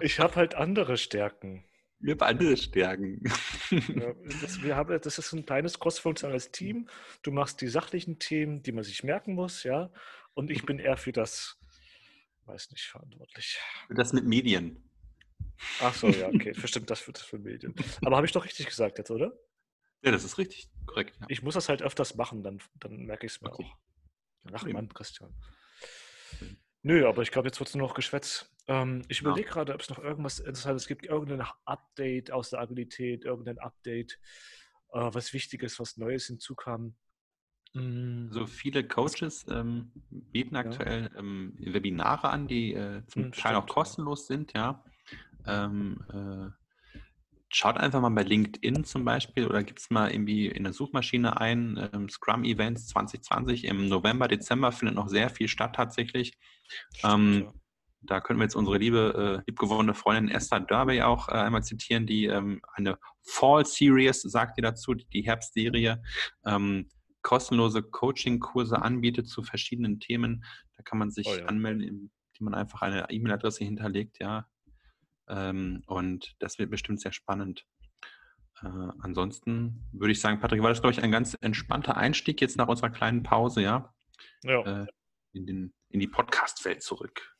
Ich 0.00 0.20
habe 0.20 0.36
halt 0.36 0.54
andere 0.54 0.98
Stärken. 0.98 1.64
Wir 2.00 2.12
haben 2.12 2.22
andere 2.22 2.56
Stärken. 2.56 3.22
Ja, 3.70 4.12
das, 4.42 4.62
wir 4.62 4.76
haben, 4.76 5.00
das 5.00 5.18
ist 5.18 5.32
ein 5.32 5.46
kleines 5.46 5.78
crossfunktionales 5.80 6.50
Team. 6.50 6.88
Du 7.22 7.32
machst 7.32 7.62
die 7.62 7.68
sachlichen 7.68 8.18
Themen, 8.18 8.62
die 8.62 8.72
man 8.72 8.84
sich 8.84 9.02
merken 9.04 9.34
muss, 9.34 9.62
ja. 9.62 9.90
Und 10.34 10.50
ich 10.50 10.66
bin 10.66 10.78
eher 10.78 10.98
für 10.98 11.12
das, 11.12 11.58
weiß 12.44 12.70
nicht, 12.72 12.84
verantwortlich. 12.84 13.58
Für 13.86 13.94
das 13.94 14.12
mit 14.12 14.26
Medien. 14.26 14.86
Ach 15.80 15.94
so, 15.94 16.08
ja, 16.08 16.28
okay. 16.28 16.52
Bestimmt 16.60 16.90
das 16.90 17.00
für, 17.00 17.12
das 17.12 17.22
für 17.22 17.38
Medien. 17.38 17.74
Aber 18.04 18.16
habe 18.16 18.26
ich 18.26 18.32
doch 18.32 18.44
richtig 18.44 18.66
gesagt 18.66 18.98
jetzt, 18.98 19.10
oder? 19.10 19.32
Ja, 20.02 20.12
das 20.12 20.24
ist 20.24 20.38
richtig. 20.38 20.68
Korrekt. 20.86 21.16
Ja. 21.20 21.26
Ich 21.28 21.42
muss 21.42 21.54
das 21.54 21.68
halt 21.68 21.82
öfters 21.82 22.14
machen, 22.16 22.42
dann, 22.42 22.60
dann 22.74 23.06
merke 23.06 23.26
ich 23.26 23.32
es 23.32 23.40
mir 23.40 23.52
okay. 23.52 23.64
auch. 23.64 23.76
Ach 24.52 24.64
Mann, 24.66 24.88
Christian. 24.92 25.34
Nö, 26.82 27.06
aber 27.08 27.22
ich 27.22 27.32
glaube, 27.32 27.48
jetzt 27.48 27.58
wird 27.58 27.68
es 27.68 27.74
nur 27.74 27.88
noch 27.88 27.94
geschwätzt. 27.94 28.54
Ähm, 28.68 29.02
ich 29.08 29.20
überlege 29.20 29.48
ja. 29.48 29.54
gerade, 29.54 29.74
ob 29.74 29.80
es 29.80 29.88
noch 29.88 29.98
irgendwas 29.98 30.38
Interessantes 30.38 30.86
gibt, 30.86 31.06
irgendein 31.06 31.46
Update 31.64 32.30
aus 32.30 32.50
der 32.50 32.60
Agilität, 32.60 33.24
irgendein 33.24 33.58
Update, 33.58 34.20
äh, 34.92 35.00
was 35.12 35.32
Wichtiges, 35.32 35.80
was 35.80 35.96
Neues 35.96 36.26
hinzukam. 36.26 36.94
Mm. 37.74 38.30
So 38.30 38.46
viele 38.46 38.86
Coaches 38.86 39.46
ähm, 39.48 39.90
bieten 40.10 40.56
aktuell 40.56 41.10
ja. 41.12 41.18
ähm, 41.18 41.54
Webinare 41.58 42.28
an, 42.28 42.46
die 42.46 42.74
äh, 42.74 43.04
zum 43.06 43.24
hm, 43.24 43.32
Teil 43.32 43.52
stimmt, 43.52 43.56
auch 43.56 43.66
kostenlos 43.66 44.28
ja. 44.28 44.36
sind, 44.36 44.52
ja. 44.54 44.84
Ähm, 45.46 46.04
äh, 46.12 46.50
schaut 47.48 47.76
einfach 47.76 48.00
mal 48.00 48.10
bei 48.10 48.22
LinkedIn 48.22 48.84
zum 48.84 49.04
Beispiel 49.04 49.46
oder 49.46 49.62
gibt 49.62 49.78
es 49.78 49.90
mal 49.90 50.10
irgendwie 50.10 50.46
in 50.46 50.64
der 50.64 50.72
Suchmaschine 50.72 51.40
ein, 51.40 51.88
ähm, 51.92 52.08
Scrum 52.08 52.44
Events 52.44 52.88
2020 52.88 53.64
im 53.64 53.88
November, 53.88 54.28
Dezember 54.28 54.72
findet 54.72 54.96
noch 54.96 55.08
sehr 55.08 55.30
viel 55.30 55.48
statt 55.48 55.74
tatsächlich. 55.76 56.36
Ähm, 57.04 57.44
ja. 57.44 57.52
Da 58.02 58.20
können 58.20 58.38
wir 58.38 58.44
jetzt 58.44 58.56
unsere 58.56 58.78
liebe, 58.78 59.42
äh, 59.42 59.50
liebgewonnene 59.50 59.94
Freundin 59.94 60.34
Esther 60.34 60.60
Derby 60.60 61.02
auch 61.02 61.28
äh, 61.28 61.32
einmal 61.32 61.64
zitieren, 61.64 62.06
die 62.06 62.26
ähm, 62.26 62.60
eine 62.74 62.98
Fall 63.22 63.64
Series, 63.64 64.22
sagt 64.22 64.58
ihr 64.58 64.62
dazu, 64.62 64.94
die 64.94 65.22
Herbstserie, 65.22 66.02
ähm, 66.44 66.88
kostenlose 67.22 67.82
Coaching-Kurse 67.82 68.80
anbietet 68.80 69.28
zu 69.28 69.42
verschiedenen 69.42 69.98
Themen. 69.98 70.44
Da 70.76 70.82
kann 70.84 70.98
man 70.98 71.10
sich 71.10 71.26
oh 71.26 71.34
ja. 71.34 71.46
anmelden, 71.46 71.82
indem 71.82 72.10
man 72.38 72.54
einfach 72.54 72.82
eine 72.82 73.10
E-Mail-Adresse 73.10 73.64
hinterlegt, 73.64 74.18
ja, 74.20 74.46
ähm, 75.28 75.82
und 75.86 76.34
das 76.38 76.58
wird 76.58 76.70
bestimmt 76.70 77.00
sehr 77.00 77.12
spannend. 77.12 77.64
Äh, 78.62 78.68
ansonsten 79.00 79.86
würde 79.92 80.12
ich 80.12 80.20
sagen, 80.20 80.40
Patrick, 80.40 80.62
war 80.62 80.70
das, 80.70 80.80
glaube 80.80 80.92
ich, 80.92 81.02
ein 81.02 81.10
ganz 81.10 81.36
entspannter 81.40 81.96
Einstieg 81.96 82.40
jetzt 82.40 82.56
nach 82.56 82.68
unserer 82.68 82.90
kleinen 82.90 83.22
Pause, 83.22 83.62
ja? 83.62 83.92
Ja. 84.44 84.82
Äh, 84.82 84.86
in, 85.32 85.46
den, 85.46 85.74
in 85.90 86.00
die 86.00 86.06
Podcast-Welt 86.06 86.82
zurück. 86.82 87.36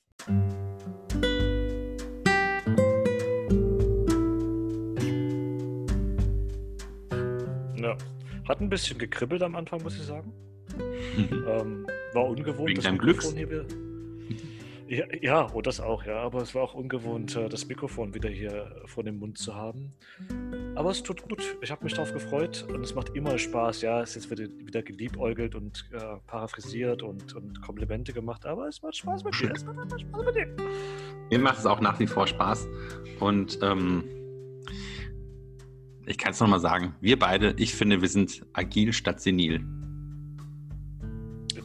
Ja. 7.77 7.97
Hat 8.49 8.61
ein 8.61 8.69
bisschen 8.69 8.99
gekribbelt 8.99 9.43
am 9.43 9.57
Anfang, 9.57 9.83
muss 9.83 9.97
ich 9.97 10.03
sagen. 10.03 10.33
ähm, 11.17 11.87
war 12.13 12.27
ungewohnt. 12.27 12.69
Wegen 12.69 12.83
deinem 12.83 12.99
Glücks. 12.99 13.35
Ja, 14.89 15.05
ja, 15.21 15.51
oh, 15.53 15.63
das 15.63 15.81
auch, 15.81 16.05
ja. 16.05 16.19
Aber 16.19 16.43
es 16.43 16.55
war 16.55 16.63
auch 16.63 16.75
ungewohnt, 16.75 17.35
äh, 17.35 17.49
das 17.49 17.67
Mikrofon 17.67 18.15
wieder 18.15 18.29
hier 18.29 18.83
vor 18.87 19.03
dem 19.03 19.19
Mund 19.19 19.37
zu 19.37 19.55
haben. 19.55 19.93
Aber 20.77 20.91
es 20.91 21.03
tut 21.03 21.23
gut. 21.23 21.57
Ich 21.61 21.71
habe 21.71 21.83
mich 21.83 21.95
darauf 21.95 22.13
gefreut 22.13 22.67
und 22.69 22.83
es 22.83 22.95
macht 22.95 23.11
immer 23.17 23.37
Spaß. 23.37 23.83
Ja, 23.83 24.03
es 24.03 24.15
ist 24.17 24.31
jetzt 24.31 24.49
wieder 24.49 24.83
geliebäugelt 24.83 25.57
und 25.57 25.89
äh, 25.93 25.99
paraphrasiert 26.27 27.03
und, 27.03 27.35
und 27.35 27.61
Komplimente 27.63 28.13
gemacht. 28.13 28.47
Aber 28.47 28.69
es 28.69 28.81
macht 28.83 28.97
Spaß 28.97 29.25
mit 29.25 29.41
dir. 29.41 29.53
Es 29.53 29.65
macht 29.65 30.01
Spaß 30.01 30.25
mit 30.25 30.35
dir. 30.37 30.47
Mir 31.31 31.39
macht 31.41 31.59
es 31.59 31.67
auch 31.67 31.81
nach 31.81 31.99
wie 31.99 32.07
vor 32.07 32.27
Spaß. 32.29 32.69
Und 33.19 33.59
ähm, 33.63 34.05
ich 36.07 36.19
kann 36.19 36.31
es 36.31 36.39
nochmal 36.39 36.61
sagen. 36.61 36.95
Wir 37.01 37.19
beide, 37.19 37.55
ich 37.59 37.75
finde, 37.75 38.03
wir 38.03 38.09
sind 38.09 38.47
agil 38.53 38.93
statt 38.93 39.21
senil. 39.21 39.65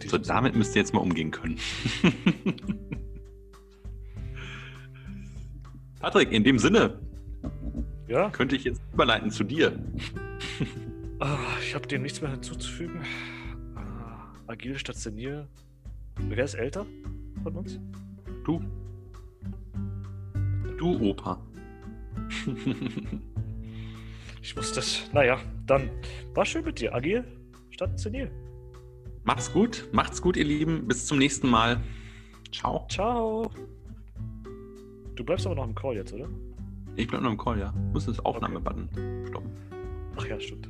So, 0.07 0.17
damit 0.17 0.55
müsst 0.55 0.75
ihr 0.75 0.81
jetzt 0.81 0.95
mal 0.95 1.01
umgehen 1.01 1.29
können. 1.29 1.59
Patrick, 6.01 6.31
in 6.31 6.43
dem 6.43 6.57
Sinne 6.57 6.99
ja? 8.07 8.29
könnte 8.29 8.55
ich 8.55 8.63
jetzt 8.63 8.81
überleiten 8.93 9.31
zu 9.31 9.43
dir. 9.43 9.77
Ah, 11.19 11.37
ich 11.61 11.75
habe 11.75 11.87
dem 11.87 12.01
nichts 12.01 12.19
mehr 12.19 12.31
hinzuzufügen. 12.31 13.01
Ah, 13.75 14.33
agil 14.47 14.75
statt 14.79 14.95
senil. 14.95 15.47
Wer 16.17 16.43
ist 16.43 16.55
älter 16.55 16.85
von 17.43 17.55
uns? 17.55 17.79
Du. 18.43 18.59
Du, 20.79 20.99
Opa. 20.99 21.39
ich 24.41 24.55
muss 24.55 24.73
das. 24.73 25.11
Naja, 25.13 25.39
dann 25.67 25.91
war 26.33 26.43
schön 26.43 26.65
mit 26.65 26.79
dir. 26.79 26.95
Agil 26.95 27.23
statt 27.69 27.99
senil. 27.99 28.31
Macht's 29.23 29.53
gut. 29.53 29.87
Macht's 29.91 30.23
gut, 30.23 30.35
ihr 30.35 30.45
Lieben. 30.45 30.87
Bis 30.87 31.05
zum 31.05 31.19
nächsten 31.19 31.49
Mal. 31.49 31.79
Ciao. 32.51 32.87
Ciao. 32.89 33.51
Du 35.21 35.25
bleibst 35.25 35.45
aber 35.45 35.53
noch 35.53 35.65
im 35.65 35.75
Call 35.75 35.93
jetzt, 35.97 36.11
oder? 36.13 36.27
Ich 36.95 37.07
bleib 37.07 37.21
noch 37.21 37.29
im 37.29 37.37
Call, 37.37 37.59
ja. 37.59 37.71
Muss 37.93 38.07
das 38.07 38.19
Aufnahmebutton 38.25 38.89
okay. 38.91 39.27
stoppen. 39.27 39.51
Ach 40.17 40.25
ja, 40.25 40.39
stimmt. 40.39 40.67